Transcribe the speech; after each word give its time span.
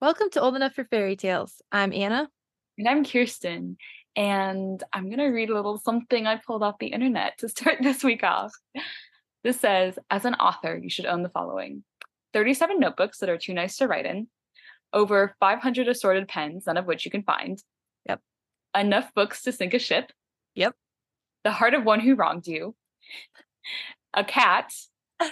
Welcome 0.00 0.28
to 0.30 0.40
Old 0.40 0.56
Enough 0.56 0.74
for 0.74 0.84
Fairy 0.84 1.14
Tales. 1.16 1.62
I'm 1.70 1.92
Anna. 1.92 2.28
And 2.76 2.88
I'm 2.88 3.04
Kyrsten. 3.04 3.76
And 4.16 4.82
I'm 4.92 5.04
going 5.04 5.18
to 5.18 5.26
read 5.26 5.50
a 5.50 5.54
little 5.54 5.78
something 5.78 6.26
I 6.26 6.36
pulled 6.36 6.64
off 6.64 6.74
the 6.78 6.88
internet 6.88 7.38
to 7.38 7.48
start 7.50 7.78
this 7.80 8.02
week 8.02 8.24
off. 8.24 8.52
This 9.44 9.60
says 9.60 9.98
As 10.10 10.24
an 10.24 10.34
author, 10.34 10.76
you 10.76 10.90
should 10.90 11.06
own 11.06 11.22
the 11.22 11.28
following 11.28 11.84
37 12.34 12.80
notebooks 12.80 13.18
that 13.18 13.28
are 13.30 13.38
too 13.38 13.54
nice 13.54 13.76
to 13.76 13.86
write 13.86 14.04
in, 14.04 14.26
over 14.92 15.36
500 15.38 15.88
assorted 15.88 16.26
pens, 16.28 16.64
none 16.66 16.76
of 16.76 16.86
which 16.86 17.04
you 17.04 17.10
can 17.10 17.22
find. 17.22 17.62
Yep. 18.06 18.20
Enough 18.76 19.14
books 19.14 19.42
to 19.42 19.52
sink 19.52 19.74
a 19.74 19.78
ship. 19.78 20.12
Yep. 20.56 20.74
The 21.44 21.52
heart 21.52 21.72
of 21.72 21.84
one 21.84 22.00
who 22.00 22.16
wronged 22.16 22.48
you. 22.48 22.74
A 24.12 24.24
cat. 24.24 24.72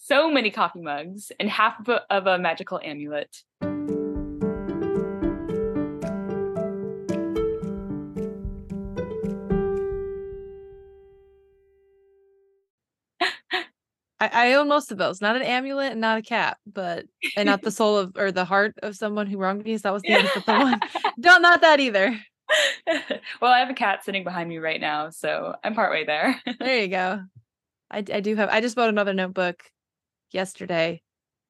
so 0.00 0.30
many 0.30 0.50
coffee 0.50 0.82
mugs, 0.82 1.32
and 1.38 1.50
half 1.50 1.80
of 1.80 1.88
a, 1.88 2.02
of 2.10 2.26
a 2.26 2.38
magical 2.38 2.80
amulet. 2.82 3.42
I, 14.20 14.30
I 14.32 14.52
own 14.54 14.68
most 14.68 14.92
of 14.92 14.98
those. 14.98 15.20
Not 15.20 15.36
an 15.36 15.42
amulet 15.42 15.92
and 15.92 16.00
not 16.00 16.18
a 16.18 16.22
cat, 16.22 16.56
but 16.66 17.04
and 17.36 17.46
not 17.46 17.62
the 17.62 17.70
soul 17.72 17.98
of 17.98 18.16
or 18.16 18.30
the 18.30 18.44
heart 18.44 18.74
of 18.82 18.96
someone 18.96 19.26
who 19.26 19.38
wronged 19.38 19.64
me. 19.64 19.76
So 19.76 19.82
that 19.82 19.92
was 19.92 20.02
the 20.02 20.14
other 20.14 20.64
one. 20.64 20.80
Don't 21.20 21.42
not 21.42 21.60
that 21.62 21.80
either. 21.80 22.18
well, 23.40 23.52
I 23.52 23.58
have 23.58 23.70
a 23.70 23.74
cat 23.74 24.04
sitting 24.04 24.24
behind 24.24 24.48
me 24.48 24.58
right 24.58 24.80
now, 24.80 25.10
so 25.10 25.54
I'm 25.64 25.74
partway 25.74 26.04
there. 26.04 26.40
there 26.60 26.80
you 26.80 26.88
go. 26.88 27.22
I, 27.90 27.98
I 27.98 28.20
do 28.20 28.36
have. 28.36 28.50
I 28.50 28.60
just 28.60 28.76
bought 28.76 28.88
another 28.88 29.14
notebook 29.14 29.62
yesterday 30.30 31.02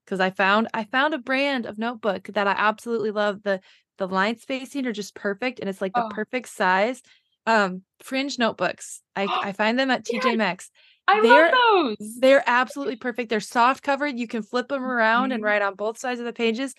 because 0.04 0.20
I 0.20 0.30
found 0.30 0.68
I 0.74 0.84
found 0.84 1.14
a 1.14 1.18
brand 1.18 1.66
of 1.66 1.78
notebook 1.78 2.28
that 2.34 2.46
I 2.46 2.54
absolutely 2.56 3.10
love. 3.10 3.42
The 3.42 3.60
the 3.98 4.08
line 4.08 4.38
spacing 4.38 4.86
are 4.86 4.92
just 4.92 5.14
perfect, 5.14 5.60
and 5.60 5.68
it's 5.68 5.80
like 5.80 5.92
the 5.92 6.04
oh. 6.04 6.10
perfect 6.10 6.48
size. 6.48 7.02
Um, 7.46 7.82
fringe 8.00 8.38
notebooks. 8.38 9.02
I 9.16 9.26
I 9.26 9.52
find 9.52 9.78
them 9.78 9.90
at 9.90 10.04
TJ 10.04 10.36
Maxx. 10.36 10.70
I 11.06 11.20
they're, 11.20 11.50
love 11.50 11.96
those. 11.98 12.16
They're 12.20 12.44
absolutely 12.46 12.96
perfect. 12.96 13.28
They're 13.28 13.40
soft 13.40 13.82
covered. 13.82 14.18
You 14.18 14.26
can 14.26 14.42
flip 14.42 14.68
them 14.68 14.84
around 14.84 15.24
mm-hmm. 15.24 15.32
and 15.32 15.44
write 15.44 15.62
on 15.62 15.74
both 15.74 15.98
sides 15.98 16.20
of 16.20 16.26
the 16.26 16.32
pages. 16.32 16.74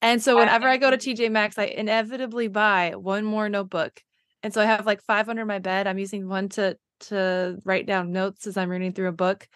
And 0.00 0.22
so 0.22 0.36
whenever 0.36 0.68
I 0.68 0.76
go 0.76 0.90
to 0.90 0.96
TJ 0.96 1.30
Maxx, 1.30 1.58
I 1.58 1.64
inevitably 1.64 2.48
buy 2.48 2.94
one 2.94 3.24
more 3.24 3.48
notebook. 3.48 4.00
And 4.42 4.54
so 4.54 4.60
I 4.60 4.64
have 4.64 4.86
like 4.86 5.02
five 5.02 5.28
under 5.28 5.44
my 5.44 5.58
bed. 5.58 5.86
I'm 5.86 5.98
using 5.98 6.28
one 6.28 6.48
to 6.50 6.76
to 7.00 7.58
write 7.64 7.86
down 7.86 8.12
notes 8.12 8.46
as 8.46 8.56
I'm 8.56 8.68
reading 8.68 8.92
through 8.92 9.08
a 9.08 9.12
book 9.12 9.46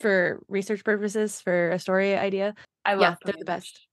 for 0.00 0.42
research 0.48 0.84
purposes 0.84 1.40
for 1.40 1.70
a 1.70 1.78
story 1.78 2.14
idea. 2.16 2.54
I 2.84 2.94
love 2.94 3.00
yeah, 3.00 3.14
they're 3.24 3.38
the 3.38 3.44
best. 3.44 3.86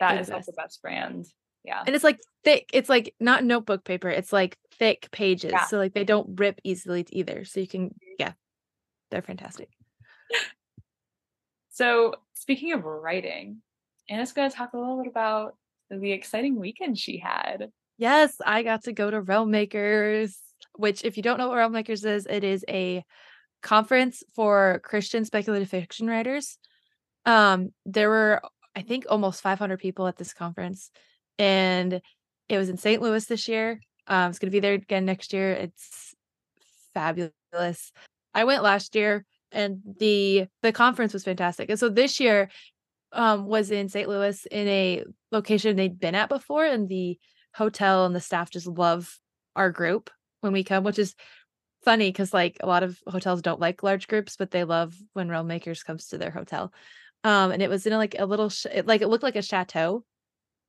That 0.00 0.12
they're 0.12 0.20
is 0.20 0.26
the 0.26 0.32
best. 0.32 0.48
like 0.48 0.56
the 0.56 0.62
best 0.62 0.82
brand. 0.82 1.26
Yeah. 1.64 1.82
And 1.86 1.94
it's 1.94 2.04
like 2.04 2.18
thick. 2.42 2.70
It's 2.72 2.88
like 2.88 3.14
not 3.20 3.44
notebook 3.44 3.84
paper. 3.84 4.08
It's 4.08 4.32
like 4.32 4.58
thick 4.78 5.08
pages. 5.10 5.52
Yeah. 5.52 5.66
So 5.66 5.78
like 5.78 5.94
they 5.94 6.04
don't 6.04 6.38
rip 6.38 6.60
easily 6.64 7.06
either. 7.10 7.44
So 7.44 7.60
you 7.60 7.66
can 7.66 7.94
yeah, 8.18 8.32
they're 9.14 9.22
fantastic. 9.22 9.68
So, 11.70 12.14
speaking 12.32 12.72
of 12.72 12.84
writing, 12.84 13.62
Anna's 14.10 14.32
going 14.32 14.50
to 14.50 14.56
talk 14.56 14.72
a 14.72 14.76
little 14.76 14.98
bit 15.02 15.10
about 15.10 15.56
the 15.88 16.10
exciting 16.10 16.58
weekend 16.58 16.98
she 16.98 17.18
had. 17.18 17.70
Yes, 17.96 18.34
I 18.44 18.64
got 18.64 18.84
to 18.84 18.92
go 18.92 19.08
to 19.08 19.20
Realm 19.20 19.52
Makers, 19.52 20.36
which, 20.74 21.04
if 21.04 21.16
you 21.16 21.22
don't 21.22 21.38
know 21.38 21.48
what 21.48 21.56
Realm 21.56 21.72
Makers 21.72 22.04
is, 22.04 22.26
it 22.28 22.42
is 22.42 22.64
a 22.68 23.04
conference 23.62 24.24
for 24.34 24.80
Christian 24.82 25.24
speculative 25.24 25.68
fiction 25.68 26.08
writers. 26.08 26.58
Um, 27.24 27.72
there 27.86 28.10
were, 28.10 28.42
I 28.74 28.82
think, 28.82 29.06
almost 29.08 29.42
500 29.42 29.78
people 29.78 30.08
at 30.08 30.16
this 30.16 30.34
conference, 30.34 30.90
and 31.38 32.00
it 32.48 32.58
was 32.58 32.68
in 32.68 32.78
St. 32.78 33.00
Louis 33.00 33.24
this 33.26 33.46
year. 33.46 33.80
Um, 34.08 34.30
it's 34.30 34.40
going 34.40 34.50
to 34.50 34.56
be 34.56 34.60
there 34.60 34.74
again 34.74 35.04
next 35.04 35.32
year. 35.32 35.52
It's 35.52 36.14
fabulous. 36.94 37.32
I 38.34 38.44
went 38.44 38.62
last 38.62 38.94
year 38.94 39.24
and 39.52 39.80
the 39.98 40.46
the 40.62 40.72
conference 40.72 41.12
was 41.12 41.24
fantastic. 41.24 41.70
And 41.70 41.78
so 41.78 41.88
this 41.88 42.20
year 42.20 42.50
um 43.12 43.46
was 43.46 43.70
in 43.70 43.88
St. 43.88 44.08
Louis 44.08 44.46
in 44.50 44.68
a 44.68 45.04
location 45.30 45.76
they'd 45.76 46.00
been 46.00 46.14
at 46.14 46.28
before 46.28 46.64
and 46.64 46.88
the 46.88 47.18
hotel 47.54 48.04
and 48.04 48.14
the 48.14 48.20
staff 48.20 48.50
just 48.50 48.66
love 48.66 49.18
our 49.54 49.70
group 49.70 50.10
when 50.40 50.52
we 50.52 50.64
come, 50.64 50.84
which 50.84 50.98
is 50.98 51.14
funny 51.84 52.08
because 52.08 52.34
like 52.34 52.56
a 52.60 52.66
lot 52.66 52.82
of 52.82 52.98
hotels 53.06 53.42
don't 53.42 53.60
like 53.60 53.82
large 53.82 54.08
groups, 54.08 54.36
but 54.36 54.50
they 54.50 54.64
love 54.64 54.94
when 55.12 55.28
Realm 55.28 55.46
Makers 55.46 55.82
comes 55.82 56.08
to 56.08 56.18
their 56.18 56.30
hotel. 56.30 56.72
Um, 57.22 57.52
and 57.52 57.62
it 57.62 57.70
was 57.70 57.86
in 57.86 57.92
a, 57.92 57.98
like 57.98 58.16
a 58.18 58.26
little, 58.26 58.48
sh- 58.48 58.66
it, 58.72 58.86
like 58.86 59.00
it 59.00 59.08
looked 59.08 59.22
like 59.22 59.36
a 59.36 59.42
chateau, 59.42 60.04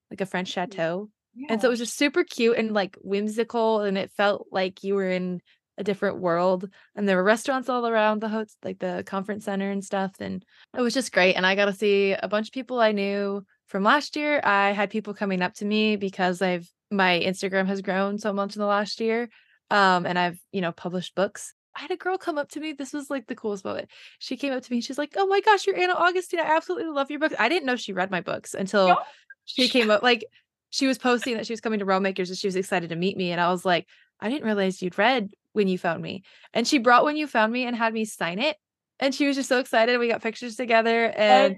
like 0.09 0.22
a 0.22 0.26
French 0.26 0.50
chateau, 0.50 1.09
yeah. 1.34 1.47
and 1.50 1.62
so 1.62 1.68
it 1.68 1.72
was 1.72 1.80
just 1.80 1.97
super 1.97 2.24
cute 2.24 2.58
and 2.58 2.74
like 2.74 2.96
whimsical, 3.02 3.82
and 3.82 3.97
it 3.97 4.12
felt 4.12 4.47
like 4.52 4.84
you 4.84 4.96
were 4.96 5.09
in 5.09 5.42
a 5.78 5.84
different 5.84 6.19
world 6.19 6.69
and 6.96 7.08
there 7.08 7.18
were 7.18 7.24
restaurants 7.24 7.69
all 7.69 7.86
around 7.86 8.22
the 8.22 8.30
host 8.30 8.58
like 8.63 8.80
the 8.80 9.03
conference 9.06 9.46
center 9.46 9.69
and 9.69 9.84
stuff 9.84 10.13
and 10.19 10.46
it 10.78 10.81
was 10.81 10.94
just 10.94 11.12
great 11.12 11.36
and 11.36 11.46
i 11.46 11.56
got 11.56 11.66
to 11.66 11.74
see 11.74 12.13
a 12.13 12.28
bunch 12.28 12.47
of 12.47 12.53
people 12.53 12.80
i 12.80 12.91
knew 12.91 13.44
from 13.68 13.84
last 13.84 14.16
year. 14.16 14.40
I 14.44 14.72
had 14.72 14.90
people 14.90 15.14
coming 15.14 15.41
up 15.41 15.53
to 15.56 15.66
me 15.66 15.96
because 15.96 16.41
i've 16.41 16.69
my 16.91 17.22
instagram 17.25 17.68
has 17.68 17.81
grown 17.81 18.19
so 18.19 18.31
much 18.31 18.56
in 18.56 18.59
the 18.59 18.68
last 18.68 19.00
year 19.00 19.30
um 19.72 20.06
and 20.06 20.18
i've 20.19 20.40
you 20.52 20.62
know 20.62 20.72
published 20.72 21.16
books. 21.16 21.53
I 21.75 21.81
had 21.81 21.91
a 21.91 21.97
girl 21.97 22.18
come 22.18 22.38
up 22.38 22.50
to 22.52 22.59
me 22.59 22.74
this 22.74 22.94
was 22.94 23.09
like 23.09 23.28
the 23.28 23.35
coolest 23.35 23.66
moment. 23.66 23.90
She 24.19 24.38
came 24.38 24.53
up 24.53 24.64
to 24.64 24.72
me 24.72 24.81
she's 24.81 24.97
like 24.97 25.14
oh 25.18 25.28
my 25.28 25.41
gosh 25.41 25.66
you're 25.66 25.78
anna 25.78 25.94
augustine 25.94 26.40
i 26.40 26.56
absolutely 26.56 26.91
love 26.91 27.09
your 27.09 27.19
books. 27.19 27.35
I 27.38 27.50
didn't 27.50 27.66
know 27.66 27.75
she 27.75 27.94
read 27.94 28.12
my 28.12 28.22
books 28.22 28.53
until 28.53 28.97
she 29.46 29.68
came 29.68 29.90
up 29.90 30.03
like 30.03 30.25
she 30.69 30.88
was 30.88 30.97
posting 30.97 31.38
that 31.38 31.46
she 31.47 31.53
was 31.53 31.62
coming 31.62 31.80
to 31.80 31.85
Realm 31.85 32.03
Makers 32.03 32.30
and 32.30 32.38
she 32.38 32.47
was 32.47 32.56
excited 32.56 32.90
to 32.90 32.96
meet 32.96 33.16
me 33.18 33.31
and 33.31 33.40
i 33.40 33.50
was 33.50 33.66
like 33.66 33.88
I 34.19 34.30
didn't 34.30 34.46
realize 34.46 34.81
you'd 34.81 34.97
read 34.97 35.30
when 35.56 35.68
you 35.68 35.78
found 35.78 36.02
me. 36.02 36.24
And 36.54 36.68
she 36.68 36.78
brought 36.78 37.06
when 37.06 37.16
you 37.16 37.28
found 37.28 37.52
me 37.52 37.66
and 37.66 37.76
had 37.76 37.94
me 37.94 38.06
sign 38.06 38.40
it. 38.40 38.58
And 39.00 39.14
she 39.14 39.28
was 39.28 39.36
just 39.36 39.50
so 39.50 39.60
excited. 39.60 39.98
We 39.98 40.08
got 40.08 40.22
pictures 40.22 40.56
together 40.56 41.06
and 41.06 41.58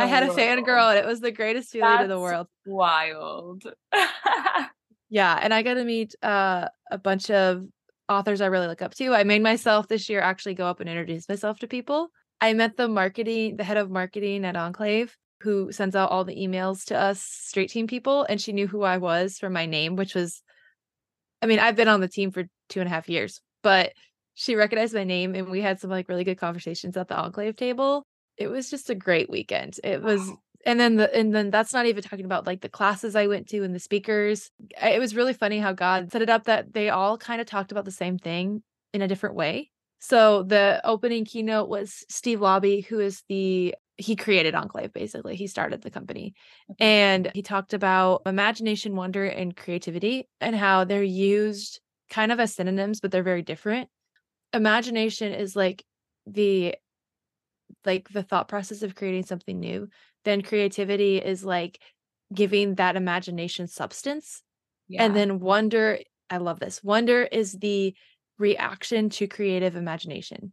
I 0.00 0.06
had 0.06 0.26
world. 0.26 0.38
a 0.38 0.42
fangirl 0.42 0.90
and 0.90 0.98
it 0.98 1.06
was 1.06 1.20
the 1.20 1.30
greatest 1.30 1.70
feeling 1.70 1.90
That's 1.90 2.04
in 2.04 2.08
the 2.08 2.18
world. 2.18 2.46
Wild. 2.66 3.64
yeah. 5.10 5.38
And 5.40 5.52
I 5.52 5.62
got 5.62 5.74
to 5.74 5.84
meet 5.84 6.14
uh, 6.22 6.68
a 6.90 6.98
bunch 6.98 7.30
of 7.30 7.64
authors 8.08 8.40
I 8.40 8.46
really 8.46 8.66
look 8.66 8.82
up 8.82 8.94
to. 8.94 9.14
I 9.14 9.24
made 9.24 9.42
myself 9.42 9.88
this 9.88 10.08
year 10.08 10.20
actually 10.20 10.54
go 10.54 10.66
up 10.66 10.80
and 10.80 10.88
introduce 10.88 11.28
myself 11.28 11.58
to 11.60 11.66
people. 11.66 12.08
I 12.40 12.52
met 12.52 12.76
the 12.76 12.88
marketing, 12.88 13.56
the 13.56 13.64
head 13.64 13.76
of 13.76 13.90
marketing 13.90 14.44
at 14.44 14.56
Enclave, 14.56 15.16
who 15.40 15.72
sends 15.72 15.96
out 15.96 16.10
all 16.10 16.24
the 16.24 16.36
emails 16.36 16.84
to 16.86 16.98
us 16.98 17.22
straight 17.22 17.70
team 17.70 17.86
people. 17.86 18.26
And 18.28 18.40
she 18.40 18.52
knew 18.52 18.66
who 18.66 18.82
I 18.82 18.98
was 18.98 19.38
from 19.38 19.52
my 19.52 19.66
name, 19.66 19.96
which 19.96 20.14
was 20.14 20.42
I 21.44 21.46
mean, 21.46 21.58
I've 21.58 21.76
been 21.76 21.88
on 21.88 22.00
the 22.00 22.08
team 22.08 22.30
for 22.30 22.44
two 22.74 22.80
and 22.80 22.88
a 22.88 22.92
half 22.92 23.08
years, 23.08 23.40
but 23.62 23.92
she 24.34 24.56
recognized 24.56 24.94
my 24.94 25.04
name 25.04 25.34
and 25.34 25.48
we 25.48 25.60
had 25.60 25.78
some 25.78 25.90
like 25.90 26.08
really 26.08 26.24
good 26.24 26.38
conversations 26.38 26.96
at 26.96 27.08
the 27.08 27.16
enclave 27.16 27.56
table. 27.56 28.04
It 28.36 28.48
was 28.48 28.68
just 28.68 28.90
a 28.90 28.94
great 28.94 29.30
weekend. 29.30 29.78
It 29.84 30.02
was 30.02 30.20
wow. 30.20 30.38
and 30.66 30.80
then 30.80 30.96
the 30.96 31.14
and 31.16 31.32
then 31.32 31.50
that's 31.50 31.72
not 31.72 31.86
even 31.86 32.02
talking 32.02 32.24
about 32.24 32.46
like 32.46 32.60
the 32.60 32.68
classes 32.68 33.14
I 33.14 33.28
went 33.28 33.48
to 33.50 33.62
and 33.62 33.72
the 33.72 33.78
speakers. 33.78 34.50
It 34.82 34.98
was 34.98 35.14
really 35.14 35.34
funny 35.34 35.60
how 35.60 35.72
God 35.72 36.10
set 36.10 36.20
it 36.20 36.28
up 36.28 36.44
that 36.44 36.74
they 36.74 36.90
all 36.90 37.16
kind 37.16 37.40
of 37.40 37.46
talked 37.46 37.70
about 37.70 37.84
the 37.84 37.92
same 37.92 38.18
thing 38.18 38.62
in 38.92 39.02
a 39.02 39.08
different 39.08 39.36
way. 39.36 39.70
So 40.00 40.42
the 40.42 40.80
opening 40.84 41.24
keynote 41.24 41.68
was 41.68 42.04
Steve 42.08 42.40
Laube, 42.40 42.84
who 42.86 42.98
is 42.98 43.22
the 43.28 43.74
he 43.96 44.16
created 44.16 44.56
Enclave 44.56 44.92
basically. 44.92 45.36
He 45.36 45.46
started 45.46 45.82
the 45.82 45.90
company. 45.90 46.34
And 46.80 47.30
he 47.34 47.42
talked 47.42 47.72
about 47.72 48.22
imagination, 48.26 48.96
wonder, 48.96 49.24
and 49.24 49.56
creativity 49.56 50.28
and 50.40 50.56
how 50.56 50.84
they're 50.84 51.02
used 51.02 51.80
kind 52.14 52.32
of 52.32 52.40
as 52.40 52.54
synonyms, 52.54 53.00
but 53.00 53.10
they're 53.10 53.22
very 53.22 53.42
different. 53.42 53.88
Imagination 54.52 55.32
is 55.32 55.56
like 55.56 55.84
the 56.26 56.76
like 57.84 58.08
the 58.10 58.22
thought 58.22 58.48
process 58.48 58.82
of 58.82 58.94
creating 58.94 59.24
something 59.24 59.58
new. 59.58 59.88
Then 60.24 60.42
creativity 60.42 61.18
is 61.18 61.44
like 61.44 61.78
giving 62.32 62.76
that 62.76 62.96
imagination 62.96 63.66
substance. 63.66 64.42
Yeah. 64.88 65.04
And 65.04 65.16
then 65.16 65.40
wonder, 65.40 65.98
I 66.30 66.38
love 66.38 66.60
this. 66.60 66.82
Wonder 66.82 67.22
is 67.22 67.52
the 67.52 67.94
reaction 68.38 69.10
to 69.10 69.26
creative 69.26 69.76
imagination. 69.76 70.52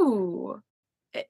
Ooh 0.00 0.60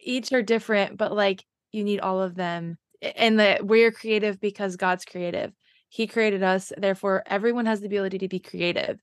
each 0.00 0.33
are 0.33 0.43
different, 0.43 0.97
but 0.97 1.12
like 1.12 1.44
you 1.73 1.85
need 1.85 2.00
all 2.00 2.23
of 2.23 2.35
them. 2.35 2.79
And 3.17 3.39
that 3.39 3.67
we're 3.67 3.93
creative 3.93 4.41
because 4.41 4.77
God's 4.77 5.05
creative. 5.05 5.53
He 5.94 6.08
created 6.08 6.43
us, 6.43 6.73
therefore 6.76 7.23
everyone 7.25 7.67
has 7.67 7.79
the 7.79 7.87
ability 7.87 8.19
to 8.19 8.26
be 8.26 8.41
creative. 8.41 8.99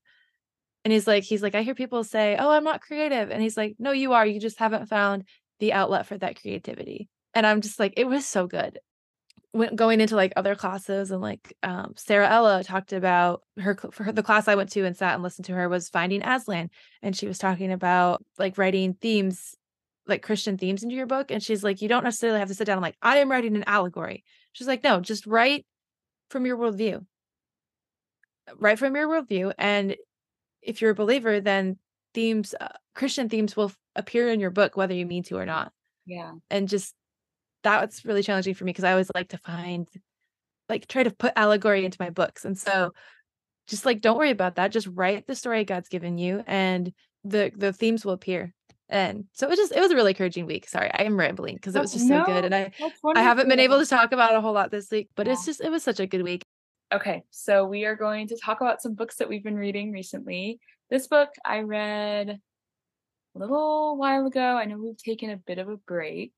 And 0.84 0.92
he's 0.92 1.06
like, 1.06 1.24
he's 1.24 1.42
like, 1.42 1.54
I 1.54 1.62
hear 1.62 1.74
people 1.74 2.04
say, 2.04 2.36
"Oh, 2.38 2.50
I'm 2.50 2.64
not 2.64 2.82
creative," 2.82 3.30
and 3.30 3.40
he's 3.40 3.56
like, 3.56 3.76
"No, 3.78 3.92
you 3.92 4.12
are. 4.12 4.26
You 4.26 4.38
just 4.38 4.58
haven't 4.58 4.90
found 4.90 5.24
the 5.58 5.72
outlet 5.72 6.06
for 6.06 6.18
that 6.18 6.38
creativity." 6.38 7.08
And 7.32 7.46
I'm 7.46 7.62
just 7.62 7.80
like, 7.80 7.94
it 7.96 8.04
was 8.06 8.26
so 8.26 8.46
good. 8.46 8.78
When 9.52 9.74
going 9.74 10.02
into 10.02 10.16
like 10.16 10.34
other 10.36 10.54
classes 10.54 11.10
and 11.10 11.22
like 11.22 11.56
um, 11.62 11.94
Sara 11.96 12.28
Ella 12.28 12.62
talked 12.62 12.92
about 12.92 13.42
her 13.56 13.74
for 13.90 14.04
her, 14.04 14.12
the 14.12 14.22
class 14.22 14.46
I 14.46 14.56
went 14.56 14.70
to 14.72 14.84
and 14.84 14.94
sat 14.94 15.14
and 15.14 15.22
listened 15.22 15.46
to 15.46 15.54
her 15.54 15.70
was 15.70 15.88
finding 15.88 16.22
Aslan, 16.22 16.68
and 17.00 17.16
she 17.16 17.26
was 17.26 17.38
talking 17.38 17.72
about 17.72 18.22
like 18.38 18.58
writing 18.58 18.98
themes 19.00 19.56
like 20.06 20.20
Christian 20.20 20.58
themes 20.58 20.82
into 20.82 20.94
your 20.94 21.06
book. 21.06 21.30
And 21.30 21.42
she's 21.42 21.64
like, 21.64 21.80
you 21.80 21.88
don't 21.88 22.04
necessarily 22.04 22.40
have 22.40 22.48
to 22.48 22.54
sit 22.54 22.66
down 22.66 22.76
and 22.76 22.82
like, 22.82 22.98
I 23.00 23.18
am 23.18 23.30
writing 23.30 23.56
an 23.56 23.64
allegory. 23.66 24.24
She's 24.52 24.66
like, 24.66 24.84
no, 24.84 25.00
just 25.00 25.26
write 25.26 25.64
from 26.32 26.46
your 26.46 26.56
worldview. 26.56 27.04
right 28.58 28.78
from 28.78 28.96
your 28.96 29.08
worldview. 29.08 29.52
And 29.58 29.96
if 30.62 30.80
you're 30.80 30.90
a 30.90 30.96
believer, 30.96 31.40
then 31.40 31.78
themes, 32.14 32.54
uh, 32.60 32.68
Christian 32.94 33.28
themes 33.28 33.56
will 33.56 33.72
appear 33.94 34.28
in 34.28 34.40
your 34.40 34.50
book, 34.50 34.76
whether 34.76 34.94
you 34.94 35.06
mean 35.06 35.22
to 35.24 35.36
or 35.36 35.46
not. 35.46 35.72
Yeah. 36.06 36.32
And 36.50 36.68
just 36.68 36.94
that's 37.62 38.04
really 38.04 38.22
challenging 38.22 38.54
for 38.54 38.64
me 38.64 38.70
because 38.70 38.84
I 38.84 38.92
always 38.92 39.10
like 39.14 39.28
to 39.28 39.38
find, 39.38 39.88
like, 40.68 40.88
try 40.88 41.04
to 41.04 41.10
put 41.10 41.32
allegory 41.36 41.84
into 41.84 41.98
my 42.00 42.10
books. 42.10 42.44
And 42.44 42.58
so 42.58 42.92
just 43.68 43.86
like, 43.86 44.00
don't 44.00 44.18
worry 44.18 44.30
about 44.30 44.56
that. 44.56 44.72
Just 44.72 44.88
write 44.88 45.26
the 45.26 45.34
story 45.34 45.64
God's 45.64 45.88
given 45.88 46.18
you 46.18 46.42
and 46.46 46.92
the 47.24 47.52
the 47.56 47.72
themes 47.72 48.04
will 48.04 48.14
appear. 48.14 48.52
And 48.92 49.24
so 49.32 49.46
it 49.46 49.50
was 49.50 49.58
just 49.58 49.72
it 49.72 49.80
was 49.80 49.90
a 49.90 49.96
really 49.96 50.10
encouraging 50.10 50.44
week. 50.44 50.68
Sorry, 50.68 50.90
I 50.92 51.04
am 51.04 51.18
rambling 51.18 51.56
because 51.56 51.74
it 51.74 51.80
was 51.80 51.94
just 51.94 52.06
so 52.06 52.24
good. 52.24 52.44
And 52.44 52.54
I 52.54 52.70
I 53.16 53.22
haven't 53.22 53.48
been 53.48 53.58
able 53.58 53.78
to 53.78 53.86
talk 53.86 54.12
about 54.12 54.34
a 54.34 54.40
whole 54.42 54.52
lot 54.52 54.70
this 54.70 54.90
week, 54.90 55.08
but 55.16 55.26
yeah. 55.26 55.32
it's 55.32 55.46
just 55.46 55.62
it 55.62 55.70
was 55.70 55.82
such 55.82 55.98
a 55.98 56.06
good 56.06 56.22
week. 56.22 56.42
Okay, 56.92 57.22
so 57.30 57.64
we 57.64 57.86
are 57.86 57.96
going 57.96 58.28
to 58.28 58.36
talk 58.36 58.60
about 58.60 58.82
some 58.82 58.92
books 58.92 59.16
that 59.16 59.30
we've 59.30 59.42
been 59.42 59.56
reading 59.56 59.92
recently. 59.92 60.60
This 60.90 61.06
book 61.06 61.30
I 61.42 61.60
read 61.60 62.38
a 63.34 63.38
little 63.38 63.96
while 63.96 64.26
ago. 64.26 64.58
I 64.58 64.66
know 64.66 64.76
we've 64.76 65.02
taken 65.02 65.30
a 65.30 65.38
bit 65.38 65.56
of 65.56 65.70
a 65.70 65.78
break. 65.78 66.34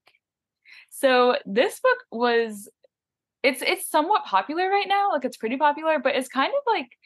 So 0.91 1.37
this 1.47 1.81
book 1.81 1.99
was 2.13 2.69
it's 3.43 3.63
it's 3.63 3.91
somewhat 3.91 4.27
popular 4.27 4.71
right 4.71 4.87
now. 4.87 5.11
Like 5.11 5.25
it's 5.25 5.37
pretty 5.37 5.57
popular, 5.57 5.99
but 5.99 6.15
it's 6.15 6.29
kind 6.29 6.53
of 6.57 6.63
like 6.73 6.97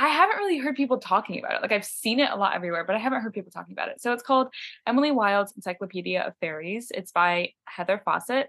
I 0.00 0.08
haven't 0.08 0.38
really 0.38 0.56
heard 0.56 0.76
people 0.76 0.96
talking 0.96 1.38
about 1.38 1.56
it. 1.56 1.60
Like 1.60 1.72
I've 1.72 1.84
seen 1.84 2.20
it 2.20 2.30
a 2.30 2.36
lot 2.36 2.54
everywhere, 2.54 2.84
but 2.84 2.96
I 2.96 2.98
haven't 2.98 3.20
heard 3.20 3.34
people 3.34 3.52
talking 3.52 3.74
about 3.74 3.90
it. 3.90 4.00
So 4.00 4.14
it's 4.14 4.22
called 4.22 4.48
Emily 4.86 5.10
Wilde's 5.10 5.52
Encyclopaedia 5.52 6.22
of 6.22 6.32
Faeries. 6.40 6.90
It's 6.94 7.12
by 7.12 7.52
Heather 7.66 8.00
Fawcett. 8.02 8.48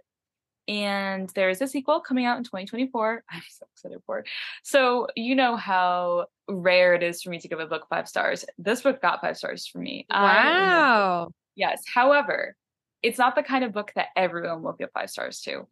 And 0.70 1.30
there 1.36 1.50
is 1.50 1.62
a 1.62 1.68
sequel 1.68 2.00
coming 2.00 2.26
out 2.26 2.38
in 2.38 2.46
2024. 2.46 3.24
I'm 3.30 3.42
so 3.50 3.66
excited 3.74 4.00
for 4.06 4.20
it. 4.20 4.28
So, 4.64 5.08
you 5.18 5.36
know 5.36 5.58
how 5.58 6.28
rare 6.48 6.94
it 6.94 7.04
is 7.04 7.22
for 7.22 7.32
me 7.32 7.40
to 7.40 7.48
give 7.50 7.60
a 7.60 7.66
book 7.66 7.86
five 7.90 8.08
stars. 8.08 8.46
This 8.58 8.82
book 8.82 9.02
got 9.02 9.20
five 9.20 9.36
stars 9.36 9.68
for 9.68 9.80
me. 9.80 10.06
Wow. 10.10 11.32
Yes. 11.56 11.84
However, 11.94 12.56
it's 13.04 13.18
not 13.18 13.36
the 13.36 13.44
kind 13.44 13.66
of 13.66 13.74
book 13.74 13.92
that 13.96 14.08
everyone 14.16 14.62
will 14.62 14.74
give 14.74 14.92
five 14.94 15.10
stars 15.10 15.42
to. 15.42 15.68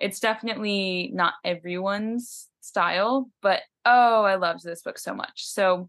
It's 0.00 0.18
definitely 0.18 1.12
not 1.14 1.34
everyone's 1.44 2.48
style, 2.60 3.30
but 3.42 3.60
oh, 3.84 4.22
I 4.24 4.36
loved 4.36 4.62
this 4.64 4.82
book 4.82 4.98
so 4.98 5.14
much. 5.14 5.46
So 5.46 5.88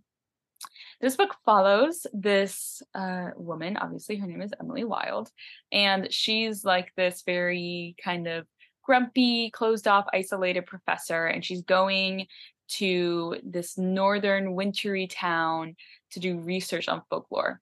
this 1.00 1.16
book 1.16 1.36
follows 1.46 2.06
this 2.14 2.82
uh, 2.94 3.30
woman. 3.36 3.78
Obviously, 3.78 4.18
her 4.18 4.28
name 4.28 4.42
is 4.42 4.54
Emily 4.60 4.84
Wilde, 4.84 5.30
and 5.72 6.12
she's 6.14 6.64
like 6.64 6.94
this 6.96 7.24
very 7.26 7.96
kind 8.04 8.28
of 8.28 8.46
grumpy, 8.84 9.50
closed 9.52 9.88
off, 9.88 10.06
isolated 10.14 10.66
professor, 10.66 11.26
and 11.26 11.44
she's 11.44 11.64
going 11.64 12.28
to 12.70 13.38
this 13.44 13.78
northern 13.78 14.54
wintry 14.54 15.08
town 15.08 15.76
to 16.12 16.20
do 16.20 16.40
research 16.40 16.88
on 16.88 17.02
folklore 17.10 17.60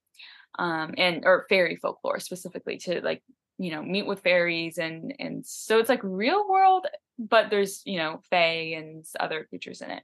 um, 0.60 0.94
and 0.98 1.26
or 1.26 1.46
fairy 1.50 1.78
folklore 1.78 2.20
specifically 2.20 2.78
to 2.78 3.02
like 3.02 3.24
you 3.60 3.72
know 3.72 3.84
meet 3.84 4.08
with 4.08 4.22
fairies 4.22 4.78
and 4.78 5.14
and 5.20 5.46
so 5.46 5.78
it's 5.78 5.90
like 5.90 6.00
real 6.02 6.48
world 6.50 6.88
but 7.20 7.50
there's 7.50 7.82
you 7.86 7.98
know 7.98 8.22
fae 8.30 8.74
and 8.78 9.06
other 9.20 9.44
creatures 9.44 9.82
in 9.82 9.92
it. 9.92 10.04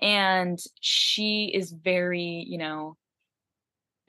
And 0.00 0.58
she 0.80 1.52
is 1.54 1.70
very 1.70 2.44
you 2.48 2.58
know 2.58 2.96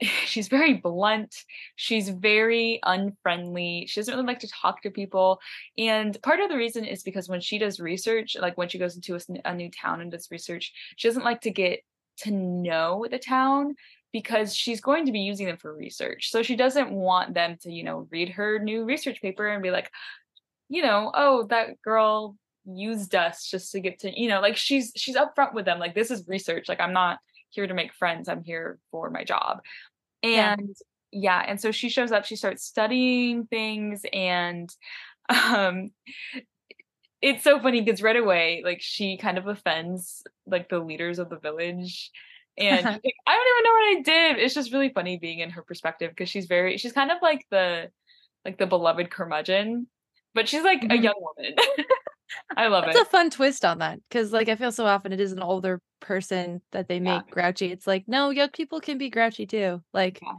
she's 0.24 0.48
very 0.48 0.74
blunt 0.74 1.36
she's 1.76 2.08
very 2.08 2.80
unfriendly 2.82 3.86
she 3.86 4.00
doesn't 4.00 4.14
really 4.14 4.26
like 4.26 4.40
to 4.40 4.48
talk 4.48 4.82
to 4.82 4.90
people. 4.90 5.38
And 5.76 6.20
part 6.22 6.40
of 6.40 6.48
the 6.48 6.56
reason 6.56 6.84
is 6.84 7.02
because 7.02 7.28
when 7.28 7.42
she 7.42 7.58
does 7.58 7.78
research 7.78 8.36
like 8.40 8.56
when 8.56 8.70
she 8.70 8.78
goes 8.78 8.96
into 8.96 9.14
a, 9.14 9.20
a 9.44 9.54
new 9.54 9.70
town 9.70 10.00
and 10.00 10.10
does 10.10 10.30
research 10.30 10.72
she 10.96 11.06
doesn't 11.06 11.24
like 11.24 11.42
to 11.42 11.50
get 11.50 11.80
to 12.16 12.30
know 12.30 13.06
the 13.10 13.18
town 13.18 13.74
because 14.14 14.54
she's 14.54 14.80
going 14.80 15.06
to 15.06 15.10
be 15.12 15.18
using 15.18 15.44
them 15.44 15.56
for 15.56 15.74
research. 15.74 16.30
So 16.30 16.44
she 16.44 16.54
doesn't 16.54 16.92
want 16.92 17.34
them 17.34 17.56
to, 17.62 17.72
you 17.72 17.82
know, 17.82 18.06
read 18.12 18.28
her 18.28 18.60
new 18.60 18.84
research 18.84 19.20
paper 19.20 19.48
and 19.48 19.60
be 19.60 19.72
like, 19.72 19.90
you 20.68 20.82
know, 20.82 21.10
oh, 21.12 21.48
that 21.48 21.82
girl 21.82 22.36
used 22.64 23.16
us 23.16 23.50
just 23.50 23.72
to 23.72 23.80
get 23.80 23.98
to, 23.98 24.18
you 24.18 24.28
know, 24.28 24.40
like 24.40 24.56
she's 24.56 24.92
she's 24.94 25.16
upfront 25.16 25.52
with 25.52 25.64
them. 25.64 25.80
Like 25.80 25.96
this 25.96 26.12
is 26.12 26.28
research. 26.28 26.68
Like 26.68 26.78
I'm 26.78 26.92
not 26.92 27.18
here 27.50 27.66
to 27.66 27.74
make 27.74 27.92
friends. 27.92 28.28
I'm 28.28 28.44
here 28.44 28.78
for 28.92 29.10
my 29.10 29.24
job. 29.24 29.62
And 30.22 30.76
yeah, 31.10 31.40
yeah 31.40 31.44
and 31.48 31.60
so 31.60 31.72
she 31.72 31.88
shows 31.88 32.12
up, 32.12 32.24
she 32.24 32.36
starts 32.36 32.64
studying 32.64 33.48
things 33.48 34.02
and 34.12 34.70
um 35.28 35.90
it's 37.20 37.42
so 37.42 37.58
funny 37.58 37.80
because 37.80 38.00
right 38.00 38.16
away 38.16 38.62
like 38.64 38.80
she 38.80 39.16
kind 39.16 39.38
of 39.38 39.48
offends 39.48 40.22
like 40.46 40.68
the 40.68 40.78
leaders 40.78 41.18
of 41.18 41.30
the 41.30 41.38
village 41.38 42.12
and 42.56 42.78
I 42.86 42.90
don't 42.90 42.92
even 42.92 43.64
know 43.64 43.72
what 43.72 43.96
I 43.96 44.02
did. 44.04 44.42
It's 44.42 44.54
just 44.54 44.72
really 44.72 44.90
funny 44.90 45.18
being 45.18 45.40
in 45.40 45.50
her 45.50 45.62
perspective 45.62 46.10
because 46.10 46.28
she's 46.28 46.46
very 46.46 46.78
she's 46.78 46.92
kind 46.92 47.10
of 47.10 47.18
like 47.22 47.46
the 47.50 47.90
like 48.44 48.58
the 48.58 48.66
beloved 48.66 49.10
curmudgeon, 49.10 49.86
but 50.34 50.48
she's 50.48 50.62
like 50.62 50.82
mm-hmm. 50.82 50.92
a 50.92 50.96
young 50.96 51.14
woman. 51.18 51.54
I 52.56 52.66
love 52.66 52.84
It's 52.84 52.96
it. 52.96 53.00
It's 53.00 53.08
a 53.08 53.10
fun 53.10 53.30
twist 53.30 53.64
on 53.64 53.78
that 53.78 54.00
because 54.08 54.32
like 54.32 54.48
I 54.48 54.56
feel 54.56 54.72
so 54.72 54.86
often 54.86 55.12
it 55.12 55.20
is 55.20 55.32
an 55.32 55.40
older 55.40 55.80
person 56.00 56.60
that 56.72 56.88
they 56.88 57.00
make 57.00 57.22
yeah. 57.26 57.30
grouchy. 57.30 57.70
It's 57.72 57.86
like 57.86 58.04
no, 58.06 58.30
young 58.30 58.50
people 58.50 58.80
can 58.80 58.98
be 58.98 59.10
grouchy 59.10 59.46
too. 59.46 59.82
Like 59.92 60.20
yeah, 60.22 60.32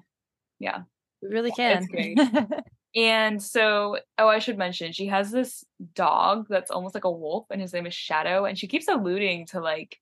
yeah. 0.60 0.82
we 1.22 1.30
really 1.30 1.52
can. 1.52 1.88
and 2.96 3.42
so, 3.42 3.98
oh, 4.18 4.28
I 4.28 4.40
should 4.40 4.58
mention 4.58 4.92
she 4.92 5.08
has 5.08 5.32
this 5.32 5.64
dog 5.94 6.48
that's 6.50 6.72
almost 6.72 6.96
like 6.96 7.06
a 7.06 7.12
wolf, 7.12 7.46
and 7.50 7.62
his 7.62 7.74
name 7.74 7.86
is 7.86 7.94
Shadow, 7.94 8.46
and 8.46 8.58
she 8.58 8.68
keeps 8.68 8.88
alluding 8.88 9.48
to 9.48 9.60
like 9.60 10.00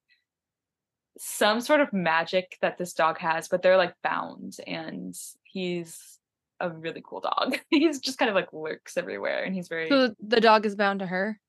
some 1.18 1.62
sort 1.62 1.82
of 1.82 1.94
magic 1.94 2.58
that 2.62 2.78
this 2.78 2.94
dog 2.94 3.20
has, 3.20 3.48
but 3.48 3.62
they're 3.62 3.78
like 3.78 3.94
bound 4.04 4.58
and 4.66 5.16
he's 5.44 6.20
a 6.60 6.70
really 6.70 7.04
cool 7.06 7.22
dog. 7.22 7.60
he's 7.70 8.00
just 8.00 8.18
kind 8.18 8.30
of 8.30 8.36
like 8.36 8.54
lurks 8.54 8.98
everywhere 8.98 9.44
and 9.44 9.54
he's 9.54 9.68
very 9.68 9.90
So 9.90 10.16
the 10.20 10.42
dog 10.42 10.66
is 10.66 10.76
bound 10.76 11.00
to 11.00 11.06
her? 11.06 11.40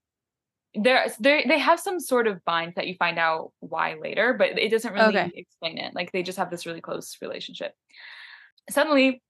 There 0.74 1.06
they 1.20 1.44
they 1.46 1.58
have 1.60 1.78
some 1.78 2.00
sort 2.00 2.26
of 2.26 2.44
bind 2.44 2.74
that 2.74 2.88
you 2.88 2.96
find 2.96 3.18
out 3.18 3.52
why 3.60 3.94
later, 3.94 4.34
but 4.34 4.58
it 4.58 4.70
doesn't 4.70 4.92
really 4.92 5.16
okay. 5.16 5.30
explain 5.34 5.78
it. 5.78 5.94
Like 5.94 6.10
they 6.10 6.24
just 6.24 6.38
have 6.38 6.50
this 6.50 6.66
really 6.66 6.80
close 6.80 7.16
relationship. 7.22 7.74
Suddenly 8.70 9.22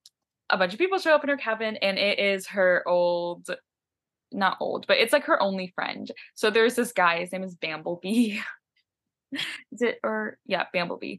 a 0.49 0.57
bunch 0.57 0.73
of 0.73 0.79
people 0.79 0.99
show 0.99 1.15
up 1.15 1.23
in 1.23 1.29
her 1.29 1.37
cabin 1.37 1.77
and 1.77 1.99
it 1.99 2.19
is 2.19 2.47
her 2.49 2.83
old 2.87 3.47
not 4.33 4.57
old, 4.61 4.87
but 4.87 4.97
it's 4.97 5.13
like 5.13 5.25
her 5.25 5.41
only 5.41 5.73
friend. 5.75 6.11
So 6.35 6.51
there's 6.51 6.75
this 6.75 6.93
guy, 6.93 7.21
his 7.21 7.33
name 7.33 7.45
is 7.45 7.55
Bambleby. 7.57 8.41
is 9.33 9.83
it 9.83 9.99
or 10.03 10.39
yeah, 10.47 10.65
bumblebee 10.73 11.19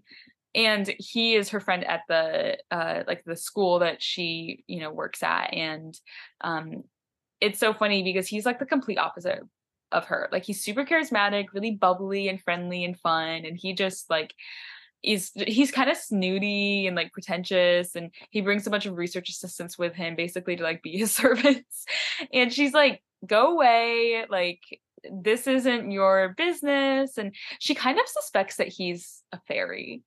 And 0.54 0.94
he 1.00 1.36
is 1.36 1.50
her 1.50 1.60
friend 1.60 1.84
at 1.84 2.02
the 2.08 2.58
uh 2.72 3.04
like 3.08 3.24
the 3.24 3.36
school 3.36 3.80
that 3.80 4.02
she, 4.02 4.64
you 4.68 4.80
know, 4.80 4.92
works 4.92 5.24
at. 5.24 5.54
And 5.54 6.00
um 6.42 6.84
it's 7.42 7.60
so 7.60 7.74
funny 7.74 8.04
because 8.04 8.28
he's 8.28 8.46
like 8.46 8.60
the 8.60 8.66
complete 8.66 8.98
opposite 8.98 9.42
of 9.92 10.06
her. 10.06 10.30
Like 10.32 10.46
he's 10.46 10.64
super 10.64 10.86
charismatic, 10.86 11.48
really 11.54 11.72
bubbly 11.72 12.28
and 12.30 12.42
friendly 12.42 12.84
and 12.84 13.00
fun. 13.00 13.46
And 13.46 13.58
he 13.58 13.74
just 13.74 14.10
like 14.10 14.34
is 15.06 15.32
he's 15.36 15.72
kind 15.72 15.90
of 15.90 15.98
snooty 15.98 16.88
and 16.88 16.96
like 16.96 17.14
pretentious 17.14 17.96
and 17.96 18.12
he 18.32 18.42
brings 18.42 18.66
a 18.66 18.70
bunch 18.70 18.86
of 18.86 18.98
research 18.98 19.30
assistants 19.30 19.78
with 19.78 19.94
him 19.94 20.16
basically 20.16 20.56
to 20.56 20.64
like 20.64 20.82
be 20.82 20.98
his 20.98 21.14
servants 21.16 21.86
and 22.34 22.52
she's 22.52 22.74
like 22.74 23.02
go 23.26 23.54
away 23.54 24.26
like 24.30 24.60
this 25.12 25.48
isn't 25.48 25.92
your 25.92 26.34
business 26.38 27.18
and 27.18 27.36
she 27.60 27.76
kind 27.76 28.00
of 28.00 28.08
suspects 28.08 28.58
that 28.58 28.68
he's 28.68 29.24
a 29.32 29.40
fairy. 29.48 30.04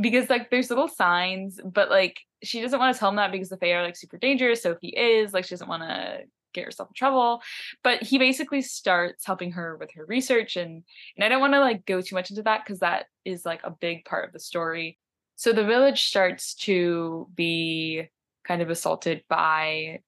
Because 0.00 0.28
like 0.28 0.50
there's 0.50 0.70
little 0.70 0.88
signs 0.88 1.60
but 1.64 1.88
like 1.88 2.18
she 2.42 2.60
doesn't 2.60 2.78
want 2.78 2.94
to 2.94 2.98
tell 2.98 3.10
him 3.10 3.16
that 3.16 3.30
because 3.30 3.48
the 3.48 3.56
fae 3.56 3.72
are 3.72 3.84
like 3.84 3.96
super 3.96 4.18
dangerous 4.18 4.60
so 4.60 4.72
if 4.72 4.78
he 4.80 4.88
is 4.88 5.32
like 5.32 5.44
she 5.44 5.50
doesn't 5.50 5.68
want 5.68 5.84
to 5.84 6.24
get 6.54 6.64
herself 6.64 6.88
in 6.88 6.94
trouble. 6.94 7.42
But 7.82 8.02
he 8.02 8.18
basically 8.18 8.62
starts 8.62 9.26
helping 9.26 9.52
her 9.52 9.76
with 9.76 9.90
her 9.94 10.06
research 10.06 10.56
and 10.56 10.82
and 11.16 11.24
i 11.24 11.28
don't 11.28 11.40
want 11.40 11.52
to 11.52 11.60
like 11.60 11.84
go 11.84 12.00
too 12.00 12.14
much 12.14 12.30
into 12.30 12.42
that 12.44 12.64
because 12.64 12.80
that 12.80 13.06
is 13.24 13.44
like 13.44 13.60
a 13.64 13.70
big 13.70 14.04
part 14.04 14.26
of 14.26 14.32
the 14.32 14.40
story. 14.40 14.98
So 15.36 15.52
the 15.52 15.64
village 15.64 16.06
starts 16.06 16.54
to 16.54 17.28
be 17.34 18.08
kind 18.46 18.62
of 18.62 18.70
assaulted 18.70 19.24
by 19.28 20.00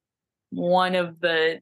one 0.50 0.94
of 0.94 1.20
the 1.20 1.60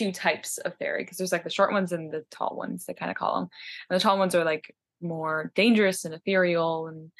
two 0.00 0.12
types 0.12 0.56
of 0.56 0.74
fairy 0.78 1.02
because 1.02 1.18
there's 1.18 1.32
like 1.32 1.44
the 1.44 1.50
short 1.50 1.72
ones 1.72 1.92
and 1.92 2.10
the 2.10 2.24
tall 2.30 2.56
ones 2.56 2.86
they 2.86 2.94
kind 2.94 3.10
of 3.10 3.16
call 3.18 3.34
them 3.34 3.48
and 3.90 4.00
the 4.00 4.02
tall 4.02 4.18
ones 4.18 4.34
are 4.34 4.44
like 4.44 4.74
more 5.02 5.52
dangerous 5.54 6.06
and 6.06 6.14
ethereal 6.14 6.86
and 6.86 7.10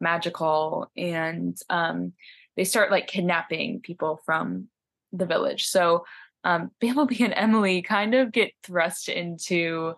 magical 0.00 0.90
and 0.96 1.58
um, 1.68 2.14
they 2.56 2.64
start 2.64 2.90
like 2.90 3.06
kidnapping 3.06 3.80
people 3.80 4.20
from 4.24 4.68
the 5.12 5.26
village. 5.26 5.66
So 5.66 6.04
um, 6.44 6.70
Bambleby 6.82 7.20
and 7.20 7.34
Emily 7.36 7.82
kind 7.82 8.14
of 8.14 8.32
get 8.32 8.52
thrust 8.62 9.08
into 9.10 9.94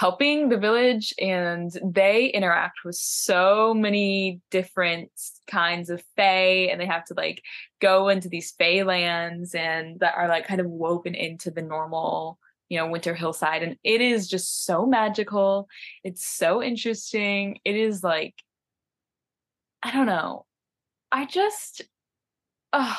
helping 0.00 0.48
the 0.48 0.56
village 0.56 1.12
and 1.18 1.78
they 1.84 2.28
interact 2.28 2.86
with 2.86 2.94
so 2.94 3.74
many 3.74 4.40
different 4.50 5.10
kinds 5.46 5.90
of 5.90 6.02
fae 6.16 6.70
and 6.72 6.80
they 6.80 6.86
have 6.86 7.04
to 7.04 7.12
like 7.12 7.42
go 7.82 8.08
into 8.08 8.26
these 8.26 8.52
fae 8.52 8.82
lands 8.82 9.54
and 9.54 10.00
that 10.00 10.14
are 10.16 10.26
like 10.26 10.46
kind 10.46 10.58
of 10.58 10.66
woven 10.66 11.14
into 11.14 11.50
the 11.50 11.60
normal 11.60 12.38
you 12.70 12.78
know, 12.78 12.86
Winter 12.86 13.14
Hillside. 13.14 13.62
And 13.62 13.76
it 13.84 14.00
is 14.00 14.26
just 14.28 14.64
so 14.64 14.86
magical. 14.86 15.68
It's 16.02 16.24
so 16.24 16.62
interesting. 16.62 17.58
It 17.64 17.74
is 17.74 18.02
like, 18.02 18.36
I 19.82 19.90
don't 19.90 20.06
know. 20.06 20.46
I 21.12 21.26
just, 21.26 21.82
uh, 22.72 22.94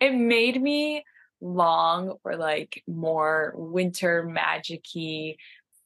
it 0.00 0.14
made 0.14 0.60
me 0.60 1.04
long 1.42 2.16
for 2.22 2.36
like 2.36 2.82
more 2.88 3.52
winter 3.54 4.26
magicy 4.26 5.36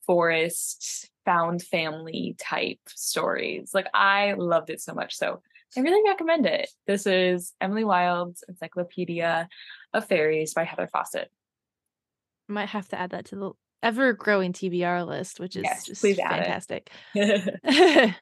forest 0.08 1.10
found 1.26 1.62
family 1.62 2.34
type 2.40 2.80
stories. 2.88 3.72
Like 3.74 3.88
I 3.92 4.32
loved 4.32 4.70
it 4.70 4.80
so 4.80 4.94
much. 4.94 5.14
So 5.14 5.42
I 5.76 5.80
really 5.80 6.08
recommend 6.08 6.46
it. 6.46 6.70
This 6.86 7.06
is 7.06 7.52
Emily 7.60 7.84
Wilde's 7.84 8.42
Encyclopaedia 8.48 9.48
of 9.92 10.06
Faeries 10.06 10.54
by 10.54 10.64
Heather 10.64 10.88
Fawcett. 10.88 11.30
Might 12.48 12.70
have 12.70 12.88
to 12.88 12.98
add 12.98 13.10
that 13.10 13.26
to 13.26 13.36
the 13.36 13.52
ever 13.82 14.14
growing 14.14 14.54
TBR 14.54 15.06
list, 15.06 15.38
which 15.38 15.56
is 15.56 15.64
Yes, 15.64 15.84
just 15.84 16.00
fantastic. 16.02 16.90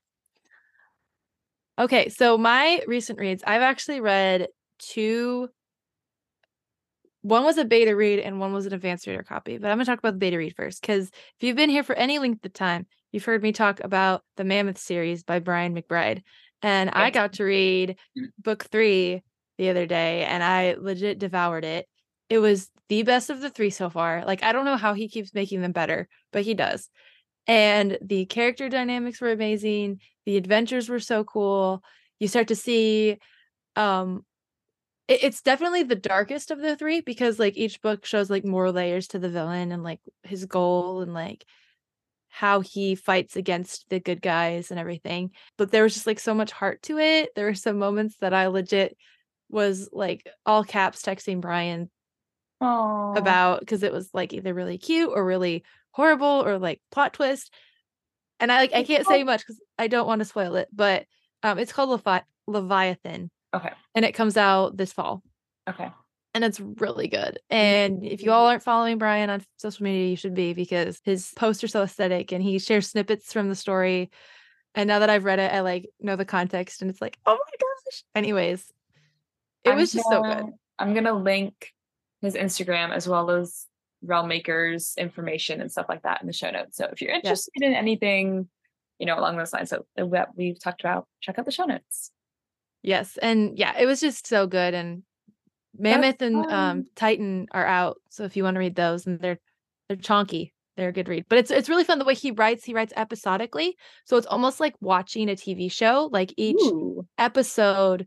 okay, 1.79 2.09
so 2.09 2.37
my 2.37 2.83
recent 2.89 3.21
reads, 3.21 3.45
I've 3.47 3.63
actually 3.63 4.01
read 4.01 4.49
two. 4.81 5.49
One 7.27 7.45
was 7.45 7.59
a 7.59 7.65
beta 7.65 7.97
read 7.97 8.21
and 8.21 8.39
one 8.39 8.53
was 8.53 8.67
an 8.67 8.73
advanced 8.73 9.05
reader 9.09 9.25
copy, 9.25 9.59
but 9.59 9.69
I'm 9.69 9.79
going 9.79 9.85
to 9.85 9.91
talk 9.91 9.99
about 9.99 10.13
the 10.13 10.19
beta 10.19 10.39
read 10.39 10.55
first 10.55 10.81
because 10.81 11.09
if 11.09 11.35
you've 11.41 11.57
been 11.57 11.71
here 11.71 11.83
for 11.83 11.97
any 11.97 12.21
length 12.21 12.47
of 12.47 12.53
time, 12.53 12.87
you've 13.11 13.25
heard 13.25 13.43
me 13.43 13.51
talk 13.51 13.81
about 13.83 14.23
the 14.37 14.45
Mammoth 14.45 14.79
series 14.79 15.25
by 15.25 15.41
Brian 15.41 15.75
McBride. 15.75 16.23
And 16.63 16.89
I 16.91 17.11
got 17.11 17.33
to 17.35 17.45
read 17.45 17.97
book 18.39 18.67
three 18.67 19.25
the 19.59 19.71
other 19.71 19.87
day 19.87 20.23
and 20.23 20.41
I 20.41 20.77
legit 20.79 21.19
devoured 21.19 21.65
it. 21.65 21.89
It 22.31 22.39
was 22.39 22.71
the 22.89 23.03
best 23.03 23.29
of 23.29 23.41
the 23.41 23.51
three 23.51 23.71
so 23.71 23.91
far. 23.91 24.25
Like, 24.25 24.45
I 24.45 24.53
don't 24.53 24.65
know 24.65 24.77
how 24.77 24.95
he 24.95 25.09
keeps 25.09 25.35
making 25.35 25.63
them 25.63 25.73
better, 25.73 26.09
but 26.33 26.43
he 26.43 26.55
does. 26.55 26.89
And 27.49 27.99
the 28.01 28.27
character 28.27 28.69
dynamics 28.69 29.21
were 29.21 29.33
amazing. 29.33 30.01
The 30.27 30.37
adventures 30.37 30.89
were 30.89 31.01
so 31.01 31.25
cool. 31.25 31.83
You 32.21 32.29
start 32.29 32.47
to 32.49 32.57
see 32.57 33.19
um 33.75 34.25
it- 35.09 35.23
it's 35.25 35.43
definitely 35.43 35.83
the 35.85 35.95
darkest 35.95 36.51
of 36.51 36.61
the 36.61 36.77
three 36.77 37.01
because 37.01 37.39
like 37.39 37.57
each 37.57 37.81
book 37.81 38.05
shows 38.05 38.31
like 38.31 38.45
more 38.45 38.73
layers 38.73 39.09
to 39.09 39.19
the 39.19 39.29
villain 39.29 39.73
and 39.73 39.83
like 39.83 40.01
his 40.23 40.45
goal 40.47 41.01
and 41.03 41.15
like 41.15 41.45
how 42.29 42.61
he 42.61 42.95
fights 42.95 43.35
against 43.37 43.89
the 43.89 43.99
good 44.01 44.21
guys 44.21 44.71
and 44.71 44.79
everything. 44.79 45.31
But 45.57 45.71
there 45.71 45.85
was 45.85 45.95
just 45.95 46.07
like 46.07 46.19
so 46.19 46.35
much 46.35 46.53
heart 46.53 46.83
to 46.83 46.99
it. 46.99 47.31
There 47.35 47.47
were 47.47 47.55
some 47.55 47.79
moments 47.79 48.17
that 48.21 48.35
I 48.35 48.49
legit 48.49 48.97
was 49.49 49.89
like 49.93 50.29
all 50.45 50.65
caps 50.65 51.03
texting 51.03 51.41
Brian 51.41 51.89
Aw. 52.61 53.15
about 53.15 53.61
because 53.61 53.83
it 53.83 53.93
was 53.93 54.11
like 54.13 54.33
either 54.33 54.53
really 54.53 54.77
cute 54.77 55.11
or 55.15 55.25
really 55.25 55.63
horrible 55.93 56.45
or 56.45 56.59
like 56.59 56.81
plot 56.91 57.15
twist. 57.15 57.53
And 58.41 58.53
I 58.53 58.59
like 58.59 58.75
I 58.75 58.83
can't 58.83 59.07
say 59.07 59.25
much 59.25 59.41
because 59.41 59.61
I 59.79 59.87
don't 59.89 60.07
want 60.07 60.19
to 60.19 60.25
spoil 60.27 60.57
it, 60.57 60.69
but 60.73 61.07
um 61.43 61.59
it's 61.59 61.73
called 61.73 61.91
Levi- 61.91 62.21
Leviathan 62.47 63.31
Okay. 63.55 63.71
and 63.95 64.05
it 64.05 64.13
comes 64.13 64.37
out 64.37 64.77
this 64.77 64.93
fall 64.93 65.23
Okay. 65.69 65.89
and 66.35 66.45
it's 66.45 66.61
really 66.61 67.09
good. 67.09 67.39
And 67.51 68.05
if 68.05 68.23
you 68.23 68.31
all 68.31 68.47
mm. 68.47 68.51
aren't 68.51 68.63
following 68.63 68.99
Brian 68.99 69.31
on 69.31 69.45
social 69.57 69.85
media, 69.85 70.11
you 70.11 70.17
should 70.17 70.35
be 70.35 70.53
because 70.53 71.01
his 71.05 71.33
posts 71.37 71.65
are 71.65 71.69
so 71.69 71.83
aesthetic 71.83 72.33
and 72.33 72.43
he 72.43 72.59
shares 72.59 72.89
snippets 72.89 73.33
from 73.33 73.49
the 73.49 73.55
story. 73.55 74.11
And 74.75 74.87
now 74.87 74.99
that 74.99 75.11
I've 75.11 75.25
read 75.25 75.39
it, 75.39 75.53
I 75.53 75.61
like 75.61 75.89
know 75.99 76.17
the 76.17 76.25
context 76.25 76.83
and 76.83 76.91
it's 76.91 77.01
like, 77.01 77.19
oh 77.25 77.33
my 77.33 77.53
gosh. 77.59 78.05
Anyways, 78.15 78.71
it 79.65 79.71
I'm 79.71 79.77
was 79.77 79.93
just 79.93 80.09
so 80.09 80.23
good. 80.23 80.53
I'm 80.79 80.95
gonna 80.95 81.15
link 81.15 81.73
his 82.21 82.35
Instagram 82.35 82.93
as 82.93 83.09
well 83.09 83.31
as 83.31 83.67
Realm 84.03 84.29
Makers 84.29 84.95
information 84.99 85.61
and 85.61 85.71
stuff 85.71 85.87
like 85.89 86.03
that 86.03 86.21
in 86.21 86.27
the 86.27 86.33
show 86.33 86.51
notes. 86.51 86.77
So 86.77 86.89
if 86.93 87.01
you're 87.01 87.13
interested 87.13 87.63
in 87.63 87.75
anything, 87.75 88.49
you 88.99 89.07
know, 89.07 89.19
along 89.19 89.37
those 89.37 89.53
lines 89.53 89.71
that, 89.71 89.81
that 89.97 90.37
we've 90.37 90.61
talked 90.61 90.81
about, 90.81 91.07
check 91.21 91.39
out 91.39 91.45
the 91.45 91.51
show 91.51 91.65
notes. 91.65 92.11
Yes. 92.87 93.19
And 93.21 93.59
yeah, 93.59 93.77
it 93.77 93.85
was 93.85 94.01
just 94.01 94.29
so 94.29 94.47
good. 94.47 94.73
And 94.73 95.03
Mammoth 95.77 96.23
and 96.23 96.37
um. 96.47 96.85
Titan 96.95 97.49
are 97.51 97.67
out. 97.67 97.99
So 98.09 98.23
if 98.25 98.37
you 98.37 98.45
want 98.45 98.55
to 98.55 98.61
read 98.61 98.77
those 98.77 99.07
and 99.07 99.21
they're 99.21 99.39
they're 99.89 99.97
chonky, 99.97 100.53
they're 100.77 100.91
a 100.91 100.93
good 100.93 101.09
read. 101.09 101.27
But 101.29 101.39
it's 101.39 101.51
it's 101.51 101.69
really 101.69 101.83
fun 101.83 101.99
the 101.99 102.05
way 102.05 102.15
he 102.15 102.31
writes, 102.31 102.65
he 102.65 102.75
writes 102.75 102.93
episodically. 102.97 103.77
So 104.05 104.17
it's 104.17 104.27
almost 104.27 104.61
like 104.61 104.75
watching 104.81 105.29
a 105.29 105.35
TV 105.35 105.71
show. 105.71 106.09
Like 106.13 106.33
each 106.37 106.63
Ooh. 106.63 107.05
episode 107.19 108.07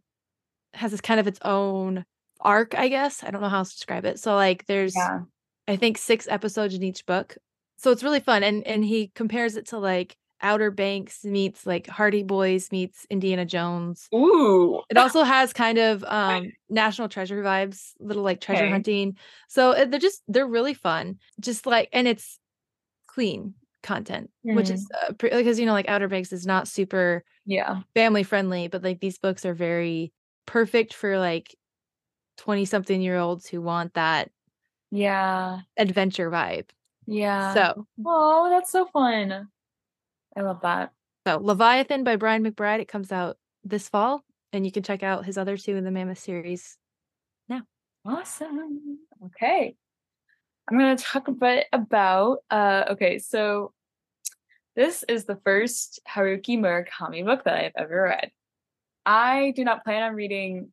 has 0.74 0.92
this 0.92 1.02
kind 1.02 1.20
of 1.20 1.28
its 1.28 1.40
own 1.44 2.06
arc, 2.40 2.74
I 2.74 2.88
guess. 2.88 3.22
I 3.22 3.32
don't 3.32 3.42
know 3.42 3.50
how 3.50 3.58
else 3.60 3.72
to 3.72 3.76
describe 3.76 4.06
it. 4.06 4.18
So 4.18 4.34
like 4.36 4.66
there's 4.66 4.96
Yeah. 4.96 5.20
I 5.68 5.76
think 5.76 5.98
six 5.98 6.26
episodes 6.28 6.74
in 6.74 6.84
each 6.84 7.06
book. 7.06 7.38
So 7.78 7.92
it's 7.92 8.04
really 8.04 8.22
fun. 8.22 8.44
And 8.44 8.66
and 8.66 8.86
he 8.86 9.12
compares 9.14 9.58
it 9.58 9.68
to 9.68 9.78
like 9.78 10.16
Outer 10.42 10.72
Banks 10.72 11.24
meets 11.24 11.66
like 11.66 11.88
Hardy 11.88 12.24
Boys 12.24 12.72
meets 12.72 13.06
Indiana 13.10 13.46
Jones. 13.46 14.08
Ooh. 14.14 14.82
It 14.90 14.98
also 14.98 15.24
has 15.24 15.54
kind 15.54 15.78
of 15.78 16.04
um 16.06 16.52
National 16.70 17.10
Treasure 17.10 17.44
vibes, 17.44 17.92
little 18.00 18.24
like 18.24 18.42
treasure 18.42 18.64
Okay. 18.64 18.72
hunting. 18.72 19.18
So 19.48 19.72
uh, 19.72 19.86
they're 19.86 20.00
just 20.00 20.24
they're 20.28 20.48
really 20.48 20.74
fun. 20.74 21.18
Just 21.40 21.66
like 21.66 21.90
and 21.94 22.08
it's 22.08 22.40
clean 23.08 23.54
content, 23.84 24.30
which 24.44 24.70
is 24.70 24.88
uh, 25.08 25.14
pre- 25.14 25.30
because 25.32 25.60
you 25.60 25.66
know 25.66 25.74
like 25.74 25.88
Outer 25.90 26.08
Banks 26.08 26.32
is 26.34 26.46
not 26.46 26.68
super 26.68 27.24
Yeah. 27.46 27.82
family 27.96 28.24
friendly, 28.24 28.68
but 28.68 28.84
like 28.84 29.00
these 29.00 29.18
books 29.18 29.46
are 29.46 29.54
very 29.54 30.12
perfect 30.46 30.94
for 30.94 31.20
like 31.20 31.56
20 32.38 32.66
something 32.66 33.02
year 33.02 33.18
olds 33.18 33.48
who 33.48 33.62
want 33.62 33.94
that 33.96 34.32
Yeah. 34.92 35.60
adventure 35.78 36.32
vibe. 36.32 36.70
Yeah. 37.06 37.54
So, 37.54 37.86
oh, 38.06 38.50
that's 38.50 38.72
so 38.72 38.86
fun. 38.86 39.50
I 40.36 40.42
love 40.42 40.62
that. 40.62 40.92
so 41.28 41.38
Leviathan 41.42 42.04
by 42.04 42.16
Brian 42.16 42.44
McBride, 42.44 42.80
it 42.80 42.88
comes 42.88 43.12
out 43.12 43.38
this 43.64 43.90
fall 43.90 44.24
and 44.54 44.66
you 44.66 44.72
can 44.72 44.84
check 44.84 45.04
out 45.04 45.26
his 45.26 45.38
other 45.38 45.58
two 45.58 45.76
in 45.76 45.84
the 45.84 45.92
Mammoth 45.92 46.20
series. 46.20 46.78
Now. 47.48 47.62
Awesome. 48.06 49.00
Okay. 49.26 49.76
I'm 50.70 50.78
going 50.78 50.96
to 50.96 51.04
talk 51.04 51.28
a 51.28 51.32
bit 51.32 51.68
about 51.74 52.40
uh 52.52 52.86
okay, 52.92 53.20
so 53.20 53.74
this 54.76 55.04
is 55.10 55.26
the 55.26 55.40
first 55.44 56.00
Haruki 56.08 56.58
Murakami 56.58 57.26
book 57.26 57.44
that 57.44 57.56
I've 57.56 57.72
ever 57.76 58.04
read. 58.04 58.32
I 59.06 59.54
do 59.56 59.64
not 59.64 59.84
plan 59.84 60.04
on 60.04 60.16
reading 60.16 60.72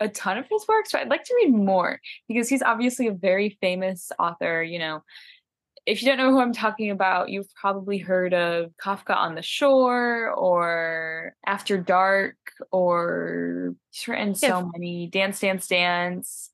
a 0.00 0.08
ton 0.08 0.38
of 0.38 0.46
his 0.50 0.66
works, 0.68 0.92
but 0.92 1.00
I'd 1.00 1.08
like 1.08 1.24
to 1.24 1.34
read 1.34 1.52
more 1.52 2.00
because 2.28 2.48
he's 2.48 2.62
obviously 2.62 3.06
a 3.06 3.12
very 3.12 3.56
famous 3.60 4.12
author, 4.18 4.62
you 4.62 4.78
know. 4.78 5.02
If 5.88 6.02
you 6.02 6.08
don't 6.08 6.18
know 6.18 6.30
who 6.30 6.40
I'm 6.40 6.52
talking 6.52 6.90
about, 6.90 7.30
you've 7.30 7.52
probably 7.54 7.96
heard 7.96 8.34
of 8.34 8.72
Kafka 8.76 9.16
on 9.16 9.34
the 9.34 9.40
Shore 9.40 10.30
or 10.30 11.34
After 11.46 11.78
Dark 11.78 12.36
or 12.70 13.74
he's 13.90 14.06
written 14.06 14.34
Yeah, 14.38 14.48
so 14.50 14.70
many 14.74 15.06
Dance 15.06 15.40
Dance 15.40 15.66
Dance. 15.66 16.50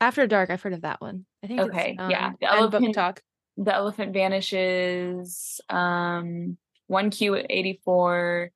After 0.00 0.28
Dark, 0.28 0.50
I've 0.50 0.62
heard 0.62 0.72
of 0.72 0.82
that 0.82 1.00
one. 1.00 1.26
I 1.42 1.48
think 1.48 1.60
Okay, 1.62 1.96
it's, 1.98 2.10
yeah, 2.10 2.26
um, 2.28 2.36
the 2.40 2.52
Elephant- 2.52 2.94
Talk. 2.94 3.22
The 3.56 3.74
Elephant 3.74 4.12
Vanishes, 4.12 5.60
um, 5.68 6.56
1Q 6.88 7.40
at 7.40 7.46
84. 7.50 8.52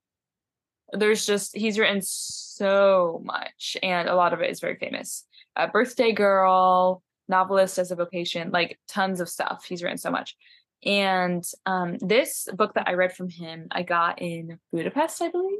There's 0.93 1.25
just, 1.25 1.57
he's 1.57 1.77
written 1.77 1.99
so 2.03 3.21
much, 3.25 3.75
and 3.83 4.07
a 4.07 4.15
lot 4.15 4.31
of 4.31 4.39
it 4.39 4.49
is 4.49 4.61
very 4.61 4.77
famous. 4.77 5.25
Uh, 5.57 5.67
Birthday 5.67 6.13
Girl, 6.13 7.03
Novelist 7.31 7.79
as 7.79 7.89
a 7.89 7.95
Vocation, 7.95 8.51
like 8.51 8.77
tons 8.87 9.19
of 9.19 9.29
stuff. 9.29 9.65
He's 9.67 9.81
written 9.81 9.97
so 9.97 10.11
much. 10.11 10.35
And 10.83 11.43
um, 11.65 11.97
this 11.99 12.47
book 12.53 12.73
that 12.75 12.87
I 12.87 12.93
read 12.93 13.13
from 13.13 13.29
him, 13.29 13.67
I 13.71 13.83
got 13.83 14.21
in 14.21 14.59
Budapest, 14.71 15.21
I 15.21 15.29
believe. 15.29 15.59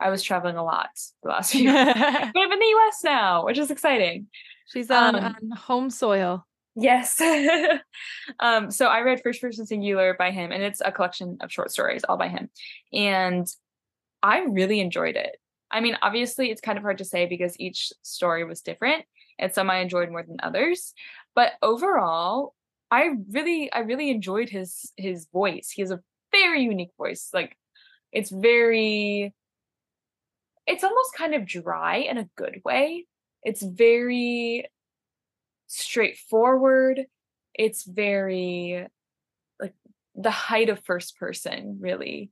I 0.00 0.10
was 0.10 0.22
traveling 0.22 0.56
a 0.56 0.64
lot 0.64 0.90
the 1.22 1.30
last 1.30 1.52
few 1.52 1.70
years. 1.70 1.94
But 1.94 2.40
I'm 2.42 2.52
in 2.52 2.58
the 2.58 2.76
US 2.76 3.04
now, 3.04 3.44
which 3.46 3.58
is 3.58 3.70
exciting. 3.70 4.26
She's 4.72 4.90
on, 4.90 5.16
Um, 5.16 5.24
on 5.24 5.50
home 5.56 5.90
soil. 5.90 6.46
Yes. 6.74 7.20
um, 8.40 8.70
so 8.70 8.86
I 8.86 9.00
read 9.00 9.22
First 9.22 9.40
Person 9.40 9.64
Singular 9.66 10.16
by 10.18 10.30
him, 10.32 10.50
and 10.50 10.62
it's 10.62 10.82
a 10.84 10.90
collection 10.90 11.38
of 11.40 11.52
short 11.52 11.70
stories 11.70 12.04
all 12.08 12.16
by 12.16 12.28
him. 12.28 12.50
And 12.92 13.46
I 14.22 14.40
really 14.40 14.80
enjoyed 14.80 15.16
it. 15.16 15.36
I 15.70 15.80
mean, 15.80 15.96
obviously, 16.02 16.50
it's 16.50 16.60
kind 16.60 16.78
of 16.78 16.82
hard 16.82 16.98
to 16.98 17.04
say 17.04 17.26
because 17.26 17.58
each 17.60 17.92
story 18.02 18.44
was 18.44 18.60
different, 18.60 19.04
and 19.38 19.52
some 19.52 19.70
I 19.70 19.78
enjoyed 19.78 20.10
more 20.10 20.22
than 20.22 20.38
others. 20.42 20.94
But 21.34 21.52
overall, 21.62 22.54
I 22.90 23.10
really, 23.30 23.72
I 23.72 23.80
really 23.80 24.10
enjoyed 24.10 24.48
his 24.48 24.92
his 24.96 25.26
voice. 25.32 25.70
He 25.70 25.82
has 25.82 25.90
a 25.90 26.02
very 26.30 26.62
unique 26.62 26.92
voice. 26.96 27.30
Like, 27.32 27.56
it's 28.12 28.30
very, 28.30 29.34
it's 30.66 30.84
almost 30.84 31.14
kind 31.16 31.34
of 31.34 31.46
dry 31.46 31.96
in 31.96 32.18
a 32.18 32.28
good 32.36 32.60
way. 32.64 33.06
It's 33.42 33.62
very 33.62 34.68
straightforward. 35.66 37.06
It's 37.54 37.84
very 37.84 38.86
like 39.60 39.74
the 40.14 40.30
height 40.30 40.68
of 40.68 40.84
first 40.84 41.16
person, 41.18 41.78
really. 41.80 42.30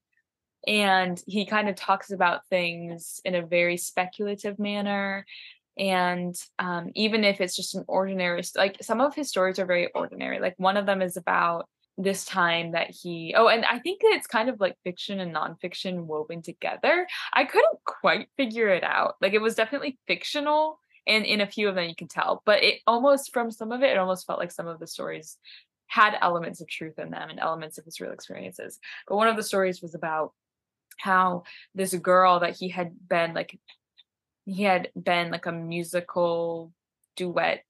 And 0.66 1.20
he 1.26 1.44
kind 1.44 1.68
of 1.68 1.74
talks 1.74 2.12
about 2.12 2.46
things 2.46 3.20
in 3.24 3.34
a 3.34 3.44
very 3.44 3.76
speculative 3.76 4.58
manner. 4.58 5.26
And 5.78 6.34
um, 6.58 6.90
even 6.94 7.24
if 7.24 7.40
it's 7.40 7.56
just 7.56 7.74
an 7.74 7.84
ordinary 7.88 8.42
like 8.56 8.76
some 8.82 9.00
of 9.00 9.14
his 9.14 9.28
stories 9.28 9.58
are 9.58 9.66
very 9.66 9.90
ordinary 9.94 10.40
like 10.40 10.54
one 10.58 10.76
of 10.76 10.86
them 10.86 11.00
is 11.02 11.16
about 11.16 11.66
this 11.98 12.24
time 12.24 12.72
that 12.72 12.90
he 12.90 13.34
oh 13.36 13.48
and 13.48 13.66
i 13.66 13.78
think 13.78 14.00
it's 14.02 14.26
kind 14.26 14.48
of 14.48 14.58
like 14.60 14.74
fiction 14.82 15.20
and 15.20 15.34
nonfiction 15.34 16.06
woven 16.06 16.40
together. 16.40 17.06
I 17.34 17.44
couldn't 17.44 17.78
quite 17.84 18.28
figure 18.36 18.68
it 18.68 18.82
out 18.82 19.16
like 19.20 19.34
it 19.34 19.42
was 19.42 19.54
definitely 19.54 19.98
fictional 20.06 20.78
and 21.06 21.26
in 21.26 21.42
a 21.42 21.46
few 21.46 21.68
of 21.68 21.74
them 21.74 21.88
you 21.88 21.94
can 21.94 22.08
tell 22.08 22.42
but 22.46 22.62
it 22.62 22.80
almost 22.86 23.32
from 23.34 23.50
some 23.50 23.72
of 23.72 23.82
it 23.82 23.90
it 23.90 23.98
almost 23.98 24.26
felt 24.26 24.38
like 24.38 24.52
some 24.52 24.68
of 24.68 24.80
the 24.80 24.86
stories 24.86 25.36
had 25.92 26.16
elements 26.22 26.62
of 26.62 26.68
truth 26.68 26.98
in 26.98 27.10
them 27.10 27.28
and 27.28 27.38
elements 27.38 27.76
of 27.76 27.84
his 27.84 28.00
real 28.00 28.12
experiences. 28.12 28.78
But 29.06 29.16
one 29.16 29.28
of 29.28 29.36
the 29.36 29.42
stories 29.42 29.82
was 29.82 29.94
about 29.94 30.32
how 30.98 31.42
this 31.74 31.92
girl 31.94 32.40
that 32.40 32.56
he 32.56 32.70
had 32.70 32.92
been 33.06 33.34
like 33.34 33.58
he 34.44 34.64
had 34.64 34.90
been 35.00 35.30
like 35.30 35.46
a 35.46 35.52
musical 35.52 36.72
duet 37.16 37.64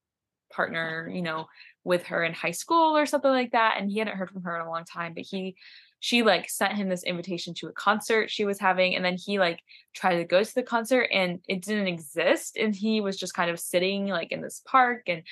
partner, 0.51 1.09
you 1.11 1.21
know, 1.21 1.47
with 1.83 2.03
her 2.07 2.23
in 2.23 2.33
high 2.33 2.51
school 2.51 2.95
or 2.95 3.05
something 3.05 3.31
like 3.31 3.51
that. 3.51 3.75
And 3.79 3.91
he 3.91 3.99
hadn't 3.99 4.17
heard 4.17 4.29
from 4.29 4.43
her 4.43 4.55
in 4.55 4.65
a 4.65 4.69
long 4.69 4.85
time, 4.85 5.13
but 5.13 5.23
he 5.23 5.55
she 6.03 6.21
like 6.21 6.49
sent 6.49 6.73
him 6.73 6.89
this 6.89 7.03
invitation 7.03 7.53
to 7.53 7.67
a 7.67 7.71
concert 7.71 8.29
she 8.29 8.43
was 8.43 8.59
having 8.59 8.93
and 8.93 9.05
then 9.05 9.15
he 9.15 9.39
like 9.39 9.61
tried 9.93 10.17
to 10.17 10.25
go 10.25 10.43
to 10.43 10.53
the 10.53 10.61
concert 10.61 11.07
and 11.13 11.39
it 11.47 11.61
didn't 11.61 11.87
exist 11.87 12.57
and 12.57 12.75
he 12.75 12.99
was 12.99 13.15
just 13.15 13.33
kind 13.33 13.49
of 13.49 13.57
sitting 13.57 14.07
like 14.07 14.33
in 14.33 14.41
this 14.41 14.61
park 14.65 15.03
and 15.07 15.23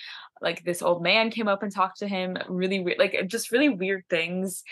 like 0.42 0.64
this 0.64 0.82
old 0.82 1.04
man 1.04 1.30
came 1.30 1.48
up 1.48 1.64
and 1.64 1.72
talked 1.72 2.00
to 2.00 2.08
him 2.08 2.38
really 2.50 2.80
weird 2.80 3.00
like 3.00 3.16
uh, 3.20 3.24
just 3.24 3.52
really 3.52 3.70
weird 3.70 4.04
things 4.10 4.64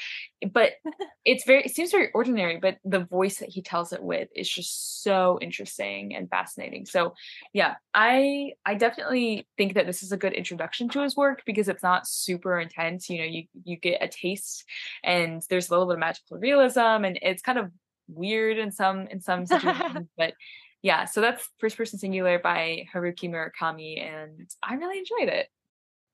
but 0.54 0.74
it's 1.26 1.46
very 1.46 1.64
it 1.64 1.72
seems 1.72 1.92
very 1.92 2.10
ordinary 2.14 2.58
but 2.58 2.78
the 2.84 3.00
voice 3.06 3.38
that 3.38 3.50
he 3.50 3.62
tells 3.62 3.94
it 3.94 4.02
with 4.02 4.30
is 4.36 4.50
just 4.50 5.04
so 5.04 5.38
interesting 5.42 6.16
and 6.16 6.30
fascinating. 6.30 6.86
So 6.86 7.14
yeah 7.54 7.76
i 7.94 8.52
i 8.66 8.76
definitely 8.76 9.48
think 9.58 9.74
that 9.74 9.86
this 9.86 10.04
is 10.04 10.12
a 10.12 10.18
good 10.18 10.34
introduction 10.34 10.90
to 10.90 11.02
his 11.02 11.16
work 11.16 11.42
because 11.46 11.68
it's 11.68 11.84
not 11.84 12.08
super 12.08 12.60
intense 12.60 13.10
you 13.10 13.20
know 13.20 13.26
you 13.26 13.44
you 13.64 13.78
get 13.78 14.04
a 14.04 14.08
taste 14.08 14.66
and 15.04 15.42
there's 15.50 15.70
a 15.70 15.72
little 15.72 15.88
bit 15.88 15.94
of 15.94 16.00
magical 16.00 16.38
realism 16.38 17.06
and 17.06 17.20
it's 17.22 17.42
kind 17.42 17.58
of 17.58 17.72
weird 18.08 18.58
in 18.58 18.72
some 18.72 19.08
in 19.08 19.22
some 19.22 19.46
situations 19.46 20.08
but 20.18 20.34
yeah 20.82 21.06
so 21.06 21.22
that's 21.22 21.48
first 21.60 21.78
person 21.78 22.00
singular 22.00 22.40
by 22.40 22.86
haruki 22.94 23.30
murakami 23.30 24.02
and 24.02 24.50
i 24.64 24.76
really 24.76 24.98
enjoyed 24.98 25.30
it 25.30 25.48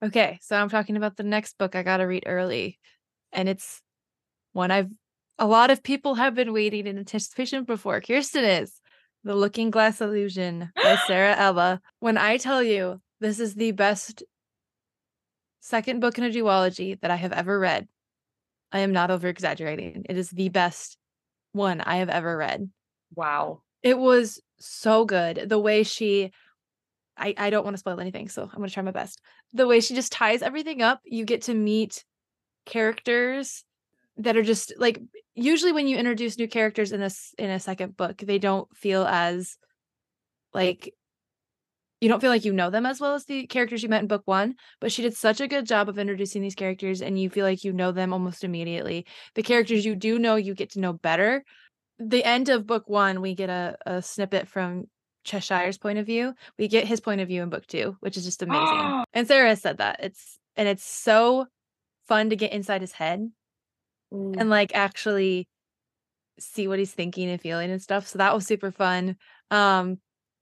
Okay, 0.04 0.40
so 0.42 0.56
I'm 0.56 0.70
talking 0.70 0.98
about 0.98 1.16
the 1.16 1.24
next 1.24 1.58
book 1.58 1.75
I 1.75 1.84
got 1.84 1.98
to 1.98 2.04
read 2.04 2.24
early. 2.25 2.80
And 3.32 3.50
it's 3.50 3.82
one 4.54 4.72
I've 4.72 4.90
a 5.38 5.46
lot 5.46 5.70
of 5.70 5.84
people 5.84 6.16
have 6.16 6.34
been 6.34 6.54
waiting 6.54 6.88
in 6.88 6.98
anticipation 6.98 7.66
before. 7.66 8.00
Kyrsten 8.00 8.62
is 8.62 8.74
The 9.24 9.36
Looking 9.36 9.70
Glass 9.70 10.00
Illusion 10.00 10.72
by 10.75 10.98
Sara 11.08 11.36
Ella. 11.36 11.82
When 12.00 12.18
I 12.18 12.38
tell 12.38 12.64
you 12.64 13.02
this 13.20 13.40
is 13.40 13.56
the 13.56 13.72
best 13.72 14.24
second 15.60 16.00
book 16.00 16.18
in 16.18 16.24
a 16.24 16.30
duology 16.30 17.00
that 17.02 17.12
I 17.12 17.16
have 17.18 17.34
ever 17.34 17.60
read, 17.60 17.88
I 18.72 18.80
am 18.80 18.94
not 18.94 19.12
over 19.12 19.28
exaggerating. 19.28 20.06
It 20.08 20.18
is 20.18 20.30
the 20.30 20.50
best 20.50 20.98
one 21.52 21.82
I 21.82 21.98
have 21.98 22.10
ever 22.10 22.38
read. 22.38 22.70
Wow. 23.14 23.62
It 23.84 23.98
was 23.98 24.42
so 24.60 25.06
good. 25.06 25.50
The 25.50 25.60
way 25.60 25.84
she 25.84 26.32
I, 27.18 27.34
I 27.38 27.50
don't 27.50 27.64
want 27.64 27.76
to 27.76 27.80
spoil 27.80 28.00
anything, 28.00 28.30
so 28.30 28.44
I'm 28.44 28.50
gonna 28.58 28.70
try 28.70 28.84
my 28.84 28.92
best. 28.92 29.22
The 29.54 29.68
way 29.68 29.80
she 29.80 29.96
just 29.96 30.12
ties 30.12 30.42
everything 30.42 30.82
up, 30.82 31.02
you 31.06 31.26
get 31.26 31.44
to 31.44 31.54
meet 31.54 32.04
characters 32.66 33.64
that 34.18 34.38
are 34.38 34.44
just 34.44 34.74
like 34.78 35.02
usually 35.34 35.72
when 35.72 35.88
you 35.88 35.98
introduce 35.98 36.38
new 36.38 36.48
characters 36.48 36.92
in 36.92 37.02
a 37.02 37.10
in 37.38 37.50
a 37.50 37.60
second 37.60 37.96
book, 37.98 38.18
they 38.18 38.40
don't 38.40 38.68
feel 38.76 39.06
as 39.06 39.58
like 40.54 40.94
you 42.02 42.10
don't 42.10 42.20
feel 42.20 42.30
like 42.30 42.46
you 42.46 42.54
know 42.54 42.70
them 42.70 42.86
as 42.86 43.00
well 43.00 43.16
as 43.16 43.26
the 43.26 43.48
characters 43.48 43.82
you 43.82 43.90
met 43.90 44.02
in 44.02 44.08
book 44.08 44.24
one, 44.26 44.56
but 44.80 44.92
she 44.92 45.02
did 45.02 45.16
such 45.16 45.40
a 45.40 45.48
good 45.48 45.66
job 45.66 45.90
of 45.90 45.98
introducing 45.98 46.42
these 46.42 46.56
characters 46.56 47.02
and 47.02 47.20
you 47.20 47.30
feel 47.30 47.46
like 47.46 47.64
you 47.64 47.72
know 47.74 47.92
them 47.92 48.14
almost 48.14 48.44
immediately. 48.44 49.06
The 49.36 49.44
characters 49.44 49.86
you 49.86 49.96
do 49.96 50.20
know, 50.20 50.36
you 50.36 50.54
get 50.54 50.72
to 50.72 50.80
know 50.80 50.94
better. 50.94 51.44
The 51.98 52.24
end 52.24 52.50
of 52.50 52.68
book 52.68 52.90
one, 52.90 53.22
we 53.22 53.34
get 53.34 53.50
a, 53.50 53.78
a 53.86 54.01
snippet 54.01 54.48
from 54.48 54.86
Cheshire's 55.25 55.77
point 55.77 56.00
of 56.00 56.05
view. 56.05 56.33
We 56.57 56.68
get 56.68 56.88
his 56.88 57.01
point 57.01 57.20
of 57.20 57.27
view 57.27 57.44
in 57.44 57.50
book 57.50 57.68
two, 57.68 57.98
which 58.00 58.16
is 58.16 58.24
just 58.24 58.42
amazing. 58.42 59.03
and 59.14 59.27
Sara 59.27 59.55
said 59.55 59.79
that. 59.79 60.00
It's 60.01 60.40
and 60.55 60.68
it's 60.68 60.85
so 60.85 61.48
fun 62.07 62.29
to 62.29 62.35
get 62.35 62.53
inside 62.53 62.81
his 62.81 62.94
head 62.94 63.29
mm. 64.14 64.35
and 64.38 64.50
like 64.50 64.74
actually 64.74 65.48
see 66.40 66.68
what 66.68 66.79
he's 66.79 66.94
thinking 66.94 67.29
and 67.29 67.42
feeling 67.42 67.72
and 67.72 67.81
stuff. 67.81 68.07
So 68.07 68.20
that 68.20 68.33
was 68.33 68.46
super 68.46 68.72
fun. 68.72 69.18
Um 69.51 69.98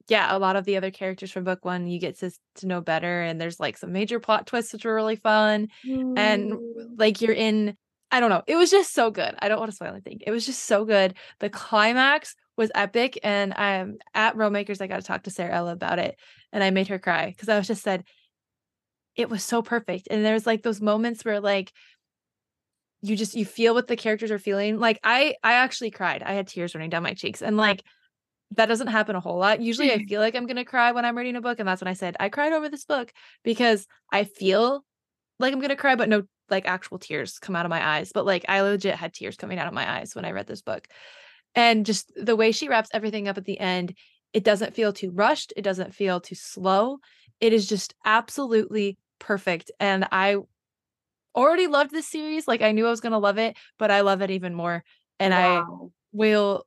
yeah, 0.10 0.36
a 0.36 0.38
lot 0.38 0.58
of 0.58 0.66
the 0.66 0.76
other 0.76 0.92
characters 0.92 1.32
from 1.32 1.46
book 1.46 1.64
one 1.64 1.88
you 1.88 1.98
get 1.98 2.20
to, 2.20 2.32
to 2.56 2.68
know 2.68 2.82
better 2.82 3.22
and 3.22 3.40
there's 3.40 3.60
like 3.60 3.78
some 3.78 3.94
major 3.94 4.20
plot 4.20 4.46
twists 4.46 4.74
which 4.74 4.84
were 4.84 4.94
really 4.94 5.16
fun. 5.16 5.70
Mm. 5.88 6.18
And 6.18 6.54
like 6.98 7.22
you're 7.22 7.34
in 7.34 7.78
I 8.12 8.20
don't 8.20 8.30
know. 8.30 8.44
It 8.46 8.58
was 8.58 8.70
just 8.70 8.94
so 8.94 9.10
good. 9.10 9.34
I 9.40 9.48
don't 9.48 9.58
want 9.58 9.72
to 9.72 9.76
spoil 9.76 9.90
anything. 9.90 10.20
It 10.22 10.30
was 10.30 10.46
just 10.46 10.66
so 10.66 10.86
good. 10.86 11.16
The 11.40 11.50
climax 11.50 12.36
was 12.58 12.72
epic. 12.76 13.20
And 13.24 13.54
I'm 13.54 13.98
at 14.14 14.38
Makers. 14.38 14.82
I 14.82 14.88
got 14.88 14.98
to 14.98 15.08
talk 15.08 15.24
to 15.24 15.32
Sara 15.32 15.54
Ella 15.54 15.72
about 15.72 16.00
it. 16.00 16.18
And 16.52 16.64
I 16.64 16.70
made 16.70 16.88
her 16.90 17.00
cry 17.00 17.28
because 17.28 17.50
I 17.50 17.58
was 17.58 17.68
just 17.68 17.84
said, 17.84 18.04
it 19.16 19.30
was 19.30 19.44
so 19.44 19.62
perfect. 19.62 20.08
And 20.10 20.26
there's 20.26 20.46
like 20.46 20.64
those 20.64 20.82
moments 20.82 21.24
where 21.24 21.40
like 21.40 21.72
you 23.02 23.16
just 23.16 23.36
you 23.36 23.46
feel 23.46 23.74
what 23.74 23.88
the 23.88 23.96
characters 23.96 24.32
are 24.32 24.40
feeling. 24.40 24.80
Like 24.80 25.00
I 25.04 25.36
I 25.44 25.54
actually 25.54 25.92
cried. 25.92 26.24
I 26.24 26.34
had 26.34 26.48
tears 26.48 26.74
running 26.74 26.90
down 26.90 27.04
my 27.04 27.14
cheeks. 27.14 27.42
And 27.42 27.58
like 27.58 27.84
that 28.56 28.68
doesn't 28.68 28.88
happen 28.88 29.16
a 29.16 29.20
whole 29.20 29.38
lot. 29.38 29.62
Usually 29.62 29.92
I 29.92 29.98
mm-hmm. 29.98 30.08
feel 30.08 30.22
like 30.22 30.36
I'm 30.36 30.48
gonna 30.48 30.66
cry 30.66 30.92
when 30.92 31.06
I'm 31.06 31.18
reading 31.18 31.36
a 31.36 31.42
book. 31.42 31.60
And 31.60 31.68
that's 31.68 31.82
when 31.82 31.88
I 31.88 31.94
said 31.94 32.16
I 32.20 32.30
cried 32.30 32.54
over 32.54 32.70
this 32.70 32.86
book 32.86 33.12
because 33.44 33.88
I 34.12 34.24
feel 34.24 34.84
like 35.40 35.54
I'm 35.54 35.60
gonna 35.60 35.76
cry, 35.76 35.96
but 35.96 36.10
no 36.10 36.24
like 36.50 36.68
actual 36.68 37.00
tears 37.00 37.40
come 37.40 37.56
out 37.56 37.66
of 37.66 37.70
my 37.70 37.86
eyes. 37.86 38.12
But 38.14 38.26
like 38.26 38.46
I 38.48 38.62
legit 38.62 38.96
had 38.96 39.14
tears 39.14 39.36
coming 39.36 39.60
out 39.60 39.68
of 39.68 39.74
my 39.74 40.00
eyes 40.00 40.16
when 40.16 40.26
I 40.26 40.32
read 40.32 40.48
this 40.48 40.62
book. 40.62 40.88
And 41.56 41.86
just 41.86 42.12
the 42.16 42.36
way 42.36 42.52
she 42.52 42.68
wraps 42.68 42.90
everything 42.94 43.28
up 43.28 43.38
at 43.38 43.46
the 43.46 43.60
end, 43.60 43.96
it 44.34 44.44
doesn't 44.44 44.74
feel 44.74 44.94
too 44.94 45.12
rushed. 45.12 45.54
It 45.56 45.62
doesn't 45.62 45.94
feel 45.94 46.20
too 46.20 46.36
slow. 46.36 46.98
It 47.40 47.54
is 47.54 47.68
just 47.68 47.94
absolutely 48.06 48.98
perfect. 49.20 49.72
And 49.80 50.08
I 50.12 50.38
already 51.36 51.68
loved 51.68 51.92
this 51.92 52.08
series. 52.08 52.48
Like 52.48 52.62
I 52.62 52.72
knew 52.72 52.88
I 52.88 52.90
was 52.90 53.02
going 53.02 53.12
to 53.12 53.18
love 53.18 53.38
it, 53.38 53.56
but 53.78 53.92
I 53.92 54.02
love 54.02 54.22
it 54.22 54.32
even 54.32 54.54
more. 54.54 54.84
And 55.20 55.34
wow. 55.34 55.68
I 55.84 55.88
will 56.12 56.66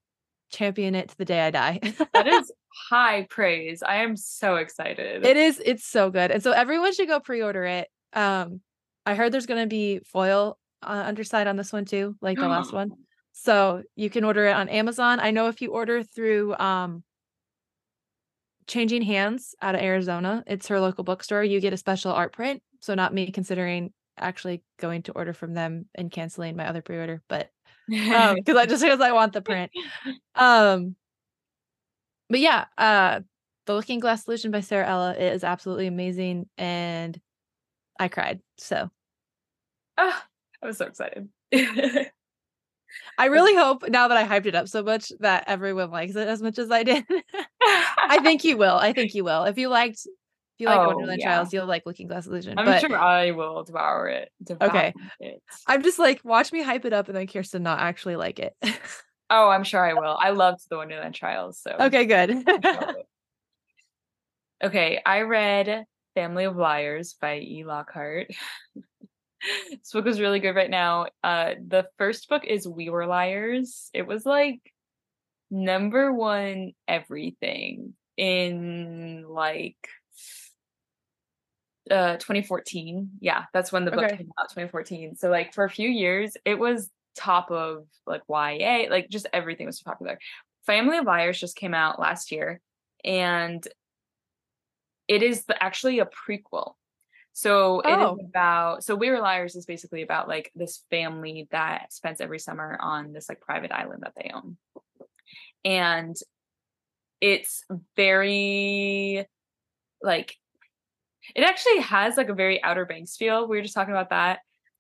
champion 0.50 0.94
it 0.94 1.08
to 1.08 1.18
the 1.18 1.24
day 1.24 1.40
I 1.40 1.50
die. 1.50 1.80
that 2.14 2.26
is 2.26 2.52
high 2.90 3.26
praise. 3.28 3.82
I 3.82 3.96
am 3.96 4.16
so 4.16 4.56
excited. 4.56 5.24
It 5.24 5.36
is. 5.36 5.60
It's 5.64 5.84
so 5.84 6.10
good. 6.10 6.30
And 6.30 6.42
so 6.42 6.52
everyone 6.52 6.94
should 6.94 7.08
go 7.08 7.20
pre-order 7.20 7.64
it. 7.64 7.88
Um, 8.12 8.60
I 9.04 9.14
heard 9.14 9.32
there's 9.32 9.46
going 9.46 9.62
to 9.62 9.68
be 9.68 10.00
foil 10.06 10.58
uh, 10.82 11.04
underside 11.06 11.46
on 11.46 11.56
this 11.56 11.72
one 11.72 11.84
too, 11.84 12.16
like 12.20 12.38
the 12.38 12.48
last 12.48 12.72
one. 12.72 12.90
So 13.38 13.82
you 13.96 14.08
can 14.08 14.24
order 14.24 14.46
it 14.46 14.52
on 14.56 14.70
Amazon. 14.70 15.20
I 15.20 15.30
know 15.30 15.48
if 15.48 15.60
you 15.60 15.70
order 15.70 16.02
through 16.02 16.56
um 16.56 17.04
Changing 18.66 19.02
Hands 19.02 19.54
out 19.60 19.74
of 19.74 19.82
Arizona, 19.82 20.42
it's 20.46 20.68
her 20.68 20.80
local 20.80 21.04
bookstore, 21.04 21.44
you 21.44 21.60
get 21.60 21.74
a 21.74 21.76
special 21.76 22.12
art 22.12 22.32
print. 22.32 22.62
So 22.80 22.94
not 22.94 23.12
me 23.12 23.30
considering 23.30 23.92
actually 24.18 24.62
going 24.78 25.02
to 25.02 25.12
order 25.12 25.34
from 25.34 25.52
them 25.52 25.84
and 25.94 26.10
canceling 26.10 26.56
my 26.56 26.66
other 26.66 26.80
pre-order, 26.80 27.22
but 27.28 27.50
um 28.10 28.34
because 28.36 28.56
I 28.56 28.64
just 28.64 28.82
because 28.82 29.02
I 29.02 29.12
want 29.12 29.34
the 29.34 29.42
print. 29.42 29.70
Um 30.34 30.96
but 32.30 32.40
yeah, 32.40 32.64
uh 32.78 33.20
The 33.66 33.74
Looking 33.74 34.00
Glass 34.00 34.26
Illusion 34.26 34.50
by 34.50 34.60
Sara 34.60 34.88
Ella 34.88 35.14
is 35.14 35.44
absolutely 35.44 35.88
amazing 35.88 36.48
and 36.56 37.20
I 38.00 38.08
cried. 38.08 38.40
So 38.56 38.90
oh, 39.98 40.22
I 40.62 40.66
was 40.66 40.78
so 40.78 40.86
excited. 40.86 41.28
I 43.18 43.26
really 43.26 43.54
hope 43.54 43.88
now 43.88 44.08
that 44.08 44.16
I 44.16 44.24
hyped 44.24 44.46
it 44.46 44.54
up 44.54 44.68
so 44.68 44.82
much 44.82 45.12
that 45.20 45.44
everyone 45.46 45.90
likes 45.90 46.16
it 46.16 46.28
as 46.28 46.42
much 46.42 46.58
as 46.58 46.70
I 46.70 46.82
did. 46.82 47.04
I 47.62 48.20
think 48.22 48.44
you 48.44 48.56
will. 48.56 48.76
I 48.76 48.92
think 48.92 49.14
you 49.14 49.24
will. 49.24 49.44
If 49.44 49.58
you 49.58 49.68
liked 49.68 50.06
if 50.56 50.62
you 50.62 50.68
like 50.68 50.78
oh, 50.78 50.86
Wonderland 50.86 51.20
yeah. 51.20 51.26
Trials, 51.26 51.52
you'll 51.52 51.66
like 51.66 51.84
Looking 51.84 52.06
Glass 52.06 52.26
Illusion. 52.26 52.58
I'm 52.58 52.64
but... 52.64 52.80
sure 52.80 52.96
I 52.96 53.32
will 53.32 53.62
devour 53.64 54.08
it. 54.08 54.30
Devour 54.42 54.68
okay. 54.68 54.94
It. 55.20 55.42
I'm 55.66 55.82
just 55.82 55.98
like, 55.98 56.22
watch 56.24 56.50
me 56.50 56.62
hype 56.62 56.86
it 56.86 56.94
up 56.94 57.08
and 57.08 57.16
then 57.16 57.26
Kyrsten 57.26 57.60
not 57.60 57.80
actually 57.80 58.16
like 58.16 58.38
it. 58.38 58.56
oh, 59.28 59.50
I'm 59.50 59.64
sure 59.64 59.84
I 59.84 59.92
will. 60.00 60.16
I 60.18 60.30
loved 60.30 60.60
the 60.70 60.78
Wonderland 60.78 61.14
Trials. 61.14 61.60
So 61.60 61.76
Okay, 61.78 62.06
good. 62.06 62.42
okay, 64.64 64.98
I 65.04 65.20
read 65.22 65.84
Family 66.14 66.44
of 66.44 66.56
Liars 66.56 67.16
by 67.20 67.38
E. 67.40 67.64
Lockhart 67.66 68.28
this 69.70 69.92
book 69.92 70.06
is 70.06 70.20
really 70.20 70.40
good 70.40 70.54
right 70.54 70.70
now. 70.70 71.06
Uh, 71.22 71.54
the 71.66 71.86
first 71.98 72.28
book 72.28 72.44
is 72.44 72.66
We 72.66 72.90
Were 72.90 73.06
Liars. 73.06 73.90
It 73.94 74.06
was 74.06 74.24
like 74.26 74.60
number 75.50 76.12
one 76.12 76.72
everything 76.88 77.94
in 78.16 79.24
like 79.28 79.76
uh 81.90 82.16
2014. 82.16 83.10
Yeah, 83.20 83.44
that's 83.52 83.72
when 83.72 83.84
the 83.84 83.90
book 83.90 84.04
okay. 84.04 84.16
came 84.16 84.30
out, 84.38 84.48
2014. 84.48 85.16
So 85.16 85.30
like 85.30 85.54
for 85.54 85.64
a 85.64 85.70
few 85.70 85.88
years, 85.88 86.36
it 86.44 86.58
was 86.58 86.90
top 87.16 87.50
of 87.50 87.86
like 88.06 88.22
YA, 88.28 88.90
like 88.90 89.08
just 89.08 89.26
everything 89.32 89.66
was 89.66 89.78
so 89.78 89.84
popular. 89.84 90.18
Family 90.66 90.98
of 90.98 91.04
Liars 91.04 91.38
just 91.38 91.56
came 91.56 91.74
out 91.74 92.00
last 92.00 92.32
year, 92.32 92.60
and 93.04 93.66
it 95.06 95.22
is 95.22 95.44
the, 95.44 95.62
actually 95.62 96.00
a 96.00 96.06
prequel. 96.06 96.72
So 97.36 97.80
it 97.80 97.88
Oh. 97.90 98.14
is 98.16 98.24
about 98.30 98.82
so 98.82 98.94
We 98.96 99.10
Were 99.10 99.20
Liars 99.20 99.56
is 99.56 99.66
basically 99.66 100.00
about 100.00 100.26
like 100.26 100.50
this 100.54 100.84
family 100.88 101.46
that 101.50 101.92
spends 101.92 102.22
every 102.22 102.38
summer 102.38 102.78
on 102.80 103.12
this 103.12 103.28
like 103.28 103.42
private 103.42 103.70
island 103.70 104.04
that 104.04 104.14
they 104.16 104.30
own. 104.32 104.56
And 105.62 106.16
it's 107.20 107.62
very 107.94 109.26
like 110.00 110.34
it 111.34 111.42
actually 111.44 111.80
has 111.80 112.16
like 112.16 112.30
a 112.30 112.34
very 112.34 112.62
Outer 112.64 112.86
Banks 112.86 113.18
feel. 113.18 113.46
We 113.46 113.58
were 113.58 113.62
just 113.62 113.74
talking 113.74 113.92
about 113.92 114.08
that. 114.10 114.38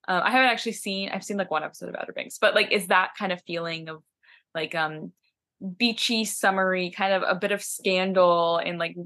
Um, 0.08 0.22
I 0.24 0.30
haven't 0.30 0.48
actually 0.48 0.72
seen 0.72 1.10
I've 1.10 1.24
seen 1.24 1.36
like 1.36 1.50
one 1.50 1.62
episode 1.62 1.90
of 1.90 1.94
Outer 1.96 2.14
Banks, 2.14 2.38
but 2.38 2.54
like 2.54 2.68
it's 2.70 2.86
that 2.86 3.10
kind 3.18 3.32
of 3.32 3.42
feeling 3.46 3.90
of 3.90 4.02
like 4.54 4.74
um 4.74 5.12
beachy, 5.76 6.24
summery, 6.24 6.90
kind 6.90 7.12
of 7.12 7.22
a 7.28 7.34
bit 7.38 7.52
of 7.52 7.62
scandal 7.62 8.56
and 8.56 8.78
like 8.78 8.96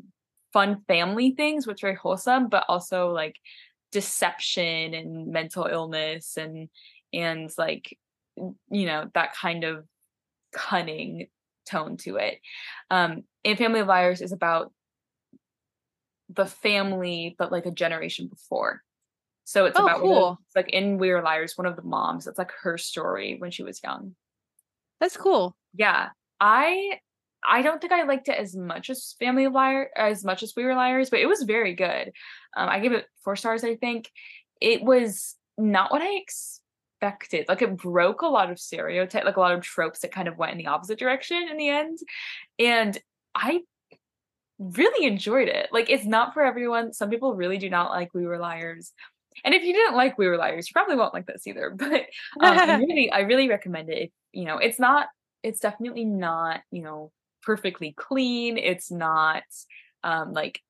fun 0.53 0.83
family 0.89 1.33
things, 1.33 1.67
which 1.67 1.83
are 1.85 1.89
very 1.89 1.97
wholesome, 1.97 2.49
but 2.49 2.65
also 2.69 3.11
like 3.11 3.37
deception 3.93 4.95
and 4.95 5.29
mental 5.29 5.67
illness 5.67 6.37
and 6.37 6.69
and 7.13 7.51
like 7.59 7.99
you 8.37 8.87
know 8.87 9.11
that 9.15 9.35
kind 9.35 9.65
of 9.65 9.85
cunning 10.53 11.29
tone 11.67 11.97
to 11.99 12.17
it. 12.17 12.41
Um, 12.91 13.25
and 13.45 13.59
Family 13.59 13.81
of 13.81 13.87
Liars 13.87 14.21
is 14.21 14.33
about 14.33 14.73
the 16.29 16.47
family, 16.47 17.35
but 17.39 17.51
like 17.51 17.67
a 17.67 17.71
generation 17.71 18.29
before. 18.29 18.83
So 19.45 19.67
it's 19.67 19.79
Oh, 19.79 19.83
about 19.83 20.01
cool. 20.01 20.39
it's 20.47 20.55
like 20.57 20.71
in 20.71 20.99
We 20.99 21.11
Are 21.11 21.23
Liars, 21.23 21.59
one 21.59 21.67
of 21.67 21.77
the 21.77 21.83
moms. 21.83 22.27
It's 22.27 22.39
like 22.39 22.53
her 22.63 22.79
story 22.79 23.37
when 23.39 23.51
she 23.51 23.63
was 23.63 23.83
young. 23.83 24.15
That's 25.01 25.17
cool. 25.17 25.57
Yeah, 25.75 26.11
I 26.41 27.01
I 27.45 27.63
don't 27.63 27.81
think 27.81 27.93
I 27.93 28.03
liked 28.03 28.29
it 28.29 28.39
as 28.39 28.55
much 28.57 28.91
as 28.91 29.17
Family 29.19 29.45
of 29.45 29.53
Liar 29.53 29.91
as 29.97 30.25
much 30.25 30.43
as 30.43 30.53
We 30.57 30.65
Were 30.65 30.75
Liars, 30.75 31.11
but 31.11 31.21
it 31.21 31.27
was 31.27 31.43
very 31.43 31.75
good. 31.75 32.13
Um, 32.57 32.69
I 32.69 32.81
gave 32.81 32.93
it 32.93 33.07
four 33.25 33.37
stars. 33.37 33.65
I 33.65 33.77
think 33.77 34.11
it 34.61 34.83
was 34.83 35.37
not 35.57 35.91
what 35.91 36.03
I 36.03 36.15
expected. 36.17 37.47
Like 37.49 37.63
it 37.63 37.77
broke 37.77 38.23
a 38.23 38.27
lot 38.27 38.51
of 38.51 38.59
stereotype, 38.59 39.25
like 39.25 39.37
a 39.37 39.41
lot 39.41 39.55
of 39.55 39.63
tropes 39.63 40.01
that 40.01 40.13
kind 40.13 40.29
of 40.29 40.37
went 40.37 40.53
in 40.53 40.59
the 40.59 40.67
opposite 40.67 40.99
direction 40.99 41.49
in 41.51 41.57
the 41.57 41.69
end, 41.69 41.99
and 42.59 42.99
I 43.35 43.61
really 44.59 45.07
enjoyed 45.07 45.49
it. 45.49 45.69
Like 45.73 45.89
it's 45.89 46.05
not 46.05 46.35
for 46.35 46.43
everyone. 46.43 46.93
Some 46.93 47.11
people 47.11 47.35
really 47.35 47.59
do 47.59 47.71
not 47.71 47.91
like 47.91 48.13
We 48.15 48.27
Were 48.27 48.39
Liars. 48.39 48.93
And 49.45 49.55
if 49.55 49.63
you 49.63 49.73
didn't 49.73 49.97
like 49.97 50.19
We 50.19 50.29
Were 50.29 50.37
Liars, 50.37 50.69
you 50.69 50.73
probably 50.75 50.97
won't 50.97 51.15
like 51.15 51.27
this 51.27 51.47
either. 51.47 51.71
But 51.77 52.03
um, 52.41 52.59
I 52.59 52.77
really, 52.89 53.11
I 53.11 53.21
really 53.21 53.49
recommend 53.49 53.89
it. 53.89 54.03
If, 54.03 54.11
you 54.33 54.45
know, 54.45 54.59
it's 54.59 54.79
not, 54.79 55.09
it's 55.43 55.61
definitely 55.61 56.05
not, 56.05 56.61
you 56.71 56.83
know, 56.83 57.11
perfectly 57.43 57.93
clean. 57.93 58.59
It's 58.59 58.91
not 58.91 59.45
um 60.03 60.33
like, 60.33 60.63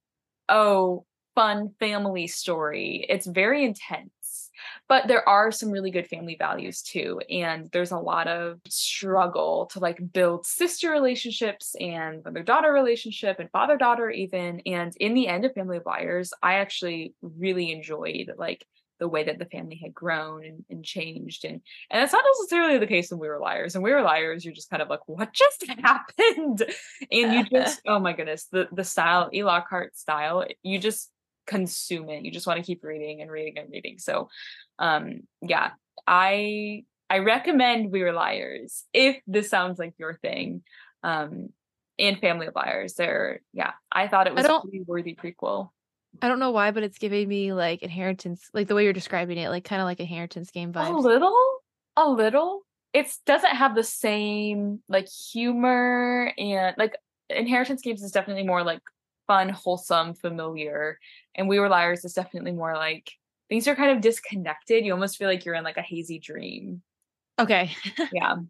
oh, 0.49 1.05
fun 1.35 1.75
family 1.79 2.27
story. 2.27 3.07
It's 3.09 3.27
very 3.27 3.65
intense. 3.65 4.51
But 4.89 5.09
there 5.09 5.27
are 5.29 5.51
some 5.53 5.71
really 5.71 5.91
good 5.91 6.07
family 6.07 6.37
values 6.39 6.83
too. 6.83 7.21
And 7.31 7.71
there's 7.73 7.93
a 7.93 7.99
lot 7.99 8.27
of 8.27 8.61
struggle 8.69 9.67
to 9.73 9.79
like 9.79 10.13
build 10.13 10.45
sister 10.45 10.91
relationships 10.91 11.75
and 11.81 12.23
mother 12.25 12.43
daughter 12.43 12.73
relationship 12.73 13.39
and 13.39 13.51
father 13.51 13.77
daughter, 13.77 14.11
even. 14.11 14.61
And 14.67 14.95
in 14.97 15.15
the 15.15 15.29
end 15.29 15.45
of 15.45 15.55
Family 15.55 15.79
of 15.79 15.87
Liars, 15.87 16.33
I 16.43 16.55
actually 16.55 17.15
really 17.23 17.73
enjoyed 17.73 18.33
like 18.37 18.67
the 19.01 19.09
way 19.09 19.25
that 19.25 19.39
the 19.39 19.47
family 19.47 19.81
had 19.83 19.93
grown 19.93 20.45
and, 20.45 20.65
and 20.71 20.85
changed. 20.85 21.45
And 21.45 21.61
and 21.91 22.01
that's 22.01 22.13
not 22.13 22.25
necessarily 22.39 22.79
the 22.79 22.87
case 22.87 23.11
when 23.11 23.19
we 23.19 23.29
were 23.29 23.41
liars. 23.41 23.75
And 23.75 23.83
we 23.83 23.93
were 23.93 24.03
liars, 24.03 24.45
you're 24.45 24.55
just 24.55 24.71
kind 24.71 24.83
of 24.83 24.89
like, 24.89 25.01
what 25.07 25.33
just 25.33 25.65
happened? 25.83 26.63
And 27.11 27.35
you 27.35 27.45
just, 27.45 27.81
oh 27.87 27.99
my 27.99 28.13
goodness, 28.13 28.47
the 28.53 28.69
the 28.71 28.85
style, 28.85 29.31
E. 29.35 29.43
Lockhart 29.43 29.97
style, 29.97 30.45
you 30.63 30.79
just 30.79 31.11
consume 31.47 32.11
it. 32.11 32.25
You 32.25 32.31
just 32.31 32.47
want 32.47 32.59
to 32.59 32.67
keep 32.67 32.85
reading 32.85 33.23
and 33.23 33.31
reading 33.31 33.59
and 33.59 33.71
reading. 33.71 33.99
So 33.99 34.29
um 34.79 35.23
yeah, 35.41 35.71
I 36.07 36.85
I 37.09 37.19
recommend 37.19 37.91
We 37.91 38.03
Were 38.03 38.13
Liars 38.13 38.85
if 38.93 39.21
this 39.27 39.51
sounds 39.51 39.79
like 39.79 39.95
your 39.99 40.15
thing. 40.15 40.63
Um 41.03 41.49
and 41.99 42.19
Family 42.19 42.47
of 42.47 42.55
Liars. 42.55 42.95
They're 42.95 43.41
yeah, 43.53 43.73
I 43.91 44.09
thought 44.09 44.27
it 44.27 44.35
was 44.35 44.45
a 44.45 44.61
pretty 44.61 44.83
worthy 44.87 45.15
prequel. 45.15 45.71
I 46.23 46.29
don't 46.29 46.38
know 46.38 46.51
why, 46.51 46.70
but 46.70 46.83
it's 46.83 46.99
giving 46.99 47.29
me 47.29 47.53
like 47.53 47.83
inheritance, 47.83 48.51
like 48.53 48.68
the 48.68 48.75
way 48.75 48.85
you're 48.85 48.92
describing 48.92 49.38
it, 49.38 49.49
like 49.49 49.64
kind 49.64 49.81
of 49.81 49.87
like 49.87 50.01
inheritance 50.01 50.51
game 50.51 50.73
vibes. 50.73 50.90
A 50.90 50.96
little, 50.96 51.37
a 51.96 52.09
little. 52.09 52.62
It 52.92 53.11
doesn't 53.25 53.51
have 53.55 53.75
the 53.75 53.85
same 53.85 54.83
like 54.88 55.09
humor 55.09 56.33
and 56.37 56.75
like 56.77 56.96
Inheritance 57.31 57.83
Games 57.83 58.03
is 58.03 58.12
definitely 58.12 58.42
more 58.42 58.64
like 58.64 58.81
fun, 59.27 59.49
wholesome, 59.49 60.14
familiar. 60.14 60.99
And 61.35 61.49
We 61.49 61.61
Were 61.61 61.68
Liars 61.68 62.05
is 62.05 62.14
definitely 62.14 62.53
more 62.53 62.75
like 62.75 63.12
things 63.49 63.68
are 63.68 63.77
kind 63.77 63.92
of 63.92 64.01
disconnected. 64.01 64.85
You 64.85 64.92
almost 64.92 65.16
feel 65.16 65.29
like 65.29 65.44
you're 65.44 65.55
in 65.55 65.64
like 65.64 65.77
a 65.77 65.83
hazy 65.83 66.18
dream. 66.18 66.83
Okay. 67.38 67.75
Yeah. 68.12 68.37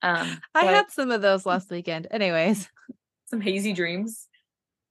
Um 0.00 0.40
I 0.54 0.64
had 0.64 0.92
some 0.92 1.10
of 1.10 1.22
those 1.22 1.44
last 1.44 1.72
weekend. 1.72 2.06
Anyways, 2.12 2.68
some 3.26 3.40
hazy 3.40 3.72
dreams. 3.72 4.27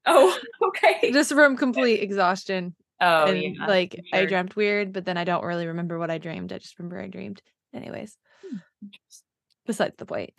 Oh, 0.08 0.38
okay. 0.68 1.12
just 1.12 1.34
from 1.34 1.58
complete 1.58 2.02
exhaustion. 2.02 2.76
Oh, 3.00 3.26
and 3.26 3.56
yeah. 3.56 3.68
like 3.68 3.92
for 3.92 4.16
I 4.16 4.20
sure. 4.22 4.28
dreamt 4.28 4.56
weird, 4.56 4.94
but 4.94 5.06
then 5.06 5.18
I 5.18 5.24
don't 5.24 5.44
really 5.44 5.68
remember 5.68 6.00
what 6.00 6.10
I 6.10 6.18
dreamed. 6.18 6.52
I 6.52 6.58
just 6.58 6.80
remember 6.80 7.00
I 7.00 7.08
dreamed. 7.08 7.42
Anyways, 7.74 8.18
besides 9.66 9.96
the 9.98 10.06
point. 10.06 10.32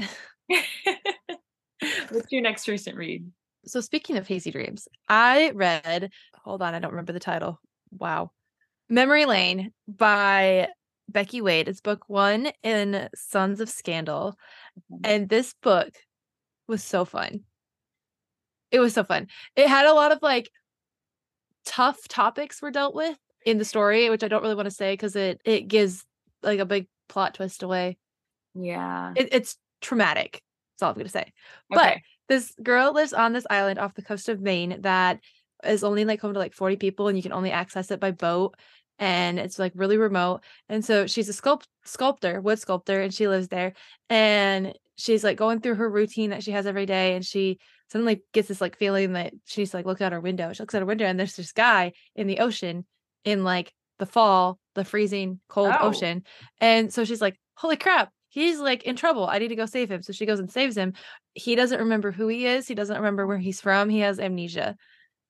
What's 2.10 2.32
your 2.32 2.42
next 2.42 2.66
recent 2.66 2.96
read? 2.96 3.30
So 3.66 3.80
speaking 3.80 4.16
of 4.16 4.26
hazy 4.26 4.50
dreams, 4.50 4.88
I 5.08 5.50
read, 5.54 6.10
hold 6.42 6.62
on, 6.62 6.74
I 6.74 6.78
don't 6.78 6.90
remember 6.90 7.12
the 7.12 7.20
title. 7.20 7.60
Wow. 7.90 8.32
Memory 8.88 9.26
Lane 9.26 9.72
by 9.86 10.68
Becky 11.08 11.40
Wade. 11.40 11.68
It's 11.68 11.80
book 11.80 12.04
one 12.08 12.50
in 12.62 13.08
Sons 13.14 13.60
of 13.60 13.68
Scandal. 13.68 14.34
Mhm. 14.90 15.00
And 15.04 15.28
this 15.28 15.54
book 15.62 15.90
was 16.66 16.82
so 16.82 17.04
fun. 17.04 17.44
It 18.70 18.80
was 18.80 18.94
so 18.94 19.04
fun. 19.04 19.28
It 19.56 19.68
had 19.68 19.86
a 19.86 19.94
lot 19.94 20.12
of 20.12 20.18
like 20.22 20.50
tough 21.64 22.08
topics 22.08 22.62
were 22.62 22.70
dealt 22.70 22.94
with 22.94 23.16
in 23.44 23.58
the 23.58 23.64
story, 23.64 24.10
which 24.10 24.22
I 24.22 24.28
don't 24.28 24.42
really 24.42 24.54
want 24.54 24.66
to 24.66 24.74
say 24.74 24.92
because 24.92 25.16
it 25.16 25.40
it 25.44 25.68
gives 25.68 26.04
like 26.42 26.60
a 26.60 26.66
big 26.66 26.86
plot 27.08 27.34
twist 27.34 27.62
away. 27.62 27.98
Yeah. 28.54 29.12
It, 29.16 29.28
it's 29.32 29.56
traumatic. 29.80 30.42
That's 30.74 30.82
all 30.82 30.90
I'm 30.90 30.96
gonna 30.96 31.08
say. 31.08 31.32
But 31.70 31.98
this 32.28 32.54
girl 32.62 32.92
lives 32.92 33.12
on 33.12 33.32
this 33.32 33.46
island 33.48 33.78
off 33.78 33.94
the 33.94 34.02
coast 34.02 34.28
of 34.28 34.40
Maine 34.40 34.82
that 34.82 35.20
is 35.64 35.82
only 35.82 36.04
like 36.04 36.20
home 36.20 36.34
to 36.34 36.38
like 36.38 36.54
40 36.54 36.76
people 36.76 37.08
and 37.08 37.16
you 37.16 37.22
can 37.22 37.32
only 37.32 37.50
access 37.50 37.90
it 37.90 38.00
by 38.00 38.12
boat 38.12 38.54
and 38.98 39.38
it's 39.38 39.58
like 39.58 39.72
really 39.74 39.96
remote 39.96 40.40
and 40.68 40.84
so 40.84 41.06
she's 41.06 41.28
a 41.28 41.32
sculpt 41.32 41.64
sculptor 41.84 42.40
wood 42.40 42.58
sculptor 42.58 43.00
and 43.00 43.12
she 43.14 43.28
lives 43.28 43.48
there 43.48 43.72
and 44.08 44.74
she's 44.96 45.24
like 45.24 45.36
going 45.36 45.60
through 45.60 45.76
her 45.76 45.88
routine 45.88 46.30
that 46.30 46.42
she 46.42 46.52
has 46.52 46.66
every 46.66 46.86
day 46.86 47.14
and 47.14 47.24
she 47.24 47.58
suddenly 47.90 48.22
gets 48.32 48.48
this 48.48 48.60
like 48.60 48.76
feeling 48.76 49.12
that 49.14 49.32
she's 49.46 49.72
like 49.74 49.86
looks 49.86 50.00
out 50.00 50.12
her 50.12 50.20
window 50.20 50.52
she 50.52 50.62
looks 50.62 50.74
out 50.74 50.80
her 50.80 50.86
window 50.86 51.04
and 51.06 51.18
there's 51.18 51.36
this 51.36 51.52
guy 51.52 51.92
in 52.14 52.26
the 52.26 52.38
ocean 52.40 52.84
in 53.24 53.44
like 53.44 53.72
the 53.98 54.06
fall 54.06 54.58
the 54.74 54.84
freezing 54.84 55.40
cold 55.48 55.74
Oh. 55.80 55.88
ocean 55.88 56.22
and 56.60 56.92
so 56.92 57.04
she's 57.04 57.20
like 57.20 57.36
holy 57.54 57.76
crap 57.76 58.10
he's 58.28 58.58
like 58.60 58.84
in 58.84 58.94
trouble 58.94 59.26
i 59.26 59.38
need 59.38 59.48
to 59.48 59.56
go 59.56 59.66
save 59.66 59.90
him. 59.90 60.02
So 60.02 60.12
she 60.12 60.26
goes 60.26 60.38
and 60.38 60.50
saves 60.50 60.76
him. 60.76 60.92
He 61.34 61.54
doesn't 61.54 61.78
remember 61.80 62.12
who 62.12 62.28
he 62.28 62.46
is 62.46 62.68
he 62.68 62.74
doesn't 62.74 62.96
remember 62.96 63.26
where 63.26 63.38
he's 63.38 63.60
from 63.60 63.88
he 63.88 64.00
has 64.00 64.18
amnesia. 64.20 64.76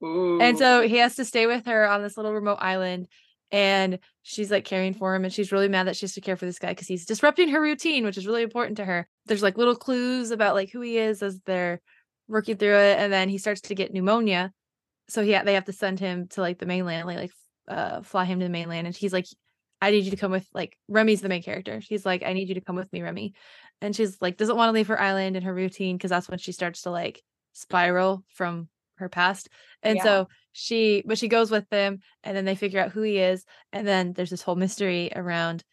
And 0.00 0.56
so 0.58 0.82
he 0.86 0.98
has 0.98 1.16
to 1.16 1.24
stay 1.24 1.46
with 1.46 1.66
her 1.66 1.88
on 1.88 2.02
this 2.02 2.16
little 2.16 2.32
remote 2.32 2.58
island 2.60 3.08
and 3.50 3.98
she's 4.22 4.50
like 4.50 4.64
caring 4.64 4.94
for 4.94 5.14
him 5.14 5.24
and 5.24 5.32
she's 5.32 5.50
really 5.52 5.68
mad 5.68 5.86
that 5.86 5.96
she 5.96 6.04
has 6.04 6.12
to 6.14 6.20
care 6.20 6.36
for 6.36 6.44
this 6.44 6.58
guy 6.58 6.68
because 6.68 6.86
he's 6.86 7.06
disrupting 7.06 7.48
her 7.48 7.60
routine 7.62 8.04
which 8.04 8.18
is 8.18 8.26
really 8.26 8.42
important 8.42 8.76
to 8.76 8.84
her. 8.84 9.08
There's 9.26 9.42
like 9.42 9.56
little 9.56 9.76
clues 9.76 10.30
about 10.30 10.54
like 10.54 10.70
who 10.70 10.80
he 10.82 10.98
is 10.98 11.22
as 11.22 11.40
they're 11.46 11.80
working 12.28 12.56
through 12.56 12.76
it 12.76 12.98
and 12.98 13.12
then 13.12 13.28
he 13.28 13.38
starts 13.38 13.62
to 13.62 13.74
get 13.74 13.92
pneumonia. 13.92 14.52
So 15.08 15.22
yeah 15.22 15.42
they 15.42 15.54
have 15.54 15.64
to 15.64 15.72
send 15.72 15.98
him 15.98 16.28
to 16.28 16.40
like 16.40 16.58
the 16.58 16.66
mainland 16.66 17.06
like, 17.06 17.16
like 17.18 17.32
uh 17.68 18.02
fly 18.02 18.24
him 18.24 18.38
to 18.40 18.44
the 18.44 18.50
mainland 18.50 18.86
and 18.86 18.96
he's 18.96 19.12
like 19.12 19.26
i 19.80 19.90
need 19.90 20.04
you 20.04 20.10
to 20.10 20.16
come 20.16 20.30
with 20.30 20.46
like 20.54 20.76
remy's 20.88 21.20
the 21.20 21.28
main 21.28 21.42
character. 21.42 21.80
She's 21.80 22.04
like 22.04 22.22
i 22.22 22.32
need 22.32 22.48
you 22.48 22.54
to 22.54 22.60
come 22.60 22.76
with 22.76 22.92
me 22.92 23.02
remy. 23.02 23.34
And 23.80 23.94
she's 23.94 24.20
like 24.20 24.36
doesn't 24.36 24.56
want 24.56 24.68
to 24.68 24.72
leave 24.72 24.88
her 24.88 25.00
island 25.00 25.36
and 25.36 25.44
her 25.44 25.54
routine 25.54 25.96
because 25.96 26.10
that's 26.10 26.28
when 26.28 26.38
she 26.38 26.52
starts 26.52 26.82
to 26.82 26.90
like 26.90 27.22
spiral 27.52 28.24
from 28.34 28.68
her 28.96 29.08
past. 29.08 29.48
And 29.82 29.96
Yeah. 29.96 30.02
so 30.02 30.28
she 30.52 31.02
but 31.06 31.18
she 31.18 31.28
goes 31.28 31.50
with 31.50 31.68
them 31.68 32.00
and 32.24 32.36
then 32.36 32.44
they 32.44 32.54
figure 32.56 32.80
out 32.80 32.90
who 32.90 33.02
he 33.02 33.18
is 33.18 33.44
and 33.72 33.86
then 33.86 34.12
there's 34.12 34.30
this 34.30 34.42
whole 34.42 34.56
mystery 34.56 35.10
around 35.14 35.64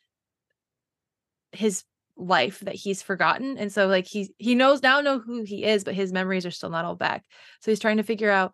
his 1.52 1.84
life 2.18 2.60
that 2.62 2.76
he's 2.76 3.02
forgotten 3.02 3.58
and 3.58 3.72
so 3.72 3.88
like 3.88 4.08
he 4.08 4.34
he 4.38 4.56
knows 4.56 4.82
now 4.82 5.02
know 5.02 5.20
who 5.20 5.44
he 5.44 5.64
is 5.66 5.84
but 5.84 5.94
his 5.94 6.14
memories 6.14 6.46
are 6.46 6.52
still 6.52 6.70
not 6.70 6.86
all 6.86 6.96
back 6.96 7.24
so 7.60 7.70
he's 7.72 7.80
trying 7.80 7.98
to 7.98 8.04
figure 8.04 8.32
out 8.32 8.54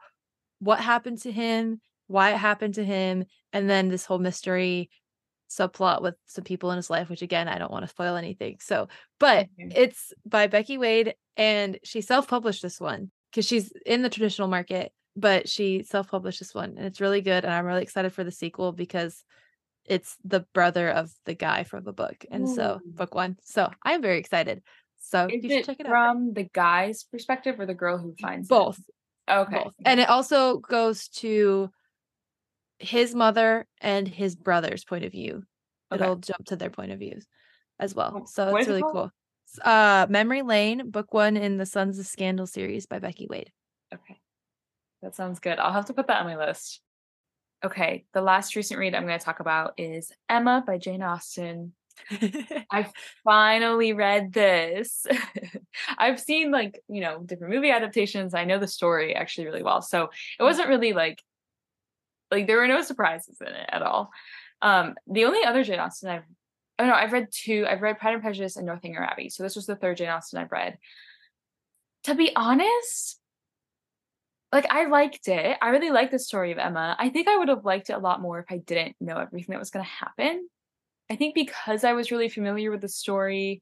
what 0.60 0.80
happened 0.80 1.20
to 1.20 1.32
him 1.32 1.80
why 2.08 2.32
it 2.32 2.38
happened 2.38 2.74
to 2.74 2.84
him 2.84 3.24
and 3.54 3.70
then 3.70 3.90
this 3.90 4.06
whole 4.06 4.18
mystery 4.20 4.90
subplot 5.50 6.02
with 6.02 6.16
some 6.26 6.44
people 6.44 6.72
in 6.72 6.78
his 6.78 6.90
life 6.90 7.10
which 7.10 7.22
again 7.22 7.48
i 7.48 7.58
don't 7.60 7.72
want 7.72 7.84
to 7.84 7.90
spoil 7.90 8.16
anything 8.16 8.58
so 8.60 8.88
but 9.20 9.48
Okay. 9.60 9.76
it's 9.76 10.12
by 10.26 10.48
becky 10.48 10.78
wade 10.78 11.14
and 11.38 11.78
she 11.84 12.02
self-published 12.02 12.62
this 12.64 12.80
one 12.80 13.12
because 13.30 13.46
she's 13.46 13.72
in 13.86 14.02
the 14.02 14.10
traditional 14.10 14.48
market 14.48 14.92
but 15.16 15.48
she 15.48 15.84
self-published 15.84 16.40
this 16.40 16.56
one 16.56 16.74
and 16.78 16.86
it's 16.86 17.02
really 17.02 17.22
good 17.22 17.44
and 17.44 17.54
I'm 17.54 17.66
really 17.66 17.82
excited 17.84 18.14
for 18.14 18.24
the 18.24 18.32
sequel 18.32 18.72
because 18.72 19.24
it's 19.86 20.18
the 20.24 20.46
brother 20.54 20.90
of 20.90 21.12
the 21.26 21.34
guy 21.34 21.64
from 21.64 21.84
the 21.84 21.94
book. 21.94 22.26
And 22.30 22.48
so 22.48 22.80
book 22.86 23.16
one. 23.16 23.38
So 23.44 23.70
I'm 23.84 24.02
very 24.02 24.20
excited. 24.20 24.62
So 25.00 25.28
Is 25.32 25.44
you 25.44 25.50
should 25.50 25.66
check 25.66 25.80
it 25.80 25.86
out. 25.86 25.90
from 25.90 26.34
the 26.34 26.44
guy's 26.54 27.04
perspective 27.04 27.60
or 27.60 27.66
the 27.66 27.74
girl 27.74 27.98
who 27.98 28.16
finds 28.22 28.48
it? 28.48 28.50
Both. 28.50 28.80
Okay. 29.30 29.64
Both. 29.64 29.74
And 29.86 30.00
it 30.00 30.10
also 30.10 30.58
goes 30.58 31.08
to 31.20 31.70
his 32.80 33.16
mother 33.16 33.68
and 33.80 34.08
his 34.08 34.36
brother's 34.36 34.84
point 34.86 35.04
of 35.04 35.12
view. 35.12 35.44
Okay. 35.92 36.04
It'll 36.04 36.16
jump 36.16 36.46
to 36.46 36.56
their 36.56 36.70
point 36.70 36.92
of 36.92 37.00
views 37.00 37.26
as 37.80 37.96
well. 37.96 38.26
So 38.28 38.52
what 38.52 38.62
it's 38.62 38.70
is 38.70 38.76
it 38.76 38.80
really 38.80 38.92
cool. 38.94 39.12
Uh 39.64 40.08
Memory 40.10 40.44
Lane, 40.44 40.92
book 40.92 41.14
one 41.14 41.36
in 41.36 41.58
the 41.58 41.66
Sons 41.66 42.00
of 42.00 42.06
Scandal 42.06 42.48
series 42.48 42.86
by 42.86 43.00
Becky 43.00 43.28
Wade. 43.30 43.52
Okay. 43.94 44.18
That 45.02 45.16
sounds 45.16 45.40
good. 45.40 45.58
I'll 45.58 45.74
have 45.74 45.86
to 45.88 45.94
put 45.94 46.08
that 46.08 46.22
on 46.22 46.28
my 46.28 46.38
list. 46.38 46.80
Okay. 47.64 48.06
The 48.14 48.22
last 48.22 48.56
recent 48.56 48.80
read 48.80 48.96
I'm 48.96 49.06
going 49.06 49.20
to 49.20 49.24
talk 49.24 49.40
about 49.40 49.74
is 49.78 50.12
Emma 50.28 50.64
by 50.66 50.78
Jane 50.78 51.04
Austen. 51.04 51.74
I 52.72 52.88
finally 53.24 53.94
read 53.94 54.34
this. 54.34 55.06
I've 55.98 56.20
seen 56.20 56.52
like, 56.52 56.82
you 56.88 57.02
know, 57.02 57.22
different 57.24 57.54
movie 57.54 57.70
adaptations. 57.72 58.34
I 58.34 58.46
know 58.46 58.58
the 58.58 58.68
story 58.68 59.16
actually 59.16 59.46
really 59.46 59.64
well. 59.64 59.82
So 59.82 60.10
it 60.40 60.44
wasn't 60.44 60.70
really 60.70 60.94
like 60.94 61.22
like 62.32 62.48
there 62.48 62.58
were 62.58 62.68
no 62.68 62.82
surprises 62.82 63.38
in 63.42 63.48
it 63.48 63.70
at 63.72 63.82
all. 63.82 64.10
Um 64.62 64.96
the 65.08 65.26
only 65.26 65.44
other 65.44 65.64
Jane 65.64 65.80
Austen 65.80 66.10
I've 66.10 66.24
oh 66.80 66.86
no, 66.88 66.94
I've 66.94 67.14
read 67.14 67.28
two. 67.32 67.66
I've 67.70 67.82
read 67.82 68.00
Pride 68.00 68.14
and 68.14 68.24
Prejudice 68.24 68.56
and 68.56 68.66
Northanger 68.66 69.04
Abbey. 69.04 69.30
So 69.30 69.44
this 69.44 69.56
was 69.56 69.68
the 69.68 69.76
third 69.76 69.98
Jane 69.98 70.10
Austen 70.10 70.40
I've 70.40 70.52
read. 70.52 70.78
To 72.06 72.16
be 72.16 72.36
honest, 72.36 73.21
like 74.52 74.66
I 74.70 74.86
liked 74.86 75.28
it. 75.28 75.58
I 75.62 75.70
really 75.70 75.92
liked 75.92 76.12
the 76.12 76.20
story 76.20 76.52
of 76.52 76.58
Emma. 76.58 76.96
I 77.00 77.10
think 77.10 77.28
I 77.28 77.38
would 77.38 77.48
have 77.48 77.66
liked 77.66 77.90
it 77.90 77.94
a 77.94 78.00
lot 78.00 78.22
more 78.22 78.40
if 78.40 78.46
I 78.50 78.58
didn't 78.58 78.96
know 79.00 79.18
everything 79.18 79.54
that 79.54 79.60
was 79.60 79.70
going 79.72 79.86
to 79.86 79.92
happen. 79.92 80.48
I 81.10 81.16
think 81.16 81.36
because 81.36 81.84
I 81.84 81.94
was 81.94 82.12
really 82.12 82.30
familiar 82.30 82.72
with 82.72 82.82
the 82.82 82.90
story, 82.90 83.62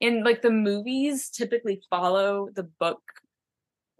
and 0.00 0.24
like 0.24 0.42
the 0.42 0.50
movies 0.50 1.30
typically 1.30 1.82
follow 1.90 2.48
the 2.54 2.64
book 2.64 3.00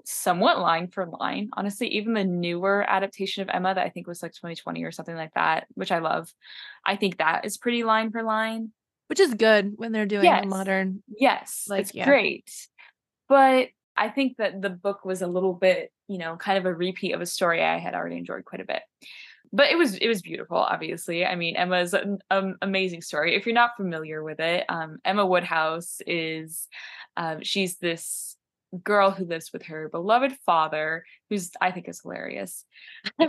somewhat 0.04 0.58
line 0.60 0.88
for 0.88 1.06
line. 1.06 1.50
Honestly, 1.54 1.88
even 1.88 2.14
the 2.14 2.24
newer 2.24 2.84
adaptation 2.88 3.42
of 3.42 3.48
Emma 3.52 3.74
that 3.74 3.84
I 3.84 3.88
think 3.90 4.06
was 4.06 4.22
like 4.22 4.32
2020 4.32 4.84
or 4.84 4.92
something 4.92 5.16
like 5.16 5.34
that, 5.34 5.66
which 5.74 5.90
I 5.90 5.98
love, 5.98 6.32
I 6.84 6.96
think 6.96 7.18
that 7.18 7.44
is 7.44 7.58
pretty 7.58 7.82
line 7.82 8.10
for 8.12 8.22
line. 8.22 8.72
Which 9.08 9.20
is 9.20 9.34
good 9.34 9.72
when 9.76 9.92
they're 9.92 10.06
doing 10.06 10.24
Yes. 10.24 10.44
a 10.44 10.48
modern 10.48 11.02
Yes, 11.18 11.66
Like, 11.68 11.82
it's 11.82 11.94
yeah. 11.94 12.04
great. 12.06 12.50
But 13.28 13.68
I 13.96 14.08
think 14.08 14.36
that 14.36 14.60
the 14.62 14.70
book 14.70 15.04
was 15.04 15.22
a 15.22 15.26
little 15.26 15.54
bit, 15.54 15.92
you 16.08 16.18
know, 16.18 16.36
kind 16.36 16.58
of 16.58 16.66
a 16.66 16.74
repeat 16.74 17.12
of 17.12 17.20
a 17.20 17.26
story 17.26 17.62
I 17.62 17.78
had 17.78 17.94
already 17.94 18.16
enjoyed 18.16 18.44
quite 18.44 18.60
a 18.60 18.66
bit. 18.66 18.82
But 19.52 19.70
it 19.70 19.78
was 19.78 19.96
it 19.96 20.08
was 20.08 20.22
beautiful, 20.22 20.56
obviously. 20.56 21.24
I 21.24 21.36
mean, 21.36 21.56
Emma's 21.56 21.94
an 21.94 22.18
um, 22.30 22.56
amazing 22.62 23.02
story. 23.02 23.34
If 23.34 23.46
you're 23.46 23.54
not 23.54 23.76
familiar 23.76 24.22
with 24.22 24.40
it, 24.40 24.64
um, 24.68 24.98
Emma 25.04 25.24
Woodhouse 25.24 25.98
is 26.06 26.66
um, 27.16 27.42
she's 27.42 27.78
this 27.78 28.36
girl 28.82 29.10
who 29.10 29.24
lives 29.24 29.52
with 29.52 29.62
her 29.64 29.88
beloved 29.88 30.36
father, 30.44 31.04
who's 31.30 31.50
I 31.60 31.70
think 31.70 31.88
is 31.88 32.00
hilarious. 32.00 32.64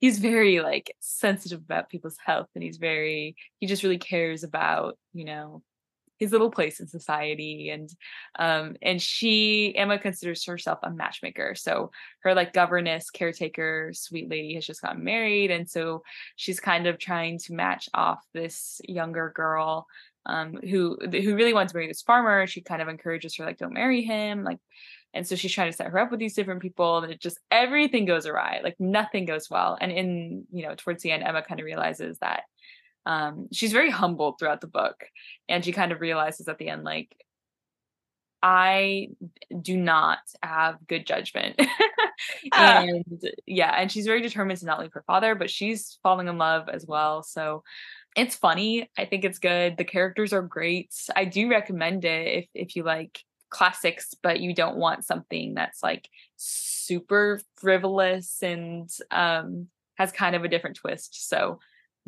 He's 0.00 0.18
very 0.18 0.60
like 0.60 0.94
sensitive 1.00 1.60
about 1.60 1.90
people's 1.90 2.16
health 2.24 2.48
and 2.54 2.64
he's 2.64 2.78
very 2.78 3.36
he 3.60 3.66
just 3.66 3.82
really 3.82 3.98
cares 3.98 4.44
about 4.44 4.98
you 5.12 5.24
know 5.24 5.62
his 6.18 6.32
little 6.32 6.50
place 6.50 6.80
in 6.80 6.86
society 6.86 7.70
and 7.70 7.90
um 8.38 8.76
and 8.82 9.00
she 9.00 9.74
emma 9.76 9.98
considers 9.98 10.44
herself 10.44 10.78
a 10.82 10.90
matchmaker. 10.90 11.54
So 11.54 11.90
her 12.20 12.34
like 12.34 12.52
governess 12.52 13.10
caretaker 13.10 13.92
sweet 13.94 14.28
lady 14.28 14.54
has 14.54 14.66
just 14.66 14.82
gotten 14.82 15.04
married 15.04 15.50
and 15.50 15.68
so 15.68 16.02
she's 16.36 16.60
kind 16.60 16.86
of 16.86 16.98
trying 16.98 17.38
to 17.38 17.54
match 17.54 17.88
off 17.94 18.24
this 18.34 18.80
younger 18.86 19.32
girl 19.34 19.86
um 20.26 20.54
who 20.54 20.98
who 21.00 21.34
really 21.34 21.54
wants 21.54 21.72
to 21.72 21.76
marry 21.76 21.88
this 21.88 22.02
farmer. 22.02 22.46
She 22.46 22.60
kind 22.60 22.82
of 22.82 22.88
encourages 22.88 23.36
her 23.36 23.44
like 23.44 23.58
don't 23.58 23.72
marry 23.72 24.02
him 24.02 24.44
like 24.44 24.58
and 25.14 25.26
so 25.26 25.36
she's 25.36 25.52
trying 25.52 25.70
to 25.70 25.76
set 25.76 25.86
her 25.86 25.98
up 25.98 26.10
with 26.10 26.20
these 26.20 26.34
different 26.34 26.60
people 26.60 26.98
and 26.98 27.10
it 27.10 27.20
just 27.20 27.38
everything 27.50 28.04
goes 28.04 28.26
awry 28.26 28.60
like 28.62 28.76
nothing 28.78 29.24
goes 29.24 29.48
well. 29.48 29.78
And 29.80 29.92
in 29.92 30.44
you 30.52 30.64
know 30.64 30.74
towards 30.76 31.02
the 31.02 31.12
end 31.12 31.22
emma 31.22 31.42
kind 31.42 31.60
of 31.60 31.64
realizes 31.64 32.18
that 32.18 32.42
um 33.06 33.48
she's 33.52 33.72
very 33.72 33.90
humbled 33.90 34.38
throughout 34.38 34.60
the 34.60 34.66
book 34.66 35.04
and 35.48 35.64
she 35.64 35.72
kind 35.72 35.92
of 35.92 36.00
realizes 36.00 36.48
at 36.48 36.58
the 36.58 36.68
end 36.68 36.84
like 36.84 37.14
i 38.42 39.08
do 39.62 39.76
not 39.76 40.18
have 40.42 40.76
good 40.86 41.06
judgment 41.06 41.60
Ah. 42.52 42.80
and 42.82 43.22
yeah 43.46 43.72
and 43.76 43.92
she's 43.92 44.06
very 44.06 44.20
determined 44.20 44.58
to 44.58 44.66
not 44.66 44.80
leave 44.80 44.92
her 44.92 45.04
father 45.06 45.34
but 45.34 45.50
she's 45.50 45.98
falling 46.02 46.26
in 46.28 46.36
love 46.36 46.68
as 46.68 46.84
well 46.86 47.22
so 47.22 47.62
it's 48.16 48.34
funny 48.34 48.90
i 48.98 49.04
think 49.04 49.24
it's 49.24 49.38
good 49.38 49.76
the 49.76 49.84
characters 49.84 50.32
are 50.32 50.42
great 50.42 50.92
i 51.14 51.24
do 51.24 51.48
recommend 51.48 52.04
it 52.04 52.26
if 52.26 52.46
if 52.54 52.76
you 52.76 52.82
like 52.82 53.22
classics 53.50 54.14
but 54.22 54.40
you 54.40 54.54
don't 54.54 54.76
want 54.76 55.04
something 55.04 55.54
that's 55.54 55.82
like 55.82 56.08
super 56.36 57.40
frivolous 57.56 58.42
and 58.42 58.90
um 59.10 59.68
has 59.94 60.12
kind 60.12 60.34
of 60.36 60.44
a 60.44 60.48
different 60.48 60.76
twist 60.76 61.28
so 61.28 61.58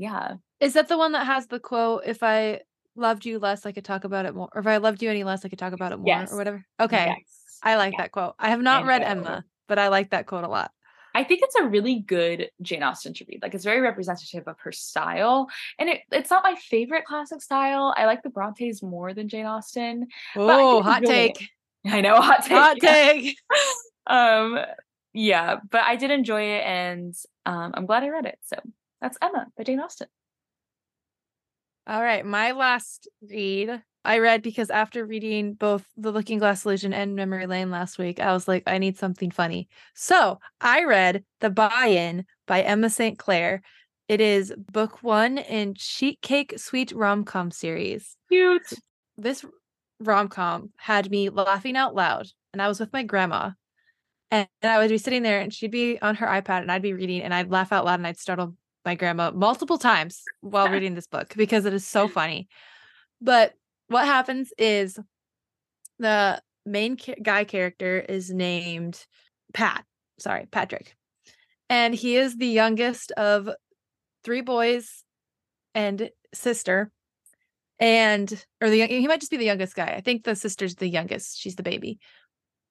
yeah 0.01 0.35
Is 0.61 0.73
that 0.75 0.89
the 0.89 0.99
one 0.99 1.13
that 1.13 1.27
has 1.27 1.47
the 1.47 1.61
quote, 1.61 2.03
if 2.07 2.23
I 2.23 2.61
loved 2.97 3.25
you 3.25 3.39
less, 3.39 3.67
I 3.67 3.73
could 3.73 3.85
talk 3.85 4.05
about 4.05 4.27
it 4.27 4.35
more, 4.35 4.49
or 4.53 4.61
if 4.61 4.67
I 4.67 4.79
loved 4.79 5.03
you 5.03 5.11
any 5.11 5.25
less, 5.25 5.45
I 5.45 5.49
could 5.49 5.59
talk 5.59 5.73
about 5.73 5.93
it 5.93 5.99
more, 5.99 6.07
Yes. 6.07 6.33
or 6.33 6.37
whatever? 6.37 6.65
Okay. 6.79 7.07
Yes. 7.07 7.59
I 7.63 7.77
like 7.77 7.95
that 7.99 8.13
quote. 8.13 8.35
I 8.39 8.51
have 8.51 8.63
not 8.63 8.87
read 8.87 9.03
know. 9.03 9.09
Emma, 9.09 9.45
but 9.69 9.79
I 9.79 9.89
like 9.89 10.11
that 10.11 10.27
quote 10.27 10.45
a 10.45 10.49
lot. 10.49 10.71
I 11.15 11.25
think 11.25 11.41
it's 11.43 11.57
a 11.57 11.65
really 11.65 11.99
good 11.99 12.51
Jane 12.63 12.83
Austen 12.83 13.15
to 13.15 13.25
read. 13.29 13.41
Like 13.43 13.55
it's 13.55 13.65
very 13.65 13.81
representative 13.81 14.47
of 14.47 14.57
her 14.61 14.73
style. 14.73 15.49
And 15.79 15.89
it, 15.89 16.01
it's 16.13 16.31
not 16.31 16.45
my 16.45 16.55
favorite 16.55 17.05
classic 17.05 17.43
style. 17.43 17.93
I 17.97 18.07
like 18.07 18.23
the 18.23 18.31
Brontes 18.31 18.83
more 18.83 19.13
than 19.13 19.29
Jane 19.29 19.47
Austen. 19.47 20.07
Oh, 20.37 20.83
hot 20.83 21.03
take. 21.03 21.51
I 21.87 22.01
know, 22.01 22.21
hot 22.21 22.45
take. 22.45 22.53
Hot 22.53 22.77
yeah. 22.83 23.13
take. 23.13 23.37
Um 24.07 24.59
yeah, 25.13 25.57
but 25.71 25.83
I 25.83 25.95
did 25.97 26.11
enjoy 26.11 26.43
it 26.43 26.65
and 26.65 27.15
um 27.47 27.73
I'm 27.75 27.87
glad 27.87 28.03
I 28.03 28.09
read 28.09 28.27
it. 28.27 28.39
So 28.43 28.57
that's 29.01 29.19
Emma 29.21 29.47
by 29.57 29.65
Jane 29.65 29.81
Austen. 29.81 30.09
All 31.87 32.03
right. 32.03 32.25
My 32.25 32.53
last 32.53 33.09
read 33.23 33.83
I 34.05 34.19
read 34.19 34.43
because 34.43 34.71
after 34.71 35.05
reading 35.05 35.55
both 35.55 35.85
The 35.97 36.11
Looking 36.11 36.39
Glass 36.39 36.65
Illusion 36.65 36.95
and 36.95 37.15
Memory 37.15 37.47
Lane 37.47 37.71
last 37.71 37.99
week, 37.99 38.19
I 38.19 38.33
was 38.33 38.49
like, 38.49 38.63
I 38.67 38.79
need 38.79 38.97
something 38.97 39.31
funny. 39.31 39.69
So 39.95 40.39
I 40.61 40.85
read 40.85 41.25
The 41.41 41.51
Buy 41.51 41.87
In 41.89 42.25
by 42.47 42.63
Emma 42.63 42.89
St. 42.89 43.19
Clair. 43.19 43.63
It 44.09 44.21
is 44.21 44.55
book 44.57 45.03
one 45.03 45.39
in 45.39 45.75
Sheet 45.75 46.21
Cake 46.23 46.55
Sweet 46.59 46.93
Rom 46.93 47.25
Com 47.25 47.51
series. 47.51 48.17
Cute. 48.31 48.73
This 49.19 49.45
rom 50.01 50.29
com 50.29 50.71
had 50.79 51.11
me 51.11 51.29
laughing 51.29 51.77
out 51.77 51.95
loud, 51.95 52.27
and 52.53 52.63
I 52.63 52.69
was 52.69 52.81
with 52.81 52.93
my 52.93 53.03
grandma. 53.03 53.51
And 54.31 54.49
I 54.63 54.79
would 54.79 54.89
be 54.89 54.99
sitting 54.99 55.23
there, 55.23 55.41
and 55.41 55.53
she'd 55.53 55.71
be 55.71 56.01
on 56.01 56.15
her 56.17 56.27
iPad, 56.27 56.63
and 56.63 56.73
I'd 56.73 56.83
be 56.83 56.95
reading, 56.95 57.21
and 57.23 57.35
I'd 57.35 57.51
laugh 57.51 57.71
out 57.71 57.85
loud, 57.85 58.01
and 58.01 58.07
I'd 58.07 58.19
startle 58.19 58.57
my 58.85 58.95
grandma 58.95 59.31
multiple 59.31 59.79
times 59.79 60.23
while 60.41 60.69
reading 60.71 60.95
this 60.95 61.07
book 61.07 61.35
because 61.37 61.65
it 61.65 61.75
is 61.75 61.87
so 61.87 62.09
mm. 62.09 62.13
funny. 62.13 62.49
But 63.21 63.53
what 63.89 64.07
happens 64.07 64.53
is 64.57 64.99
the 65.99 66.41
main 66.65 66.97
ca- 66.97 67.17
guy 67.23 67.45
character 67.45 67.99
is 67.99 68.31
named 68.31 69.05
Pat. 69.53 69.85
Sorry, 70.19 70.47
Patrick. 70.51 70.97
And 71.69 71.95
he 71.95 72.17
is 72.17 72.37
the 72.37 72.47
youngest 72.47 73.13
of 73.13 73.49
three 74.25 74.41
boys 74.41 75.05
and 75.75 76.11
sister. 76.35 76.91
And 77.79 78.45
or 78.61 78.69
the 78.69 78.87
he 78.87 79.07
might 79.07 79.21
just 79.21 79.31
be 79.31 79.39
the 79.39 79.45
youngest 79.45 79.75
guy. 79.75 79.95
I 79.97 80.01
think 80.01 80.25
the 80.25 80.37
sister's 80.37 80.75
the 80.75 80.89
youngest. 80.89 81.39
She's 81.39 81.57
the 81.57 81.63
baby. 81.63 81.99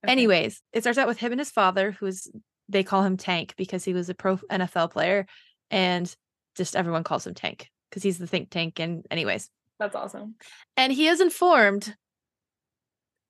Okay. 0.03 0.11
Anyways, 0.11 0.61
it 0.71 0.81
starts 0.81 0.99
out 0.99 1.07
with 1.07 1.17
him 1.17 1.31
and 1.31 1.41
his 1.41 1.49
father, 1.49 1.91
who's 1.91 2.27
they 2.67 2.83
call 2.83 3.03
him 3.03 3.17
Tank 3.17 3.55
because 3.57 3.83
he 3.83 3.93
was 3.93 4.09
a 4.09 4.13
pro 4.13 4.37
NFL 4.51 4.91
player, 4.91 5.25
and 5.71 6.13
just 6.55 6.75
everyone 6.75 7.03
calls 7.03 7.25
him 7.27 7.33
Tank 7.33 7.69
because 7.89 8.03
he's 8.03 8.17
the 8.17 8.27
think 8.27 8.49
tank. 8.49 8.79
And 8.79 9.05
anyways, 9.11 9.49
That's 9.79 9.95
awesome. 9.95 10.35
and 10.77 10.91
he 10.93 11.05
has 11.05 11.19
informed 11.21 11.95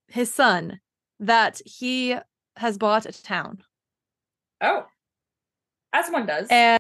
his 0.08 0.34
son 0.34 0.80
that 1.20 1.62
he 1.66 2.16
has 2.56 2.78
bought 2.78 3.06
a 3.06 3.12
town, 3.24 3.60
Oh. 4.62 4.86
As 5.94 6.10
one 6.10 6.26
does. 6.26 6.48
and 6.50 6.80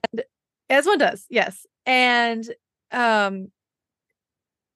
as 0.69 0.85
one 0.85 0.97
does, 0.99 1.25
yes. 1.29 1.65
And 1.85 2.45
um, 2.91 3.51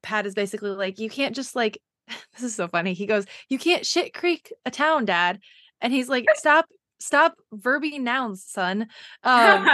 Pat 0.01 0.25
is 0.25 0.33
basically 0.33 0.71
like, 0.71 0.99
you 0.99 1.09
can't 1.09 1.35
just 1.35 1.55
like, 1.55 1.77
this 2.33 2.43
is 2.43 2.55
so 2.55 2.67
funny. 2.67 2.93
He 2.93 3.05
goes, 3.05 3.25
you 3.49 3.57
can't 3.59 3.85
Sheet 3.85 4.13
Cake 4.13 4.51
a 4.65 4.71
town, 4.71 5.05
Dad, 5.05 5.39
and 5.81 5.91
he's 5.93 6.09
like, 6.09 6.25
stop, 6.35 6.65
stop 7.03 7.35
verbing 7.53 8.01
nouns, 8.01 8.45
son. 8.45 8.87
Um, 9.23 9.67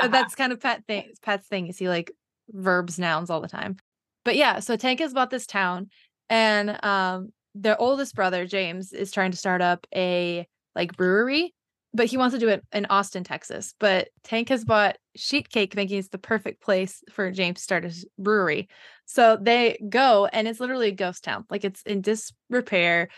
so 0.00 0.08
that's 0.08 0.34
kind 0.36 0.52
of 0.52 0.60
Pat 0.60 0.84
thing. 0.86 1.10
Pat's 1.22 1.46
thing 1.48 1.68
is 1.68 1.78
he 1.78 1.88
like 1.88 2.12
verbs 2.50 2.98
nouns 2.98 3.30
all 3.30 3.40
the 3.40 3.48
time. 3.48 3.76
But 4.24 4.36
yeah, 4.36 4.60
so 4.60 4.76
Tank 4.76 5.00
has 5.00 5.14
bought 5.14 5.30
this 5.30 5.46
town, 5.46 5.88
and 6.28 6.84
um, 6.84 7.32
their 7.54 7.80
oldest 7.80 8.14
brother 8.14 8.46
James 8.46 8.92
is 8.92 9.10
trying 9.10 9.30
to 9.30 9.38
start 9.38 9.62
up 9.62 9.86
a 9.94 10.46
like 10.74 10.96
brewery, 10.96 11.54
but 11.94 12.06
he 12.06 12.18
wants 12.18 12.34
to 12.34 12.40
do 12.40 12.48
it 12.48 12.62
in 12.72 12.86
Austin, 12.90 13.24
Texas. 13.24 13.74
But 13.80 14.08
Tank 14.24 14.50
has 14.50 14.64
bought 14.64 14.98
Sheet 15.16 15.48
Cake, 15.48 15.74
thinking 15.74 15.98
it's 15.98 16.08
the 16.08 16.18
perfect 16.18 16.60
place 16.60 17.02
for 17.10 17.30
James 17.30 17.58
to 17.58 17.62
start 17.62 17.84
his 17.84 18.04
brewery. 18.18 18.68
So 19.06 19.38
they 19.40 19.78
go, 19.88 20.26
and 20.26 20.46
it's 20.46 20.60
literally 20.60 20.88
a 20.88 20.92
ghost 20.92 21.24
town. 21.24 21.46
Like 21.48 21.64
it's 21.64 21.82
in 21.82 22.02
disrepair. 22.02 23.08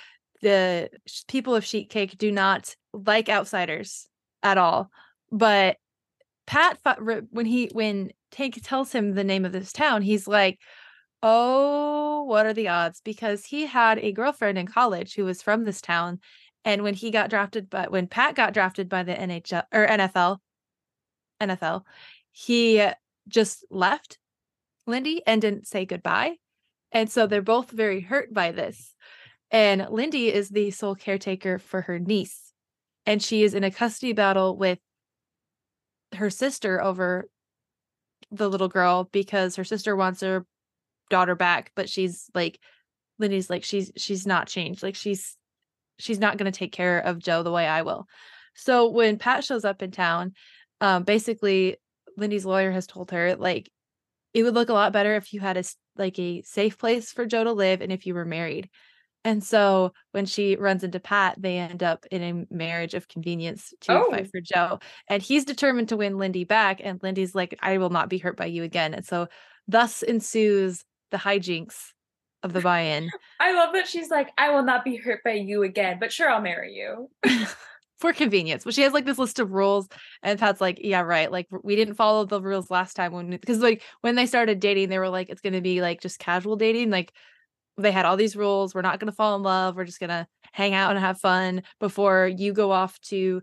The 0.42 0.90
people 1.26 1.56
of 1.56 1.64
Sheet 1.64 1.90
Cake 1.90 2.16
do 2.16 2.30
not 2.30 2.76
like 2.92 3.29
outsiders 3.29 4.09
at 4.42 4.59
all. 4.59 4.90
But 5.31 5.76
Pat, 6.46 6.79
when 7.31 7.46
he 7.46 7.70
when 7.72 8.11
Tank 8.31 8.61
tells 8.62 8.92
him 8.92 9.14
the 9.14 9.24
name 9.24 9.44
of 9.44 9.53
this 9.53 9.72
town, 9.72 10.03
he's 10.03 10.26
like, 10.26 10.59
"Oh, 11.22 12.24
what 12.24 12.46
are 12.46 12.53
the 12.53 12.68
odds?" 12.68 13.00
Because 13.05 13.44
he 13.44 13.66
had 13.66 13.98
a 13.98 14.12
girlfriend 14.12 14.59
in 14.59 14.66
college 14.66 15.14
who 15.14 15.24
was 15.24 15.42
from 15.42 15.64
this 15.64 15.81
town, 15.81 16.20
and 16.64 16.83
when 16.83 16.94
he 16.94 17.11
got 17.11 17.31
drafted, 17.31 17.70
but 17.70 17.90
when 17.90 18.07
Pat 18.07 18.35
got 18.35 18.53
drafted 18.55 18.88
by 18.88 19.03
the 19.03 19.14
NHL 19.14 19.64
or 19.72 19.87
NFL, 19.87 20.38
NFL, 21.40 21.83
he 22.33 22.87
just 23.29 23.64
left 23.70 24.18
Lindy 24.87 25.22
and 25.26 25.40
didn't 25.40 25.66
say 25.66 25.87
goodbye. 25.87 26.37
And 26.92 27.11
so 27.11 27.26
they're 27.26 27.42
both 27.42 27.70
very 27.70 28.00
hurt 28.00 28.35
by 28.35 28.53
this. 28.53 28.94
And 29.50 29.87
Lindy 29.90 30.33
is 30.33 30.48
the 30.48 30.70
sole 30.70 30.94
caretaker 30.94 31.59
for 31.59 31.83
her 31.83 31.98
niece. 31.98 32.49
And 33.06 33.22
she 33.22 33.42
is 33.42 33.54
in 33.54 33.64
a 33.64 33.70
custody 33.70 34.12
battle 34.12 34.56
with 34.56 34.78
her 36.14 36.30
sister 36.30 36.82
over 36.82 37.28
the 38.30 38.48
little 38.48 38.68
girl 38.68 39.08
because 39.10 39.56
her 39.56 39.64
sister 39.64 39.96
wants 39.96 40.20
her 40.20 40.46
daughter 41.08 41.34
back, 41.34 41.72
but 41.74 41.88
she's 41.88 42.30
like 42.34 42.58
Lindy's 43.18 43.50
like 43.50 43.64
she's 43.64 43.92
she's 43.96 44.26
not 44.26 44.48
changed. 44.48 44.82
Like 44.82 44.94
she's 44.94 45.36
she's 45.98 46.18
not 46.18 46.38
going 46.38 46.50
to 46.50 46.58
take 46.58 46.72
care 46.72 46.98
of 46.98 47.18
Joe 47.18 47.42
the 47.42 47.52
way 47.52 47.66
I 47.66 47.82
will. 47.82 48.06
So 48.54 48.88
when 48.88 49.18
Pat 49.18 49.44
shows 49.44 49.64
up 49.64 49.82
in 49.82 49.90
town, 49.90 50.32
um, 50.80 51.04
basically 51.04 51.76
Lindy's 52.16 52.46
lawyer 52.46 52.70
has 52.72 52.86
told 52.86 53.10
her 53.10 53.36
like 53.36 53.70
it 54.32 54.42
would 54.42 54.54
look 54.54 54.68
a 54.68 54.74
lot 54.74 54.92
better 54.92 55.16
if 55.16 55.32
you 55.32 55.40
had 55.40 55.56
a 55.56 55.64
like 55.96 56.18
a 56.18 56.42
safe 56.42 56.78
place 56.78 57.12
for 57.12 57.26
Joe 57.26 57.44
to 57.44 57.52
live 57.52 57.80
and 57.80 57.92
if 57.92 58.06
you 58.06 58.14
were 58.14 58.24
married. 58.24 58.70
And 59.24 59.44
so 59.44 59.92
when 60.12 60.24
she 60.24 60.56
runs 60.56 60.83
into 60.83 60.98
Pat, 60.98 61.37
they 61.38 61.59
end 61.59 61.83
up 61.83 62.06
in 62.11 62.22
a 62.22 62.54
marriage 62.54 62.94
of 62.94 63.09
convenience 63.09 63.74
to 63.83 63.92
oh. 63.92 64.11
fight 64.11 64.30
for 64.30 64.40
Joe. 64.40 64.78
And 65.09 65.22
he's 65.22 65.44
determined 65.44 65.90
to 65.90 65.96
win 65.96 66.16
Lindy 66.16 66.44
back. 66.44 66.80
And 66.83 67.02
Lindy's 67.02 67.35
like, 67.35 67.59
I 67.61 67.78
will 67.78 67.90
not 67.90 68.09
be 68.09 68.18
hurt 68.18 68.37
by 68.37 68.46
you 68.46 68.62
again. 68.62 68.94
And 68.94 69.04
so 69.04 69.28
thus 69.68 70.02
ensues 70.02 70.85
the 71.11 71.18
hijinks 71.18 71.92
of 72.42 72.52
the 72.52 72.61
buy-in. 72.61 73.11
I 73.40 73.52
love 73.52 73.74
that 73.74 73.87
she's 73.87 74.11
like, 74.11 74.30
I 74.38 74.50
will 74.50 74.62
not 74.62 74.85
be 74.85 74.96
hurt 74.96 75.22
by 75.24 75.33
you 75.33 75.62
again, 75.62 75.98
but 76.00 76.12
sure, 76.12 76.30
I'll 76.30 76.40
marry 76.40 76.74
you. 76.74 77.11
For 77.98 78.14
convenience. 78.14 78.64
But 78.64 78.72
she 78.72 78.80
has 78.80 78.94
like 78.94 79.04
this 79.04 79.18
list 79.18 79.40
of 79.40 79.50
rules, 79.50 79.87
and 80.22 80.38
Pat's 80.38 80.59
like, 80.59 80.78
Yeah, 80.80 81.02
right. 81.02 81.30
Like 81.30 81.48
we 81.62 81.76
didn't 81.76 81.96
follow 81.96 82.24
the 82.24 82.40
rules 82.40 82.70
last 82.70 82.94
time 82.94 83.12
when 83.12 83.28
because 83.28 83.59
like 83.59 83.83
when 84.00 84.14
they 84.14 84.24
started 84.24 84.59
dating, 84.59 84.88
they 84.88 84.98
were 84.98 85.11
like, 85.11 85.28
it's 85.28 85.42
gonna 85.42 85.61
be 85.61 85.83
like 85.83 86.00
just 86.00 86.18
casual 86.18 86.56
dating. 86.56 86.88
Like 86.88 87.12
they 87.82 87.92
had 87.92 88.06
all 88.06 88.16
these 88.16 88.36
rules. 88.36 88.74
We're 88.74 88.82
not 88.82 89.00
gonna 89.00 89.12
fall 89.12 89.36
in 89.36 89.42
love. 89.42 89.76
We're 89.76 89.84
just 89.84 90.00
gonna 90.00 90.26
hang 90.52 90.74
out 90.74 90.90
and 90.90 91.00
have 91.00 91.20
fun 91.20 91.62
before 91.78 92.26
you 92.26 92.52
go 92.52 92.70
off 92.70 93.00
to 93.02 93.42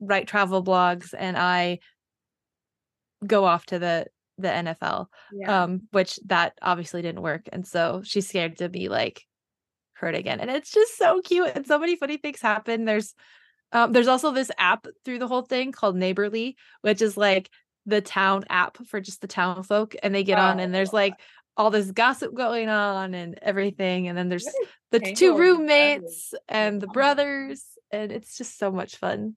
write 0.00 0.28
travel 0.28 0.62
blogs 0.62 1.12
and 1.16 1.36
I 1.36 1.80
go 3.26 3.44
off 3.44 3.66
to 3.66 3.78
the 3.78 4.06
the 4.38 4.48
NFL. 4.48 5.06
Yeah. 5.32 5.64
Um, 5.64 5.82
which 5.90 6.18
that 6.26 6.54
obviously 6.62 7.02
didn't 7.02 7.22
work. 7.22 7.48
And 7.52 7.66
so 7.66 8.02
she's 8.04 8.28
scared 8.28 8.58
to 8.58 8.68
be 8.68 8.88
like 8.88 9.24
hurt 9.94 10.14
again. 10.14 10.40
And 10.40 10.50
it's 10.50 10.70
just 10.70 10.96
so 10.96 11.20
cute. 11.20 11.50
And 11.54 11.66
so 11.66 11.78
many 11.78 11.96
funny 11.96 12.16
things 12.16 12.40
happen. 12.40 12.84
There's 12.84 13.14
um, 13.72 13.92
there's 13.92 14.08
also 14.08 14.30
this 14.32 14.50
app 14.56 14.86
through 15.04 15.18
the 15.18 15.28
whole 15.28 15.42
thing 15.42 15.72
called 15.72 15.96
Neighborly, 15.96 16.56
which 16.80 17.02
is 17.02 17.16
like 17.16 17.50
the 17.84 18.00
town 18.00 18.44
app 18.48 18.78
for 18.86 19.00
just 19.00 19.20
the 19.20 19.26
town 19.26 19.62
folk. 19.62 19.94
And 20.02 20.14
they 20.14 20.24
get 20.24 20.38
oh, 20.38 20.42
on 20.42 20.60
and 20.60 20.74
there's 20.74 20.92
like 20.92 21.14
all 21.58 21.70
this 21.70 21.90
gossip 21.90 22.32
going 22.34 22.68
on 22.68 23.12
and 23.14 23.38
everything. 23.42 24.08
And 24.08 24.16
then 24.16 24.28
there's 24.28 24.48
the 24.92 25.00
two 25.00 25.36
roommates 25.36 26.32
and 26.48 26.80
the 26.80 26.86
brothers. 26.86 27.64
And 27.90 28.12
it's 28.12 28.38
just 28.38 28.58
so 28.58 28.70
much 28.70 28.96
fun. 28.96 29.36